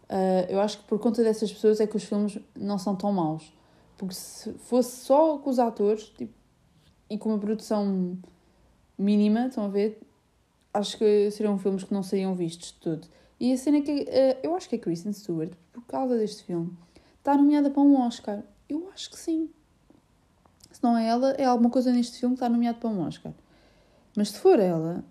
Uh, 0.10 0.49
eu 0.49 0.60
acho 0.60 0.80
que 0.80 0.84
por 0.84 0.99
conta 0.99 1.23
dessas 1.23 1.49
pessoas 1.49 1.80
é 1.80 1.88
que 1.88 1.95
os 1.95 2.04
filmes 2.04 2.38
não 2.54 2.78
são 2.78 2.93
tão 2.93 3.13
maus. 3.13 3.54
Porque 3.97 4.15
se 4.15 4.52
fosse 4.56 5.06
só 5.06 5.38
com 5.38 5.49
os 5.49 5.60
atores 5.60 6.10
tipo, 6.10 6.34
e 7.10 7.17
com 7.17 7.30
uma 7.30 7.39
produção 7.39 8.17
mínima, 8.97 9.47
estão 9.47 9.63
a 9.63 9.69
ver? 9.69 10.02
Acho 10.73 10.97
que 10.97 11.32
seriam 11.32 11.58
filmes 11.58 11.86
que 11.86 11.93
não 11.93 12.04
seriam 12.04 12.36
vistos 12.36 12.73
de 12.73 12.80
tudo. 12.80 13.08
E 13.39 13.54
a 13.54 13.58
cena 13.58 13.78
é 13.78 13.82
que 13.82 13.91
uh, 13.91 14.39
eu 14.43 14.54
acho 14.58 14.67
que 14.67 14.75
a 14.75 14.80
Kristen 14.80 15.13
Stewart, 15.13 15.54
por 15.71 15.86
causa 15.86 16.17
deste 16.17 16.43
filme, 16.43 16.75
está 17.19 17.38
nomeada 17.38 17.69
para 17.69 17.82
um 17.82 17.99
Oscar. 18.01 18.43
Eu 18.67 18.89
acho 18.93 19.12
que 19.12 19.17
sim. 19.17 19.49
Se 20.71 20.84
não 20.84 20.97
é 20.97 21.08
ela, 21.08 21.32
é 21.32 21.45
alguma 21.45 21.69
coisa 21.69 21.91
neste 21.91 22.19
filme 22.19 22.36
que 22.36 22.43
está 22.43 22.49
nomeada 22.49 22.77
para 22.77 22.89
um 22.89 23.01
Oscar. 23.01 23.34
Mas 24.15 24.29
se 24.32 24.39
for 24.39 24.60
ela, 24.60 25.03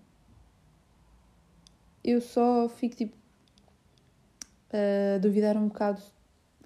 eu 2.03 2.21
só 2.21 2.67
fico 2.69 2.95
tipo 2.95 3.17
a 4.71 5.17
duvidar 5.19 5.57
um 5.57 5.67
bocado 5.67 6.01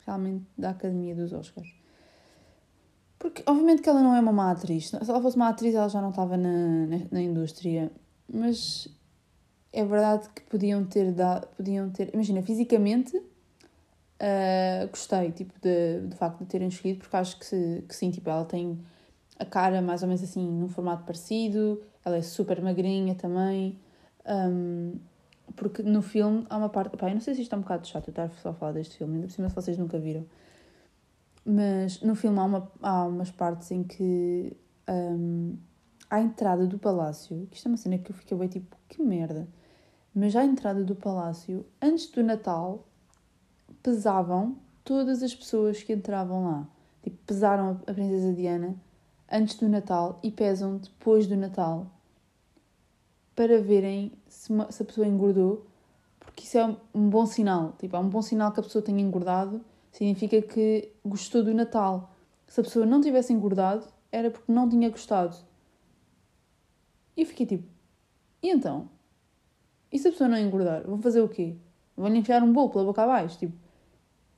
realmente 0.05 0.45
da 0.57 0.71
Academia 0.71 1.15
dos 1.15 1.31
Oscars. 1.31 1.73
Porque, 3.17 3.41
obviamente, 3.45 3.81
que 3.81 3.89
ela 3.89 4.01
não 4.01 4.15
é 4.15 4.19
uma 4.19 4.33
má 4.33 4.51
atriz. 4.51 4.89
Se 4.89 4.95
ela 5.09 5.21
fosse 5.21 5.37
uma 5.37 5.47
atriz, 5.47 5.73
ela 5.73 5.87
já 5.87 6.01
não 6.01 6.09
estava 6.09 6.35
na, 6.35 6.85
na, 6.87 6.97
na 7.09 7.21
indústria. 7.21 7.89
Mas 8.27 8.87
é 9.71 9.85
verdade 9.85 10.27
que 10.35 10.41
podiam 10.43 10.83
ter 10.85 11.13
dado. 11.13 11.47
Podiam 11.55 11.89
ter. 11.89 12.13
Imagina, 12.13 12.41
fisicamente, 12.41 13.21
uh, 14.23 14.87
gostei 14.89 15.31
tipo, 15.31 15.53
de, 15.61 15.99
do 16.07 16.15
facto 16.15 16.39
de 16.39 16.45
terem 16.45 16.69
escolhido, 16.69 16.99
porque 16.99 17.15
acho 17.15 17.37
que, 17.39 17.83
que 17.87 17.95
sim, 17.95 18.09
tipo, 18.09 18.29
ela 18.29 18.45
tem 18.45 18.79
a 19.37 19.45
cara 19.45 19.81
mais 19.81 20.01
ou 20.01 20.07
menos 20.07 20.23
assim, 20.23 20.49
num 20.49 20.69
formato 20.69 21.03
parecido. 21.03 21.83
Ela 22.05 22.17
é 22.17 22.21
super 22.21 22.61
magrinha 22.61 23.15
também. 23.15 23.79
Um, 24.25 24.95
porque 25.55 25.83
no 25.83 26.01
filme 26.01 26.45
há 26.49 26.57
uma 26.57 26.69
parte. 26.69 26.95
Pá, 26.97 27.09
eu 27.09 27.13
não 27.13 27.21
sei 27.21 27.35
se 27.35 27.41
isto 27.41 27.53
é 27.53 27.57
um 27.57 27.61
bocado 27.61 27.87
chato 27.87 28.07
eu 28.07 28.11
estar 28.11 28.29
só 28.41 28.49
a 28.49 28.53
falar 28.53 28.71
deste 28.71 28.97
filme, 28.97 29.15
ainda 29.15 29.27
por 29.27 29.33
cima 29.33 29.49
se 29.49 29.55
vocês 29.55 29.77
nunca 29.77 29.99
viram. 29.99 30.25
Mas 31.45 32.01
no 32.01 32.15
filme 32.15 32.39
há, 32.39 32.43
uma, 32.45 32.71
há 32.81 33.05
umas 33.05 33.31
partes 33.31 33.71
em 33.71 33.83
que. 33.83 34.55
Um, 34.89 35.57
à 36.09 36.21
entrada 36.21 36.67
do 36.67 36.77
palácio, 36.77 37.47
que 37.49 37.57
isto 37.57 37.67
é 37.67 37.71
uma 37.71 37.77
cena 37.77 37.97
que 37.97 38.11
eu 38.11 38.15
fiquei 38.15 38.37
bem 38.37 38.47
tipo, 38.47 38.77
que 38.87 39.01
merda. 39.01 39.47
Mas 40.13 40.35
à 40.35 40.45
entrada 40.45 40.83
do 40.83 40.95
palácio, 40.95 41.65
antes 41.81 42.05
do 42.11 42.21
Natal, 42.21 42.85
pesavam 43.83 44.55
todas 44.83 45.21
as 45.21 45.35
pessoas 45.35 45.83
que 45.83 45.93
entravam 45.93 46.45
lá. 46.45 46.67
Tipo, 47.03 47.17
pesaram 47.27 47.81
a 47.85 47.93
Princesa 47.93 48.33
Diana 48.33 48.75
antes 49.29 49.55
do 49.57 49.67
Natal 49.67 50.19
e 50.23 50.31
pesam 50.31 50.77
depois 50.77 51.27
do 51.27 51.35
Natal 51.35 51.87
para 53.35 53.61
verem 53.61 54.11
se, 54.27 54.51
uma, 54.51 54.71
se 54.71 54.81
a 54.81 54.85
pessoa 54.85 55.05
engordou, 55.07 55.65
porque 56.19 56.43
isso 56.43 56.57
é 56.57 56.77
um 56.93 57.09
bom 57.09 57.25
sinal. 57.25 57.73
Tipo, 57.77 57.97
é 57.97 57.99
um 57.99 58.07
bom 58.07 58.21
sinal 58.21 58.51
que 58.51 58.59
a 58.59 58.63
pessoa 58.63 58.81
tenha 58.81 59.01
engordado, 59.01 59.61
significa 59.91 60.41
que 60.41 60.89
gostou 61.05 61.43
do 61.43 61.53
Natal. 61.53 62.11
Se 62.47 62.61
a 62.61 62.63
pessoa 62.63 62.85
não 62.85 63.01
tivesse 63.01 63.33
engordado, 63.33 63.87
era 64.11 64.31
porque 64.31 64.51
não 64.51 64.69
tinha 64.69 64.89
gostado. 64.89 65.35
E 67.17 67.21
eu 67.21 67.27
fiquei 67.27 67.45
tipo, 67.45 67.67
e 68.41 68.49
então? 68.49 68.87
E 69.91 69.99
se 69.99 70.07
a 70.07 70.11
pessoa 70.11 70.29
não 70.29 70.37
engordar? 70.37 70.83
Vão 70.85 71.01
fazer 71.01 71.21
o 71.21 71.29
quê? 71.29 71.55
Vão-lhe 71.97 72.17
enfiar 72.17 72.41
um 72.43 72.51
bolo 72.51 72.69
pela 72.69 72.85
boca 72.85 73.03
abaixo? 73.03 73.37
Tipo, 73.37 73.62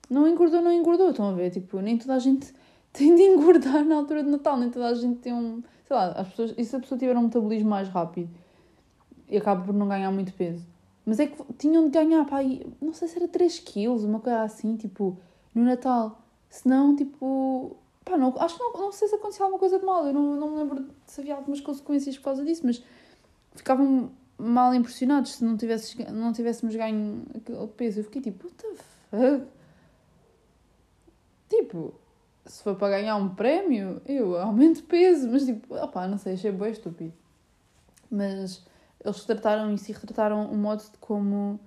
não 0.09 0.27
engordou, 0.27 0.61
não 0.61 0.71
engordou. 0.71 1.09
Estão 1.09 1.29
a 1.29 1.33
ver? 1.33 1.49
Tipo, 1.51 1.79
nem 1.79 1.97
toda 1.97 2.15
a 2.15 2.19
gente 2.19 2.53
tem 2.93 3.15
de 3.15 3.23
engordar 3.23 3.83
na 3.85 3.95
altura 3.95 4.23
de 4.23 4.29
Natal, 4.29 4.57
nem 4.57 4.69
toda 4.69 4.87
a 4.87 4.93
gente 4.93 5.19
tem 5.19 5.33
um. 5.33 5.61
Sei 5.85 5.95
lá, 5.95 6.07
as 6.11 6.27
pessoas, 6.29 6.53
e 6.57 6.65
se 6.65 6.75
a 6.75 6.79
pessoa 6.79 6.97
tiver 6.97 7.15
um 7.15 7.23
metabolismo 7.23 7.69
mais 7.69 7.87
rápido 7.87 8.29
e 9.29 9.37
acaba 9.37 9.63
por 9.63 9.73
não 9.73 9.87
ganhar 9.87 10.11
muito 10.11 10.33
peso. 10.33 10.65
Mas 11.05 11.19
é 11.19 11.27
que 11.27 11.37
tinham 11.59 11.85
de 11.85 11.91
ganhar, 11.91 12.25
pá, 12.25 12.39
não 12.81 12.93
sei 12.93 13.07
se 13.07 13.17
era 13.17 13.27
3 13.27 13.59
quilos, 13.59 14.03
uma 14.03 14.19
coisa 14.19 14.41
assim, 14.41 14.75
tipo, 14.75 15.17
no 15.53 15.63
Natal. 15.63 16.19
Senão, 16.49 16.95
tipo, 16.95 17.77
pá, 18.03 18.17
não, 18.17 18.33
acho 18.39 18.57
que 18.57 18.63
não, 18.63 18.73
não 18.73 18.91
sei 18.91 19.07
se 19.07 19.15
acontecia 19.15 19.45
alguma 19.45 19.59
coisa 19.59 19.77
de 19.77 19.85
mal, 19.85 20.07
eu 20.07 20.13
não, 20.13 20.35
não 20.35 20.51
me 20.51 20.57
lembro 20.57 20.87
se 21.05 21.21
havia 21.21 21.35
algumas 21.35 21.61
consequências 21.61 22.17
por 22.17 22.25
causa 22.25 22.43
disso, 22.43 22.61
mas 22.65 22.81
ficavam 23.55 24.09
mal 24.37 24.73
impressionados 24.73 25.33
se 25.35 25.43
não, 25.43 25.55
tivesses, 25.55 25.95
não 26.11 26.33
tivéssemos 26.33 26.75
ganho 26.75 27.23
aquele 27.35 27.67
peso. 27.67 27.99
Eu 27.99 28.03
fiquei 28.05 28.21
tipo, 28.21 28.47
what 28.47 28.57
the 28.57 28.73
fuck? 29.11 29.47
Tipo, 31.55 31.93
se 32.45 32.63
for 32.63 32.75
para 32.75 32.99
ganhar 32.99 33.15
um 33.15 33.29
prémio, 33.29 34.01
eu 34.05 34.37
aumento 34.37 34.83
peso, 34.83 35.29
mas 35.29 35.45
tipo, 35.45 35.75
opá, 35.75 36.07
não 36.07 36.17
sei, 36.17 36.33
achei 36.33 36.51
bem 36.51 36.71
estúpido. 36.71 37.13
Mas 38.09 38.65
eles 39.03 39.19
retrataram 39.19 39.73
isso 39.73 39.89
e 39.91 39.93
retrataram 39.93 40.49
o 40.49 40.57
modo 40.57 40.83
de 40.83 40.97
como 40.99 41.59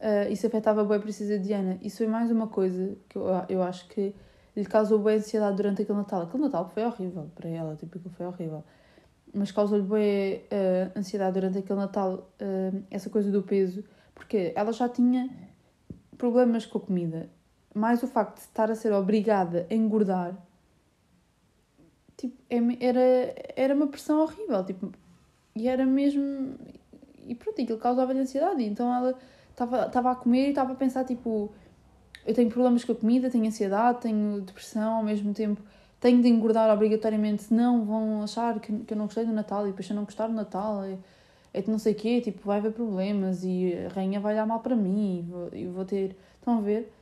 uh, 0.00 0.30
isso 0.30 0.46
afetava 0.46 0.84
bem 0.84 0.96
a 0.96 1.00
princesa 1.00 1.38
Diana. 1.38 1.78
Isso 1.82 1.98
foi 1.98 2.06
mais 2.06 2.30
uma 2.30 2.48
coisa 2.48 2.96
que 3.08 3.16
eu, 3.16 3.26
eu 3.48 3.62
acho 3.62 3.88
que 3.88 4.14
lhe 4.56 4.64
causou 4.64 4.98
bem 4.98 5.16
ansiedade 5.16 5.56
durante 5.56 5.82
aquele 5.82 5.98
Natal. 5.98 6.22
Aquele 6.22 6.44
Natal 6.44 6.70
foi 6.72 6.84
horrível 6.84 7.30
para 7.34 7.48
ela, 7.48 7.76
tipo, 7.76 7.98
foi 8.10 8.26
horrível. 8.26 8.64
Mas 9.32 9.50
causou-lhe 9.50 9.84
bem 9.84 10.36
uh, 10.38 10.98
ansiedade 10.98 11.34
durante 11.34 11.58
aquele 11.58 11.78
Natal, 11.78 12.30
uh, 12.40 12.82
essa 12.90 13.10
coisa 13.10 13.30
do 13.30 13.42
peso, 13.42 13.84
porque 14.14 14.52
ela 14.54 14.72
já 14.72 14.88
tinha 14.88 15.28
problemas 16.16 16.64
com 16.66 16.78
a 16.78 16.80
comida. 16.80 17.28
Mais 17.74 18.02
o 18.02 18.06
facto 18.06 18.36
de 18.36 18.42
estar 18.42 18.70
a 18.70 18.74
ser 18.74 18.92
obrigada 18.92 19.66
a 19.70 19.74
engordar, 19.74 20.34
tipo, 22.16 22.36
é 22.48 22.58
era, 22.80 23.34
era 23.56 23.74
uma 23.74 23.88
pressão 23.88 24.20
horrível, 24.20 24.64
tipo, 24.64 24.92
e 25.56 25.68
era 25.68 25.84
mesmo 25.84 26.56
e 27.26 27.34
pronto, 27.34 27.60
aquilo 27.60 27.78
causava-lhe 27.78 28.20
ansiedade. 28.20 28.62
Então 28.64 28.92
ela 28.94 29.18
estava 29.50 30.10
a 30.10 30.14
comer 30.14 30.46
e 30.46 30.48
estava 30.50 30.72
a 30.72 30.76
pensar, 30.76 31.04
tipo, 31.04 31.50
eu 32.26 32.34
tenho 32.34 32.50
problemas 32.50 32.84
com 32.84 32.92
a 32.92 32.94
comida, 32.94 33.30
tenho 33.30 33.46
ansiedade, 33.46 34.00
tenho 34.02 34.40
depressão, 34.40 34.98
ao 34.98 35.02
mesmo 35.02 35.32
tempo 35.34 35.60
tenho 36.00 36.20
de 36.20 36.28
engordar 36.28 36.70
obrigatoriamente, 36.70 37.44
senão 37.44 37.82
vão 37.84 38.22
achar 38.22 38.60
que, 38.60 38.70
que 38.80 38.92
eu 38.92 38.96
não 38.98 39.06
gostei 39.06 39.24
do 39.24 39.32
Natal 39.32 39.64
e 39.64 39.70
depois 39.70 39.86
se 39.86 39.92
eu 39.92 39.96
não 39.96 40.04
gostar 40.04 40.26
do 40.26 40.34
Natal 40.34 40.84
é, 40.84 40.98
é 41.54 41.64
não 41.66 41.78
sei 41.78 41.94
o 41.94 41.96
quê, 41.96 42.20
tipo, 42.20 42.46
vai 42.46 42.58
haver 42.58 42.72
problemas 42.72 43.42
e 43.42 43.72
a 43.86 43.88
rainha 43.88 44.20
vai 44.20 44.34
dar 44.34 44.44
mal 44.44 44.60
para 44.60 44.76
mim 44.76 45.20
e 45.20 45.22
vou, 45.22 45.48
eu 45.48 45.72
vou 45.72 45.84
ter... 45.86 46.14
Estão 46.38 46.58
a 46.58 46.60
ver? 46.60 46.92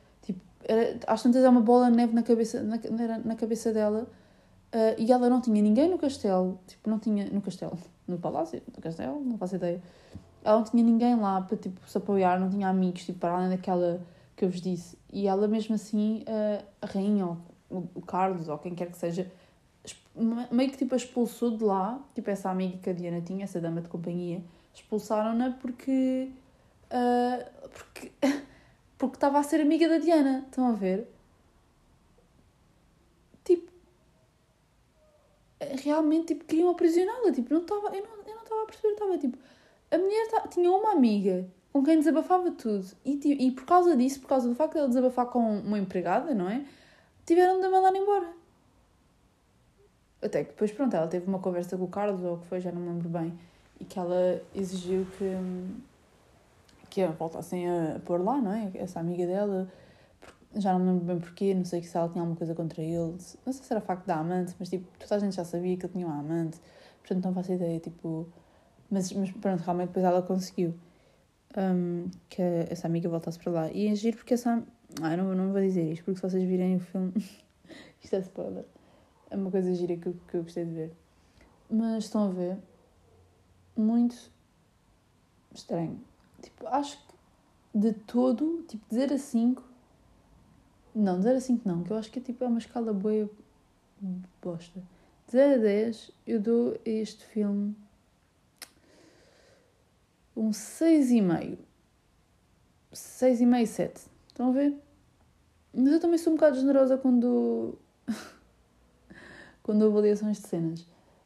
Era, 0.65 0.99
às 1.07 1.21
tantas 1.21 1.43
é 1.43 1.49
uma 1.49 1.61
bola 1.61 1.89
de 1.89 1.97
neve 1.97 2.13
na 2.13 2.23
cabeça, 2.23 2.61
na, 2.63 2.77
na 3.19 3.35
cabeça 3.35 3.73
dela 3.73 4.07
uh, 4.73 4.95
e 4.97 5.11
ela 5.11 5.29
não 5.29 5.41
tinha 5.41 5.61
ninguém 5.61 5.89
no 5.89 5.97
castelo, 5.97 6.59
tipo, 6.67 6.89
não 6.89 6.99
tinha... 6.99 7.25
no 7.29 7.41
castelo 7.41 7.77
no 8.07 8.17
palácio 8.17 8.61
do 8.67 8.81
castelo, 8.81 9.21
não 9.23 9.37
faço 9.37 9.55
ideia. 9.55 9.81
Ela 10.43 10.57
não 10.57 10.63
tinha 10.65 10.83
ninguém 10.83 11.15
lá 11.15 11.41
para 11.41 11.57
tipo, 11.57 11.79
se 11.89 11.97
apoiar, 11.97 12.39
não 12.39 12.49
tinha 12.49 12.67
amigos, 12.67 13.05
tipo, 13.05 13.19
para 13.19 13.33
além 13.33 13.49
daquela 13.49 14.01
que 14.35 14.43
eu 14.43 14.49
vos 14.49 14.59
disse. 14.59 14.97
E 15.11 15.27
ela 15.27 15.47
mesmo 15.47 15.75
assim, 15.75 16.23
a 16.81 16.85
rainha, 16.85 17.25
ou 17.25 17.37
o 17.95 18.01
Carlos 18.01 18.49
ou 18.49 18.57
quem 18.57 18.75
quer 18.75 18.91
que 18.91 18.97
seja, 18.97 19.31
meio 20.51 20.69
que 20.69 20.77
tipo 20.77 20.93
a 20.93 20.97
expulsou 20.97 21.55
de 21.57 21.63
lá, 21.63 21.99
tipo 22.13 22.29
essa 22.29 22.49
amiga 22.49 22.77
que 22.77 22.89
a 22.89 22.93
Diana 22.93 23.21
tinha, 23.21 23.43
essa 23.45 23.59
dama 23.59 23.81
de 23.81 23.87
companhia, 23.87 24.43
expulsaram-na 24.73 25.51
porque. 25.51 26.29
Uh, 26.91 27.69
porque. 27.69 28.11
porque 28.97 29.15
estava 29.17 29.39
a 29.39 29.43
ser 29.43 29.61
amiga 29.61 29.87
da 29.87 29.97
Diana, 29.97 30.45
estão 30.47 30.67
a 30.67 30.73
ver? 30.73 31.07
Tipo. 33.43 33.71
Realmente, 35.83 36.27
tipo, 36.33 36.45
queriam 36.45 36.69
aprisioná-la, 36.69 37.31
tipo, 37.31 37.53
não 37.53 37.61
estava. 37.61 37.95
Eu 37.95 38.03
não, 38.03 38.43
estava 38.43 38.63
a 38.63 38.65
perceber, 38.65 38.93
estava 38.93 39.17
tipo. 39.17 39.37
A 39.91 39.97
mulher 39.97 40.27
tinha 40.49 40.71
uma 40.71 40.91
amiga 40.91 41.47
com 41.73 41.83
quem 41.83 41.97
desabafava 41.97 42.51
tudo. 42.51 42.85
E, 43.03 43.47
e 43.47 43.51
por 43.51 43.65
causa 43.65 43.97
disso, 43.97 44.21
por 44.21 44.27
causa 44.27 44.47
do 44.47 44.55
facto 44.55 44.73
de 44.73 44.79
ela 44.79 44.87
desabafar 44.87 45.25
com 45.25 45.59
uma 45.59 45.79
empregada, 45.79 46.33
não 46.33 46.49
é? 46.49 46.63
Tiveram 47.25 47.59
de 47.59 47.65
a 47.65 47.69
mandar 47.69 47.95
embora. 47.95 48.27
Até 50.21 50.43
que 50.43 50.51
depois, 50.51 50.71
pronto, 50.71 50.95
ela 50.95 51.07
teve 51.07 51.27
uma 51.27 51.39
conversa 51.39 51.77
com 51.77 51.83
o 51.83 51.87
Carlos, 51.87 52.23
ou 52.23 52.35
o 52.35 52.39
que 52.39 52.47
foi, 52.47 52.61
já 52.61 52.71
não 52.71 52.79
me 52.79 52.89
lembro 52.89 53.09
bem, 53.09 53.37
e 53.79 53.83
que 53.83 53.99
ela 53.99 54.41
exigiu 54.55 55.05
que, 55.17 55.25
que 56.93 57.01
a 57.01 57.09
voltassem 57.09 57.67
a 57.67 57.99
pôr 58.05 58.21
lá, 58.23 58.39
não 58.39 58.53
é? 58.53 58.71
Essa 58.75 58.99
amiga 58.99 59.25
dela, 59.25 59.67
já 60.55 60.73
não 60.73 60.79
me 60.79 60.91
lembro 60.91 61.05
bem 61.05 61.19
porquê, 61.19 61.51
não 61.55 61.65
sei 61.65 61.81
se 61.81 61.97
ela 61.97 62.07
tinha 62.07 62.21
alguma 62.21 62.37
coisa 62.37 62.53
contra 62.53 62.83
ele, 62.83 62.95
não 62.95 63.19
sei 63.19 63.63
se 63.63 63.73
era 63.73 63.81
facto 63.81 64.05
da 64.05 64.17
amante, 64.17 64.53
mas 64.59 64.69
tipo, 64.69 64.87
toda 64.99 65.15
a 65.15 65.19
gente 65.19 65.35
já 65.35 65.43
sabia 65.43 65.75
que 65.75 65.87
ele 65.87 65.93
tinha 65.93 66.05
uma 66.05 66.19
amante, 66.19 66.61
portanto 66.99 67.25
não 67.25 67.33
faço 67.33 67.51
ideia, 67.51 67.79
tipo. 67.79 68.29
Mas, 68.91 69.11
mas 69.11 69.31
pronto, 69.31 69.61
realmente 69.61 69.87
depois 69.87 70.05
ela 70.05 70.21
conseguiu 70.21 70.75
um, 71.57 72.11
que 72.29 72.43
essa 72.69 72.85
amiga 72.85 73.09
voltasse 73.09 73.39
para 73.39 73.51
lá. 73.51 73.71
E 73.71 73.87
é 73.87 73.95
giro 73.95 74.17
porque 74.17 74.35
essa. 74.35 74.63
Ah, 75.01 75.17
não, 75.17 75.33
não 75.33 75.51
vou 75.51 75.61
dizer 75.61 75.91
isto, 75.91 76.05
porque 76.05 76.19
se 76.19 76.29
vocês 76.29 76.43
virem 76.43 76.75
o 76.75 76.79
filme. 76.79 77.11
isto 78.03 78.15
é 78.15 78.19
spoiler. 78.19 78.65
É 79.31 79.35
uma 79.35 79.49
coisa 79.49 79.73
gira 79.73 79.97
que, 79.97 80.13
que 80.27 80.37
eu 80.37 80.43
gostei 80.43 80.63
de 80.63 80.71
ver. 80.71 80.93
Mas 81.71 82.03
estão 82.03 82.27
a 82.27 82.29
ver. 82.29 82.59
Muito 83.75 84.31
estranho. 85.55 86.12
Tipo, 86.43 86.67
acho 86.67 86.97
que 86.97 87.13
de 87.73 87.93
todo, 87.93 88.63
tipo, 88.67 88.83
de 88.89 88.95
0 88.95 89.15
a 89.15 89.17
5. 89.17 89.63
Não, 90.93 91.17
de 91.17 91.23
0 91.23 91.37
a 91.37 91.41
5 91.41 91.67
não, 91.67 91.83
que 91.83 91.91
eu 91.91 91.97
acho 91.97 92.11
que 92.11 92.19
é, 92.19 92.21
tipo, 92.21 92.43
é 92.43 92.47
uma 92.47 92.59
escala 92.59 92.93
boa 92.93 93.29
bosta. 94.41 94.79
De 95.25 95.31
0 95.31 95.55
a 95.55 95.57
10, 95.57 96.11
eu 96.27 96.39
dou 96.39 96.73
a 96.85 96.89
este 96.89 97.25
filme 97.25 97.75
um 100.35 100.49
6,5. 100.51 101.57
6,5, 102.93 103.65
7. 103.65 104.01
Estão 104.27 104.49
a 104.49 104.51
ver? 104.51 104.75
Mas 105.73 105.93
eu 105.93 105.99
também 105.99 106.17
sou 106.17 106.33
um 106.33 106.35
bocado 106.35 106.59
generosa 106.59 106.97
quando. 106.97 107.77
quando 109.63 109.85
avaliações 109.85 110.41
de 110.41 110.47
cenas. 110.47 110.81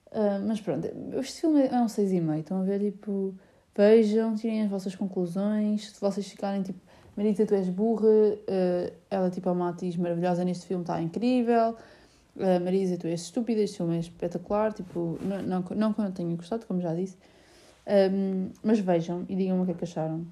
Uh, 0.08 0.40
mas 0.48 0.62
pronto, 0.62 0.88
este 1.20 1.42
filme 1.42 1.68
é 1.68 1.82
um 1.82 1.88
6,5. 1.88 2.40
Estão 2.40 2.62
a 2.62 2.64
ver? 2.64 2.80
Tipo, 2.80 3.36
vejam, 3.78 4.36
tirem 4.36 4.64
as 4.64 4.70
vossas 4.70 4.96
conclusões. 4.96 5.92
Se 5.92 6.02
vocês 6.02 6.28
ficarem 6.28 6.64
tipo, 6.64 6.80
Marisa, 7.16 7.46
tu 7.46 7.54
és 7.54 7.70
burra. 7.70 8.08
Uh, 8.08 8.94
ela, 9.10 9.30
tipo, 9.30 9.48
a 9.50 9.52
uma 9.52 9.70
atriz 9.70 9.96
maravilhosa 9.96 10.44
neste 10.44 10.66
filme, 10.66 10.84
está 10.84 11.02
incrível. 11.02 11.76
Uh, 12.36 12.64
Marisa, 12.64 12.98
tu 12.98 13.08
és 13.08 13.22
estúpida. 13.22 13.62
Este 13.62 13.78
filme 13.78 13.96
é 13.96 14.00
espetacular. 14.00 14.74
Tipo, 14.74 15.20
não, 15.22 15.42
não, 15.44 15.66
não 15.76 15.94
que 15.94 16.02
eu 16.02 16.06
não 16.06 16.12
tenha 16.12 16.36
gostado, 16.36 16.66
como 16.66 16.82
já 16.82 16.94
disse. 16.96 17.16
Um, 17.88 18.50
mas 18.64 18.80
vejam 18.80 19.26
e 19.30 19.36
digam-me 19.36 19.62
o 19.62 19.66
que 19.66 19.72
é 19.72 19.74
que 19.76 19.84
acharam. 19.84 20.26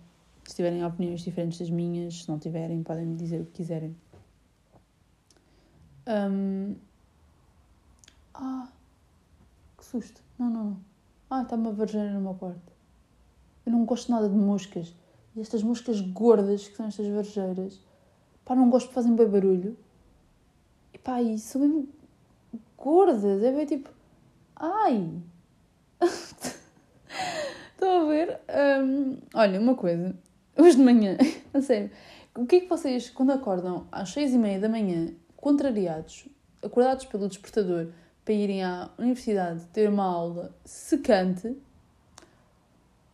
Se 0.43 0.55
tiverem 0.55 0.83
opiniões 0.83 1.21
diferentes 1.21 1.57
das 1.57 1.69
minhas, 1.69 2.23
se 2.23 2.29
não 2.29 2.37
tiverem, 2.37 2.83
podem 2.83 3.05
me 3.05 3.15
dizer 3.15 3.41
o 3.41 3.45
que 3.45 3.51
quiserem. 3.53 3.95
Um... 6.07 6.75
Ah, 8.33 8.67
que 9.77 9.85
susto. 9.85 10.21
Não, 10.37 10.49
não, 10.49 10.63
não. 10.65 10.79
Ah, 11.29 11.41
está 11.43 11.55
uma 11.55 11.71
varjeira 11.71 12.11
no 12.11 12.21
meu 12.21 12.33
quarto. 12.35 12.74
Eu 13.65 13.71
não 13.71 13.85
gosto 13.85 14.11
nada 14.11 14.29
de 14.29 14.35
moscas. 14.35 14.93
E 15.35 15.41
estas 15.41 15.63
moscas 15.63 15.99
gordas, 16.01 16.67
que 16.67 16.75
são 16.75 16.87
estas 16.87 17.07
varjeiras, 17.07 17.79
pá, 18.43 18.55
não 18.55 18.69
gosto 18.69 18.87
de 18.89 18.93
fazer 18.93 19.11
bem 19.11 19.27
barulho. 19.27 19.77
E 20.93 20.97
pá, 20.97 21.21
e 21.21 21.37
são 21.39 21.61
mesmo 21.61 21.89
gordas. 22.77 23.43
É 23.43 23.51
bem 23.51 23.65
tipo, 23.65 23.89
ai. 24.55 25.11
Estão 27.71 28.03
a 28.03 28.05
ver? 28.05 28.39
Um, 28.83 29.17
olha, 29.33 29.59
uma 29.59 29.75
coisa. 29.75 30.15
Hoje 30.57 30.77
de 30.77 30.83
manhã, 30.83 31.17
a 31.53 31.61
sério, 31.61 31.91
o 32.33 32.45
que 32.45 32.57
é 32.57 32.59
que 32.61 32.69
vocês, 32.69 33.09
quando 33.09 33.31
acordam 33.31 33.87
às 33.91 34.09
seis 34.09 34.33
e 34.33 34.37
meia 34.37 34.59
da 34.59 34.69
manhã, 34.69 35.13
contrariados, 35.35 36.27
acordados 36.63 37.05
pelo 37.05 37.27
despertador, 37.27 37.89
para 38.23 38.33
irem 38.33 38.63
à 38.63 38.89
universidade 38.97 39.65
ter 39.67 39.89
uma 39.89 40.05
aula 40.05 40.55
secante, 40.63 41.55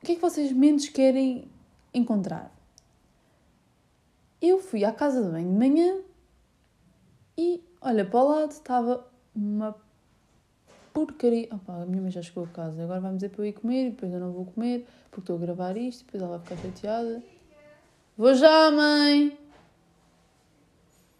o 0.01 0.05
que 0.05 0.13
é 0.13 0.15
que 0.15 0.21
vocês 0.21 0.51
menos 0.51 0.89
querem 0.89 1.47
encontrar? 1.93 2.51
Eu 4.41 4.59
fui 4.59 4.83
à 4.83 4.91
casa 4.91 5.23
de 5.23 5.29
banho 5.29 5.47
de 5.47 5.57
manhã 5.57 6.01
e, 7.37 7.63
olha, 7.79 8.03
para 8.03 8.19
o 8.19 8.27
lado 8.27 8.51
estava 8.51 9.07
uma 9.35 9.75
porcaria. 10.91 11.47
Opa, 11.51 11.83
a 11.83 11.85
minha 11.85 12.01
mãe 12.01 12.09
já 12.09 12.23
chegou 12.23 12.45
a 12.45 12.47
casa, 12.47 12.81
agora 12.81 12.99
vai-me 12.99 13.17
dizer 13.17 13.29
para 13.29 13.43
eu 13.43 13.45
ir 13.45 13.53
comer 13.53 13.87
e 13.87 13.89
depois 13.91 14.11
eu 14.11 14.19
não 14.19 14.31
vou 14.31 14.45
comer 14.45 14.87
porque 15.11 15.21
estou 15.21 15.35
a 15.35 15.39
gravar 15.39 15.77
isto 15.77 16.05
depois 16.05 16.23
ela 16.23 16.37
vai 16.37 16.47
ficar 16.47 16.57
chateada. 16.57 17.23
Vou 18.17 18.33
já, 18.33 18.71
mãe! 18.71 19.37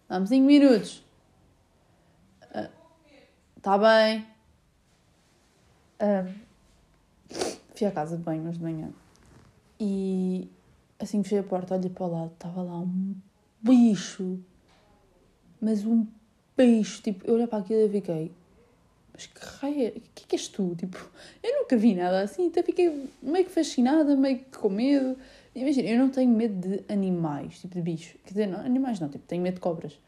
Dá-me 0.08 0.26
5 0.26 0.44
minutos. 0.44 1.04
Está 3.56 3.76
uh, 3.76 3.78
bem. 3.78 4.26
Uh, 6.00 6.51
fui 7.82 7.88
à 7.88 7.90
casa 7.90 8.16
de 8.16 8.22
banho 8.22 8.48
hoje 8.48 8.58
de 8.58 8.64
manhã 8.64 8.90
e 9.80 10.48
assim 11.00 11.20
fechei 11.24 11.40
a 11.40 11.42
porta, 11.42 11.74
olhei 11.74 11.90
para 11.90 12.06
o 12.06 12.12
lado, 12.12 12.32
estava 12.32 12.62
lá 12.62 12.78
um 12.78 13.14
bicho, 13.60 14.38
mas 15.60 15.84
um 15.84 16.06
bicho, 16.56 17.02
tipo, 17.02 17.26
eu 17.26 17.34
olhei 17.34 17.48
para 17.48 17.58
aquilo 17.58 17.80
e 17.80 17.88
fiquei, 17.88 18.30
mas 19.12 19.26
que 19.26 19.40
raio, 19.60 19.88
o 19.88 20.00
que 20.14 20.22
é 20.22 20.26
que 20.28 20.36
és 20.36 20.46
tu? 20.46 20.76
Tipo, 20.76 20.96
eu 21.42 21.58
nunca 21.58 21.76
vi 21.76 21.94
nada 21.96 22.20
assim, 22.20 22.46
até 22.46 22.62
fiquei 22.62 23.10
meio 23.20 23.44
que 23.44 23.50
fascinada, 23.50 24.14
meio 24.14 24.38
que 24.38 24.56
com 24.56 24.68
medo. 24.68 25.18
Imagina, 25.54 25.88
eu 25.88 25.98
não 25.98 26.08
tenho 26.08 26.30
medo 26.30 26.54
de 26.54 26.84
animais, 26.88 27.60
tipo 27.60 27.74
de 27.74 27.82
bichos. 27.82 28.16
Quer 28.24 28.30
dizer, 28.30 28.46
não, 28.46 28.60
animais 28.60 29.00
não, 29.00 29.08
tipo, 29.08 29.26
tenho 29.26 29.42
medo 29.42 29.54
de 29.54 29.60
cobras. 29.60 29.98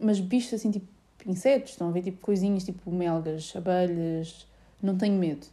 Mas 0.00 0.18
bichos 0.18 0.54
assim, 0.54 0.72
tipo 0.72 0.86
insetos, 1.24 1.70
estão 1.70 1.88
a 1.88 1.92
ver 1.92 2.02
tipo 2.02 2.20
coisinhas, 2.20 2.64
tipo 2.64 2.90
melgas, 2.90 3.54
abelhas, 3.54 4.48
não 4.82 4.98
tenho 4.98 5.16
medo. 5.16 5.46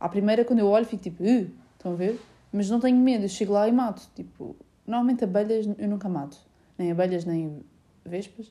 À 0.00 0.08
primeira, 0.08 0.44
quando 0.44 0.60
eu 0.60 0.66
olho, 0.66 0.86
fico 0.86 1.02
tipo, 1.02 1.22
uh, 1.22 1.50
estão 1.76 1.92
a 1.92 1.94
ver? 1.94 2.18
Mas 2.50 2.70
não 2.70 2.80
tenho 2.80 2.96
medo, 2.96 3.24
eu 3.24 3.28
chego 3.28 3.52
lá 3.52 3.68
e 3.68 3.72
mato. 3.72 4.08
Tipo, 4.14 4.56
normalmente 4.86 5.22
abelhas 5.22 5.68
eu 5.78 5.88
nunca 5.88 6.08
mato. 6.08 6.38
Nem 6.78 6.90
abelhas, 6.90 7.24
nem 7.24 7.60
vespas. 8.04 8.46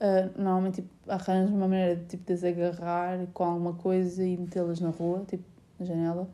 Uh, 0.00 0.36
normalmente 0.36 0.82
tipo, 0.82 0.90
arranjo 1.08 1.54
uma 1.54 1.68
maneira 1.68 1.96
de 1.96 2.04
tipo, 2.06 2.24
desagarrar 2.26 3.26
com 3.32 3.44
alguma 3.44 3.74
coisa 3.74 4.24
e 4.24 4.36
metê-las 4.36 4.80
na 4.80 4.90
rua, 4.90 5.24
tipo, 5.28 5.44
na 5.78 5.86
janela. 5.86 6.28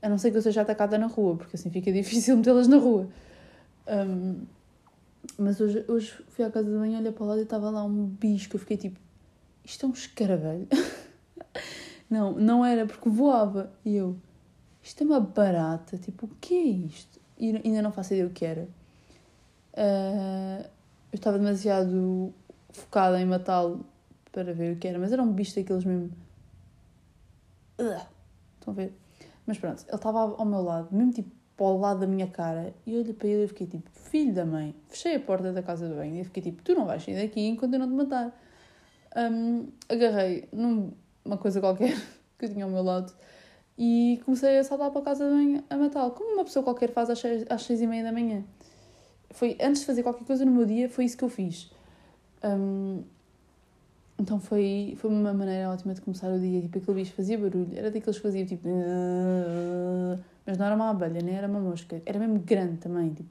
A 0.00 0.08
não 0.08 0.16
ser 0.16 0.30
que 0.30 0.38
eu 0.38 0.42
seja 0.42 0.62
atacada 0.62 0.96
na 0.96 1.06
rua, 1.06 1.36
porque 1.36 1.56
assim 1.56 1.70
fica 1.70 1.92
difícil 1.92 2.36
metê-las 2.36 2.66
na 2.66 2.78
rua. 2.78 3.06
Um, 3.86 4.46
mas 5.36 5.60
hoje, 5.60 5.84
hoje 5.88 6.12
fui 6.28 6.44
à 6.44 6.50
casa 6.50 6.70
de 6.70 6.76
banho, 6.76 6.98
olhei 6.98 7.12
para 7.12 7.26
lado 7.26 7.40
e 7.40 7.42
estava 7.42 7.70
lá 7.70 7.84
um 7.84 8.06
bicho 8.06 8.48
que 8.48 8.56
eu 8.56 8.60
fiquei 8.60 8.76
tipo, 8.76 8.98
isto 9.64 9.84
é 9.84 9.88
um 9.88 9.92
escaravelho. 9.92 10.66
não, 12.10 12.32
não 12.32 12.64
era 12.64 12.86
porque 12.86 13.08
voava. 13.08 13.72
E 13.84 13.96
eu, 13.96 14.16
isto 14.82 15.02
é 15.02 15.06
uma 15.06 15.20
barata, 15.20 15.96
tipo, 15.98 16.26
o 16.26 16.30
que 16.40 16.54
é 16.54 16.64
isto? 16.64 17.20
E 17.38 17.60
ainda 17.64 17.82
não 17.82 17.92
faço 17.92 18.14
ideia 18.14 18.26
o 18.26 18.30
que 18.30 18.44
era. 18.44 18.68
Uh, 19.74 20.64
eu 21.12 21.16
estava 21.16 21.38
demasiado 21.38 22.32
focada 22.70 23.20
em 23.20 23.24
matá-lo 23.24 23.84
para 24.32 24.52
ver 24.52 24.74
o 24.74 24.78
que 24.78 24.88
era, 24.88 24.98
mas 24.98 25.12
era 25.12 25.22
um 25.22 25.32
bicho 25.32 25.54
daqueles 25.54 25.84
mesmo. 25.84 26.10
Estão 27.78 28.72
a 28.72 28.72
ver? 28.72 28.92
Mas 29.46 29.58
pronto, 29.58 29.84
ele 29.86 29.96
estava 29.96 30.18
ao 30.18 30.44
meu 30.44 30.62
lado, 30.62 30.88
mesmo 30.94 31.12
tipo 31.12 31.30
ao 31.64 31.78
lado 31.78 32.00
da 32.00 32.06
minha 32.06 32.28
cara, 32.28 32.74
e 32.86 32.94
eu 32.94 33.00
olhei 33.00 33.12
para 33.12 33.28
ele 33.28 33.44
e 33.44 33.48
fiquei 33.48 33.66
tipo, 33.66 33.90
filho 33.90 34.32
da 34.32 34.44
mãe, 34.44 34.74
fechei 34.88 35.16
a 35.16 35.20
porta 35.20 35.52
da 35.52 35.62
casa 35.62 35.88
de 35.88 35.94
banho 35.94 36.20
e 36.20 36.24
fiquei 36.24 36.42
tipo, 36.42 36.62
tu 36.62 36.74
não 36.74 36.86
vais 36.86 37.02
sair 37.02 37.20
daqui 37.20 37.40
enquanto 37.40 37.74
eu 37.74 37.80
não 37.80 37.88
te 37.88 37.94
matar. 37.94 38.38
Um, 39.16 39.68
agarrei 39.88 40.48
numa 41.28 41.36
coisa 41.36 41.60
qualquer 41.60 41.94
que 42.38 42.46
eu 42.46 42.48
tinha 42.48 42.64
ao 42.64 42.70
meu 42.70 42.82
lado 42.82 43.12
e 43.76 44.20
comecei 44.24 44.58
a 44.58 44.64
saltar 44.64 44.90
para 44.90 45.00
a 45.00 45.04
casa 45.04 45.24
de 45.24 45.30
banho 45.30 45.62
a 45.70 45.76
matá-lo, 45.76 46.10
como 46.12 46.34
uma 46.34 46.44
pessoa 46.44 46.64
qualquer 46.64 46.90
faz 46.90 47.10
às 47.10 47.20
seis, 47.20 47.44
às 47.48 47.62
seis 47.62 47.80
e 47.80 47.86
meia 47.86 48.02
da 48.02 48.10
manhã. 48.10 48.42
Foi 49.30 49.56
antes 49.60 49.82
de 49.82 49.86
fazer 49.86 50.02
qualquer 50.02 50.24
coisa 50.24 50.44
no 50.44 50.50
meu 50.50 50.66
dia, 50.66 50.88
foi 50.88 51.04
isso 51.04 51.16
que 51.16 51.22
eu 51.22 51.28
fiz. 51.28 51.70
Um, 52.42 53.04
então 54.18 54.40
foi, 54.40 54.96
foi 54.98 55.10
uma 55.10 55.32
maneira 55.32 55.70
ótima 55.70 55.94
de 55.94 56.00
começar 56.00 56.28
o 56.32 56.40
dia. 56.40 56.62
Tipo, 56.62 56.78
aquele 56.78 57.02
bicho 57.02 57.12
fazia 57.12 57.38
barulho, 57.38 57.68
era 57.76 57.90
daqueles 57.90 58.16
que 58.16 58.22
faziam 58.22 58.46
tipo. 58.46 58.66
Mas 60.44 60.56
não 60.58 60.66
era 60.66 60.74
uma 60.74 60.90
abelha, 60.90 61.20
nem 61.22 61.36
era 61.36 61.46
uma 61.46 61.60
mosca. 61.60 62.02
Era 62.04 62.18
mesmo 62.18 62.40
grande 62.40 62.78
também, 62.78 63.12
tipo, 63.12 63.28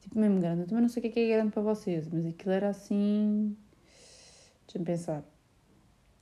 tipo 0.00 0.18
mesmo 0.18 0.40
grande. 0.40 0.62
Eu 0.62 0.66
também 0.66 0.82
não 0.82 0.88
sei 0.88 1.00
o 1.00 1.02
que 1.02 1.08
é 1.08 1.12
que 1.12 1.20
é 1.20 1.36
grande 1.36 1.52
para 1.52 1.62
vocês, 1.62 2.08
mas 2.08 2.26
aquilo 2.26 2.52
era 2.52 2.70
assim. 2.70 3.56
Deixa-me 4.66 4.84
pensar. 4.84 5.22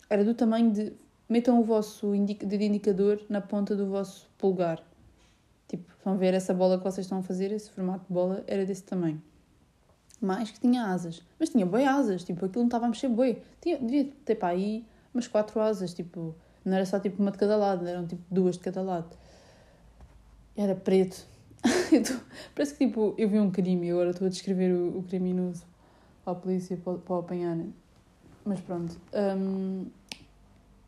Era 0.09 0.25
do 0.25 0.35
tamanho 0.35 0.71
de. 0.71 0.93
Metam 1.29 1.61
o 1.61 1.65
vosso 1.65 2.13
dedo 2.13 2.63
indicador 2.63 3.21
na 3.29 3.41
ponta 3.41 3.75
do 3.75 3.87
vosso 3.87 4.31
polegar. 4.39 4.81
Tipo, 5.67 5.93
vão 6.05 6.17
ver 6.17 6.35
essa 6.35 6.55
bola 6.55 6.79
que 6.79 6.85
vocês 6.85 7.05
estão 7.05 7.19
a 7.19 7.23
fazer, 7.23 7.51
esse 7.51 7.69
formato 7.71 8.07
de 8.07 8.13
bola 8.13 8.45
era 8.47 8.65
desse 8.65 8.85
tamanho. 8.85 9.21
Mais 10.21 10.51
que 10.53 10.61
tinha 10.61 10.87
asas. 10.87 11.21
Mas 11.39 11.49
tinha 11.49 11.67
boi 11.67 11.85
asas, 11.85 12.23
tipo, 12.23 12.47
aquilo 12.47 12.63
não 12.63 12.69
estava 12.69 12.87
a 12.87 12.89
mexer 12.89 13.09
boi. 13.09 13.43
Tinha, 13.61 13.77
devia 13.79 14.09
ter 14.25 14.37
para 14.37 14.49
aí 14.49 14.87
umas 15.13 15.27
quatro 15.27 15.59
asas, 15.61 15.93
tipo, 15.93 16.33
não 16.65 16.77
era 16.77 16.87
só 16.87 17.01
tipo 17.01 17.21
uma 17.21 17.33
de 17.33 17.39
cada 17.39 17.57
lado, 17.57 17.87
eram 17.89 18.07
tipo 18.07 18.23
duas 18.31 18.57
de 18.57 18.63
cada 18.63 18.83
lado. 18.83 19.17
Era 20.57 20.77
preto. 20.77 21.27
parece 22.55 22.75
que 22.75 22.87
tipo, 22.87 23.15
eu 23.19 23.29
vi 23.29 23.41
um 23.41 23.51
crime 23.51 23.89
e 23.89 23.91
agora 23.91 24.11
estou 24.11 24.27
a 24.27 24.31
descrever 24.31 24.73
o, 24.73 24.99
o 24.99 25.03
criminoso 25.03 25.65
a 26.25 26.35
polícia 26.35 26.77
para, 26.77 26.99
para 26.99 27.19
apanhar. 27.19 27.57
Mas 28.47 28.61
pronto. 28.61 28.97
Um, 29.13 29.87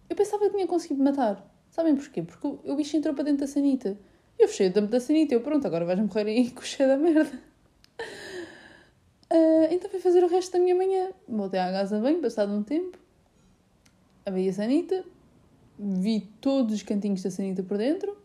eu 0.08 0.14
pensava 0.14 0.44
que 0.44 0.54
tinha 0.54 0.66
conseguido 0.66 1.02
matar. 1.02 1.44
Sabem 1.70 1.96
porquê? 1.96 2.22
Porque 2.22 2.46
o, 2.46 2.76
bicho 2.76 2.96
entrou 2.96 3.14
para 3.14 3.24
dentro 3.24 3.40
da 3.40 3.46
sanita. 3.48 3.98
Eu 4.38 4.46
fechei 4.46 4.68
o 4.68 4.72
tampo 4.72 4.86
da 4.86 5.00
sanita. 5.00 5.34
Eu, 5.34 5.40
pronto, 5.40 5.66
agora 5.66 5.84
vais 5.84 5.98
morrer 5.98 6.26
aí 6.28 6.50
com 6.52 6.62
o 6.62 6.86
da 6.86 6.96
merda. 6.96 7.42
Uh, 9.30 9.72
então 9.72 9.90
fui 9.90 9.98
fazer 9.98 10.22
o 10.22 10.28
resto 10.28 10.52
da 10.52 10.60
minha 10.60 10.76
manhã. 10.76 11.10
Voltei 11.28 11.58
à 11.58 11.70
casa 11.72 12.00
bem, 12.00 12.20
passado 12.20 12.52
um 12.52 12.62
tempo. 12.62 12.96
Abri 14.24 14.48
a 14.48 14.52
sanita. 14.52 15.04
Vi 15.76 16.20
todos 16.40 16.76
os 16.76 16.82
cantinhos 16.82 17.22
da 17.22 17.30
sanita 17.30 17.64
por 17.64 17.76
dentro. 17.76 18.16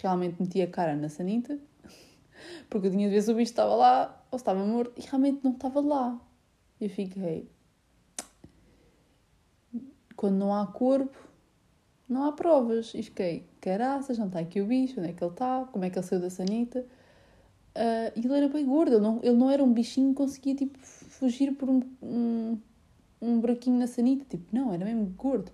Realmente 0.00 0.40
meti 0.40 0.62
a 0.62 0.68
cara 0.68 0.94
na 0.94 1.08
sanita. 1.08 1.58
Porque 2.70 2.86
eu 2.86 2.90
tinha 2.92 3.08
de 3.08 3.14
ver 3.14 3.22
se 3.22 3.32
o 3.32 3.34
bicho 3.34 3.50
estava 3.50 3.74
lá 3.74 4.24
ou 4.30 4.36
estava 4.36 4.64
morto. 4.64 4.92
E 4.96 5.04
realmente 5.04 5.40
não 5.42 5.50
estava 5.50 5.80
lá. 5.80 6.20
Eu 6.80 6.88
fiquei. 6.88 7.50
Quando 10.20 10.34
não 10.34 10.54
há 10.54 10.66
corpo, 10.66 11.16
não 12.06 12.24
há 12.24 12.32
provas. 12.32 12.92
E 12.94 13.02
fiquei, 13.02 13.46
caraças, 13.58 14.18
não 14.18 14.26
está 14.26 14.38
aqui 14.38 14.60
o 14.60 14.66
bicho, 14.66 15.00
onde 15.00 15.08
é 15.08 15.12
que 15.14 15.24
ele 15.24 15.30
está, 15.30 15.64
como 15.72 15.82
é 15.82 15.88
que 15.88 15.98
ele 15.98 16.04
saiu 16.04 16.20
da 16.20 16.28
sanita. 16.28 16.84
Uh, 17.74 18.12
ele 18.14 18.36
era 18.36 18.46
bem 18.50 18.66
gordo, 18.66 18.96
ele 18.96 19.00
não, 19.00 19.18
ele 19.22 19.36
não 19.36 19.48
era 19.48 19.64
um 19.64 19.72
bichinho 19.72 20.10
que 20.10 20.16
conseguia 20.16 20.54
tipo, 20.54 20.78
fugir 20.78 21.54
por 21.54 21.70
um, 21.70 21.80
um, 22.02 22.58
um 23.22 23.40
buraquinho 23.40 23.78
na 23.78 23.86
sanita. 23.86 24.26
Tipo, 24.28 24.44
não, 24.54 24.74
era 24.74 24.84
mesmo 24.84 25.06
gordo. 25.16 25.50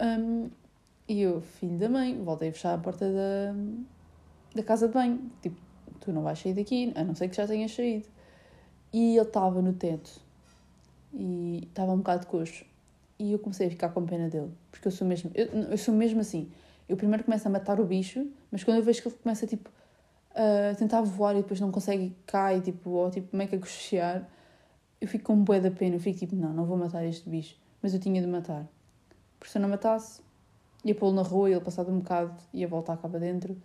Um, 0.00 0.48
e 1.06 1.20
eu, 1.20 1.42
filho 1.42 1.76
da 1.76 1.90
mãe, 1.90 2.18
voltei 2.24 2.48
a 2.48 2.52
fechar 2.52 2.72
a 2.72 2.78
porta 2.78 3.04
da, 3.04 3.54
da 4.54 4.62
casa 4.62 4.88
de 4.88 4.94
banho. 4.94 5.30
Tipo, 5.42 5.60
tu 6.00 6.10
não 6.10 6.22
vais 6.22 6.38
sair 6.38 6.54
daqui, 6.54 6.90
a 6.94 7.04
não 7.04 7.14
ser 7.14 7.28
que 7.28 7.36
já 7.36 7.46
tenhas 7.46 7.74
saído. 7.74 8.08
E 8.94 9.14
ele 9.14 9.26
estava 9.26 9.60
no 9.60 9.74
teto 9.74 10.22
e 11.12 11.64
estava 11.68 11.92
um 11.92 11.98
bocado 11.98 12.26
coxo. 12.26 12.64
E 13.18 13.32
eu 13.32 13.38
comecei 13.38 13.66
a 13.66 13.70
ficar 13.70 13.88
com 13.88 14.04
pena 14.06 14.28
dele, 14.28 14.50
porque 14.70 14.86
eu 14.86 14.92
sou 14.92 15.06
mesmo, 15.06 15.30
eu, 15.34 15.46
eu 15.46 15.78
sou 15.78 15.92
mesmo 15.92 16.20
assim. 16.20 16.50
Eu 16.88 16.96
primeiro 16.96 17.24
começo 17.24 17.46
a 17.46 17.50
matar 17.50 17.80
o 17.80 17.84
bicho, 17.84 18.26
mas 18.50 18.64
quando 18.64 18.78
eu 18.78 18.82
vejo 18.82 19.02
que 19.02 19.08
ele 19.08 19.16
começa 19.22 19.46
tipo, 19.46 19.70
a 20.34 20.74
tentar 20.76 21.02
voar 21.02 21.34
e 21.34 21.42
depois 21.42 21.60
não 21.60 21.70
consegue 21.70 22.16
cai, 22.26 22.60
tipo, 22.60 22.90
ou 22.90 23.10
tipo, 23.10 23.36
meio 23.36 23.48
que 23.48 23.56
a 23.56 23.58
cochear, 23.58 24.28
eu 25.00 25.08
fico 25.08 25.24
com 25.24 25.34
um 25.34 25.44
bué 25.44 25.60
da 25.60 25.70
pena. 25.70 25.96
Eu 25.96 26.00
fico 26.00 26.18
tipo, 26.18 26.34
não, 26.36 26.52
não 26.52 26.64
vou 26.64 26.76
matar 26.76 27.04
este 27.04 27.28
bicho. 27.28 27.56
Mas 27.82 27.92
eu 27.92 28.00
tinha 28.00 28.20
de 28.20 28.26
matar. 28.26 28.66
Porque 29.38 29.52
se 29.52 29.58
eu 29.58 29.62
não 29.62 29.68
matasse, 29.68 30.22
ia 30.84 30.94
pô-lo 30.94 31.12
na 31.12 31.22
rua 31.22 31.50
ele 31.50 31.60
passado 31.60 31.90
um 31.90 31.98
bocado 31.98 32.34
ia 32.52 32.66
voltar 32.66 32.96
cá 32.96 33.08
para 33.08 33.18
dentro 33.18 33.56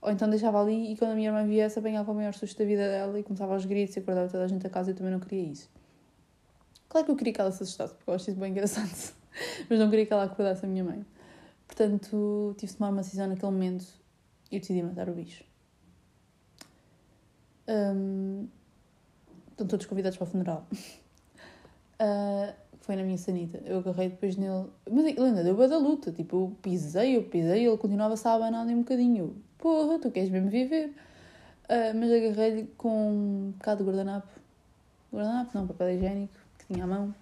ou 0.00 0.10
então 0.10 0.28
deixava 0.28 0.60
ali 0.60 0.92
e 0.92 0.96
quando 0.96 1.12
a 1.12 1.14
minha 1.14 1.28
irmã 1.28 1.44
viesse 1.44 1.78
apanhava 1.78 2.10
o 2.10 2.14
maior 2.14 2.34
susto 2.34 2.58
da 2.58 2.64
vida 2.64 2.88
dela 2.88 3.18
e 3.18 3.22
começava 3.22 3.52
aos 3.52 3.64
gritos 3.64 3.96
e 3.96 4.00
acordava 4.00 4.28
toda 4.28 4.44
a 4.44 4.48
gente 4.48 4.66
a 4.66 4.70
casa 4.70 4.90
e 4.90 4.92
eu 4.92 4.96
também 4.96 5.12
não 5.12 5.20
queria 5.20 5.42
isso. 5.52 5.70
Claro 6.92 7.06
que 7.06 7.10
eu 7.10 7.16
queria 7.16 7.32
que 7.32 7.40
ela 7.40 7.50
se 7.50 7.62
assustasse, 7.62 7.94
porque 7.94 8.10
eu 8.10 8.14
acho 8.14 8.28
isso 8.30 8.38
bem 8.38 8.50
engraçado, 8.50 8.86
mas 9.70 9.78
não 9.78 9.88
queria 9.88 10.04
que 10.04 10.12
ela 10.12 10.24
acordasse 10.24 10.62
a 10.66 10.68
minha 10.68 10.84
mãe. 10.84 11.06
Portanto, 11.66 12.54
tive 12.58 12.70
de 12.70 12.76
tomar 12.76 12.90
uma 12.90 13.00
decisão 13.00 13.26
naquele 13.26 13.50
momento 13.50 13.86
e 14.50 14.60
decidi 14.60 14.82
matar 14.82 15.08
o 15.08 15.14
bicho. 15.14 15.42
Um, 17.66 18.46
estão 19.52 19.66
todos 19.66 19.86
convidados 19.86 20.18
para 20.18 20.26
o 20.26 20.30
funeral. 20.30 20.66
Uh, 21.94 22.52
foi 22.80 22.94
na 22.96 23.04
minha 23.04 23.16
sanita. 23.16 23.62
Eu 23.64 23.78
agarrei 23.78 24.10
depois 24.10 24.36
nele. 24.36 24.68
Mas 24.90 25.06
ele 25.06 25.18
ainda 25.18 25.42
deu 25.42 25.56
da 25.66 25.78
luta. 25.78 26.12
Tipo, 26.12 26.36
eu 26.36 26.56
pisei, 26.60 27.16
eu 27.16 27.22
pisei, 27.22 27.66
ele 27.66 27.78
continuava-se 27.78 28.28
a 28.28 28.34
abanar 28.34 28.66
um 28.66 28.80
bocadinho 28.80 29.42
porra, 29.56 29.98
tu 29.98 30.10
queres 30.10 30.28
mesmo 30.28 30.50
viver. 30.50 30.94
Uh, 31.70 31.96
mas 31.98 32.12
agarrei-lhe 32.12 32.66
com 32.76 33.10
um 33.10 33.50
bocado 33.52 33.82
de 33.82 33.88
guardanapo. 33.88 34.28
Guardanapo, 35.10 35.50
não, 35.54 35.66
papel 35.66 35.92
higiênico, 35.92 36.41
que 36.62 36.72
tinha 36.72 36.84
à 36.84 36.86
mão. 36.86 37.14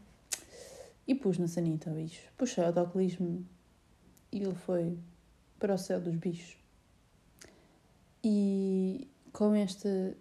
E 1.06 1.14
pus 1.14 1.38
na 1.38 1.48
sanita 1.48 1.90
bicho. 1.90 2.22
Puxei 2.36 2.62
o 2.62 2.66
autocolismo 2.68 3.44
e 4.30 4.42
ele 4.42 4.54
foi 4.54 4.98
para 5.58 5.74
o 5.74 5.78
céu 5.78 6.00
dos 6.00 6.14
bichos. 6.16 6.56
E 8.22 9.08
com 9.32 9.54
este 9.54 10.16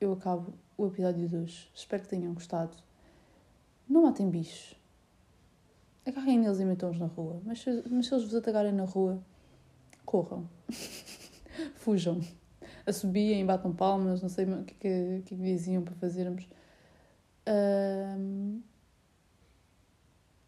eu 0.00 0.12
acabo 0.12 0.54
o 0.76 0.86
episódio 0.86 1.28
de 1.28 1.36
hoje. 1.36 1.70
Espero 1.74 2.02
que 2.02 2.08
tenham 2.08 2.34
gostado. 2.34 2.76
Não 3.88 4.02
matem 4.02 4.28
bichos. 4.28 4.74
Agarrem 6.06 6.38
neles 6.38 6.60
e 6.60 6.64
metam-os 6.64 6.98
na 6.98 7.06
rua. 7.06 7.40
Mas 7.44 7.60
se, 7.60 7.82
mas 7.90 8.06
se 8.06 8.14
eles 8.14 8.24
vos 8.24 8.34
atacarem 8.34 8.72
na 8.72 8.84
rua, 8.84 9.22
corram. 10.04 10.48
fujam. 11.76 12.20
Assobiem, 12.86 13.46
batam 13.46 13.72
palmas, 13.72 14.20
não 14.20 14.28
sei 14.28 14.44
o 14.44 14.64
que, 14.64 14.74
que, 14.74 15.22
que 15.24 15.34
diziam 15.34 15.82
para 15.82 15.94
fazermos. 15.94 16.46
Um, 17.46 18.62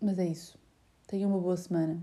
mas 0.00 0.18
é 0.18 0.26
isso. 0.26 0.58
Tenham 1.06 1.30
uma 1.30 1.40
boa 1.40 1.56
semana. 1.56 2.02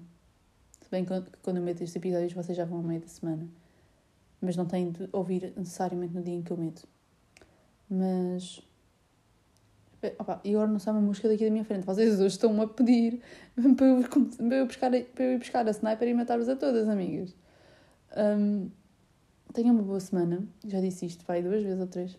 Se 0.81 0.89
bem 0.89 1.05
que 1.05 1.11
quando 1.41 1.57
eu 1.57 1.63
meto 1.63 1.81
estes 1.81 1.95
episódios 1.95 2.33
vocês 2.33 2.57
já 2.57 2.65
vão 2.65 2.79
ao 2.79 2.83
meio 2.83 3.01
da 3.01 3.07
semana. 3.07 3.47
Mas 4.41 4.55
não 4.55 4.65
têm 4.65 4.91
de 4.91 5.07
ouvir 5.11 5.53
necessariamente 5.55 6.13
no 6.13 6.21
dia 6.21 6.33
em 6.33 6.41
que 6.41 6.51
eu 6.51 6.57
meto. 6.57 6.87
Mas. 7.89 8.61
Opa, 10.19 10.41
e 10.43 10.53
agora 10.53 10.69
não 10.69 10.79
sai 10.79 10.93
uma 10.93 11.01
música 11.01 11.29
daqui 11.29 11.45
da 11.45 11.51
minha 11.51 11.63
frente. 11.63 11.85
Vocês 11.85 12.19
hoje 12.19 12.27
estão-me 12.27 12.61
a 12.61 12.67
pedir 12.67 13.21
para 13.55 13.85
eu, 13.85 14.03
para 14.03 14.55
eu, 14.57 14.65
buscar, 14.65 14.91
para 14.91 15.23
eu 15.23 15.33
ir 15.33 15.37
buscar 15.37 15.65
a 15.65 15.71
sniper 15.71 16.07
e 16.07 16.13
matar-vos 16.13 16.49
a 16.49 16.55
todas, 16.55 16.89
amigas. 16.89 17.33
Um, 18.17 18.69
Tenham 19.53 19.75
uma 19.75 19.83
boa 19.83 19.99
semana. 19.99 20.43
Já 20.65 20.81
disse 20.81 21.05
isto, 21.05 21.23
vai 21.25 21.43
duas 21.43 21.61
vezes 21.61 21.79
ou 21.79 21.85
três. 21.85 22.17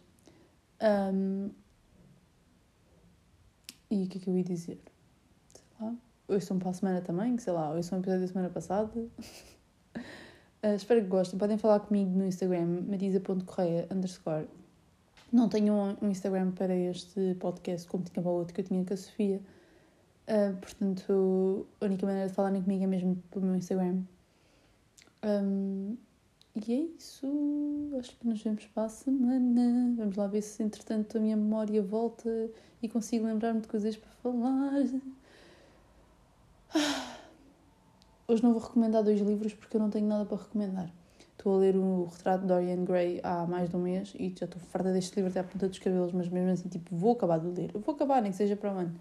Um, 0.81 1.51
e 3.95 4.05
o 4.05 4.09
que 4.09 4.19
é 4.19 4.21
que 4.21 4.29
eu 4.29 4.37
ia 4.37 4.45
dizer? 4.45 4.81
Sei 5.55 5.65
lá. 5.81 5.95
Hoje 6.27 6.47
são 6.47 6.59
para 6.59 6.71
a 6.71 6.73
semana 6.73 7.01
também, 7.01 7.39
sei 7.39 7.53
lá, 7.53 7.71
hoje 7.71 7.87
são 7.87 7.99
um 7.99 8.01
episódio 8.01 8.23
da 8.23 8.29
semana 8.33 8.51
passada. 8.51 8.91
uh, 8.99 9.11
espero 10.75 11.03
que 11.03 11.07
gostem. 11.07 11.39
Podem 11.39 11.59
falar 11.59 11.81
comigo 11.81 12.11
no 12.11 12.27
Instagram, 12.27 12.83
marisa.correia 12.89 13.87
underscore. 13.91 14.49
Não 15.33 15.49
tenho 15.49 15.75
um, 15.75 16.09
Instagram 16.09 16.51
para 16.53 16.75
este 16.75 17.35
podcast 17.39 17.87
como 17.89 18.05
tinha 18.05 18.23
para 18.23 18.31
o 18.31 18.35
outro 18.35 18.55
que 18.55 18.61
eu 18.63 18.65
tinha 18.65 18.85
com 18.85 18.95
a 18.95 18.97
Sofia. 18.97 19.41
Uh, 20.27 20.57
portanto, 20.57 21.67
a 21.81 21.85
única 21.85 22.07
maneira 22.07 22.29
de 22.29 22.35
falarem 22.35 22.63
comigo 22.63 22.83
é 22.83 22.87
mesmo 22.87 23.17
pelo 23.31 23.47
meu 23.47 23.55
Instagram. 23.55 24.03
Um, 25.23 25.97
e 26.55 26.73
é 26.73 26.77
isso. 26.97 27.27
Acho 27.99 28.17
que 28.17 28.27
nos 28.27 28.43
vemos 28.43 28.67
para 28.67 28.85
a 28.85 28.89
semana. 28.89 29.95
Vamos 29.97 30.17
lá 30.17 30.27
ver 30.27 30.43
se, 30.43 30.63
entretanto, 30.63 31.19
a 31.19 31.21
minha 31.21 31.37
memória 31.37 31.83
volta 31.83 32.51
e 32.83 32.89
consigo 32.89 33.27
lembrar-me 33.27 33.61
de 33.61 33.69
coisas 33.69 33.97
para 33.97 34.11
falar. 34.23 34.85
Ah. 36.75 37.17
Hoje 38.27 38.43
não 38.43 38.53
vou 38.53 38.63
recomendar 38.63 39.03
dois 39.03 39.21
livros 39.21 39.53
porque 39.53 39.77
eu 39.77 39.81
não 39.81 39.91
tenho 39.91 40.07
nada 40.07 40.25
para 40.25 40.39
recomendar. 40.39 40.91
Estou 41.37 41.57
a 41.57 41.59
ler 41.59 41.77
o 41.77 42.05
retrato 42.05 42.41
de 42.41 42.47
Dorian 42.47 42.85
Gray 42.85 43.21
há 43.23 43.47
mais 43.47 43.69
de 43.69 43.77
um 43.77 43.81
mês 43.81 44.15
e 44.19 44.35
já 44.35 44.47
estou 44.47 44.61
farta 44.61 44.93
deste 44.93 45.15
livro 45.17 45.31
até 45.31 45.41
à 45.41 45.45
ponta 45.45 45.69
dos 45.69 45.79
cabelos, 45.79 46.11
mas 46.13 46.29
mesmo 46.29 46.51
assim, 46.51 46.69
tipo, 46.69 46.97
vou 46.97 47.13
acabar 47.13 47.39
de 47.39 47.49
ler. 47.49 47.71
Eu 47.75 47.81
vou 47.81 47.95
acabar, 47.95 48.23
nem 48.23 48.31
que 48.31 48.37
seja 48.39 48.57
para 48.57 48.73
o 48.73 48.79
ano. 48.79 48.95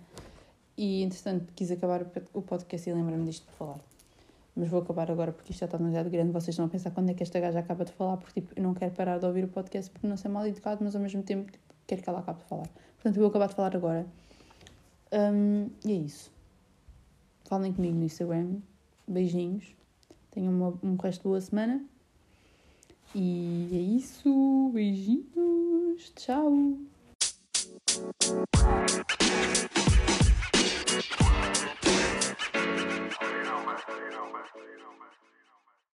E, 0.78 1.04
entretanto, 1.04 1.54
quis 1.56 1.72
acabar 1.72 2.06
o 2.34 2.42
podcast 2.42 2.90
e 2.90 2.94
lembrar-me 2.94 3.26
disto 3.26 3.46
para 3.46 3.56
falar. 3.56 3.93
Mas 4.56 4.70
vou 4.70 4.82
acabar 4.82 5.10
agora 5.10 5.32
porque 5.32 5.52
isto 5.52 5.62
já 5.62 5.66
está 5.66 5.78
demasiado 5.78 6.10
grande. 6.10 6.32
Vocês 6.32 6.50
estão 6.50 6.66
a 6.66 6.70
pensar 6.70 6.92
quando 6.92 7.10
é 7.10 7.14
que 7.14 7.24
esta 7.24 7.40
gaja 7.40 7.60
acaba 7.60 7.86
de 7.86 7.92
falar, 7.92 8.18
porque 8.18 8.42
tipo, 8.42 8.54
eu 8.56 8.64
não 8.64 8.74
quero 8.74 8.94
parar 8.94 9.18
de 9.18 9.26
ouvir 9.26 9.46
o 9.46 9.48
podcast 9.48 9.90
porque 9.92 10.06
não 10.08 10.16
ser 10.16 10.30
mal 10.30 10.46
educado, 10.46 10.84
mas 10.84 10.96
ao 10.96 11.02
mesmo 11.02 11.24
tempo 11.24 11.52
tipo, 11.52 11.64
quero 11.88 12.02
que 12.02 12.10
ela 12.10 12.20
acabe 12.20 12.40
de 12.40 12.46
falar. 12.46 12.68
Portanto, 12.96 13.18
eu 13.18 13.22
vou 13.22 13.30
acabar 13.30 13.48
de 13.48 13.56
falar 13.56 13.76
agora. 13.76 14.06
Um, 15.12 15.70
e 15.86 15.92
é 15.92 15.96
isso. 15.96 16.32
Falem 17.46 17.74
comigo 17.74 17.98
no 17.98 18.06
Instagram. 18.06 18.58
Beijinhos. 19.08 19.76
Tenham 20.32 20.54
uma, 20.54 20.80
um 20.84 20.96
resto 20.96 21.22
de 21.22 21.28
boa 21.28 21.42
semana. 21.42 21.84
E 23.14 23.70
é 23.72 23.98
isso. 23.98 24.72
Beijinhos. 24.74 26.14
Tchau. 26.16 26.78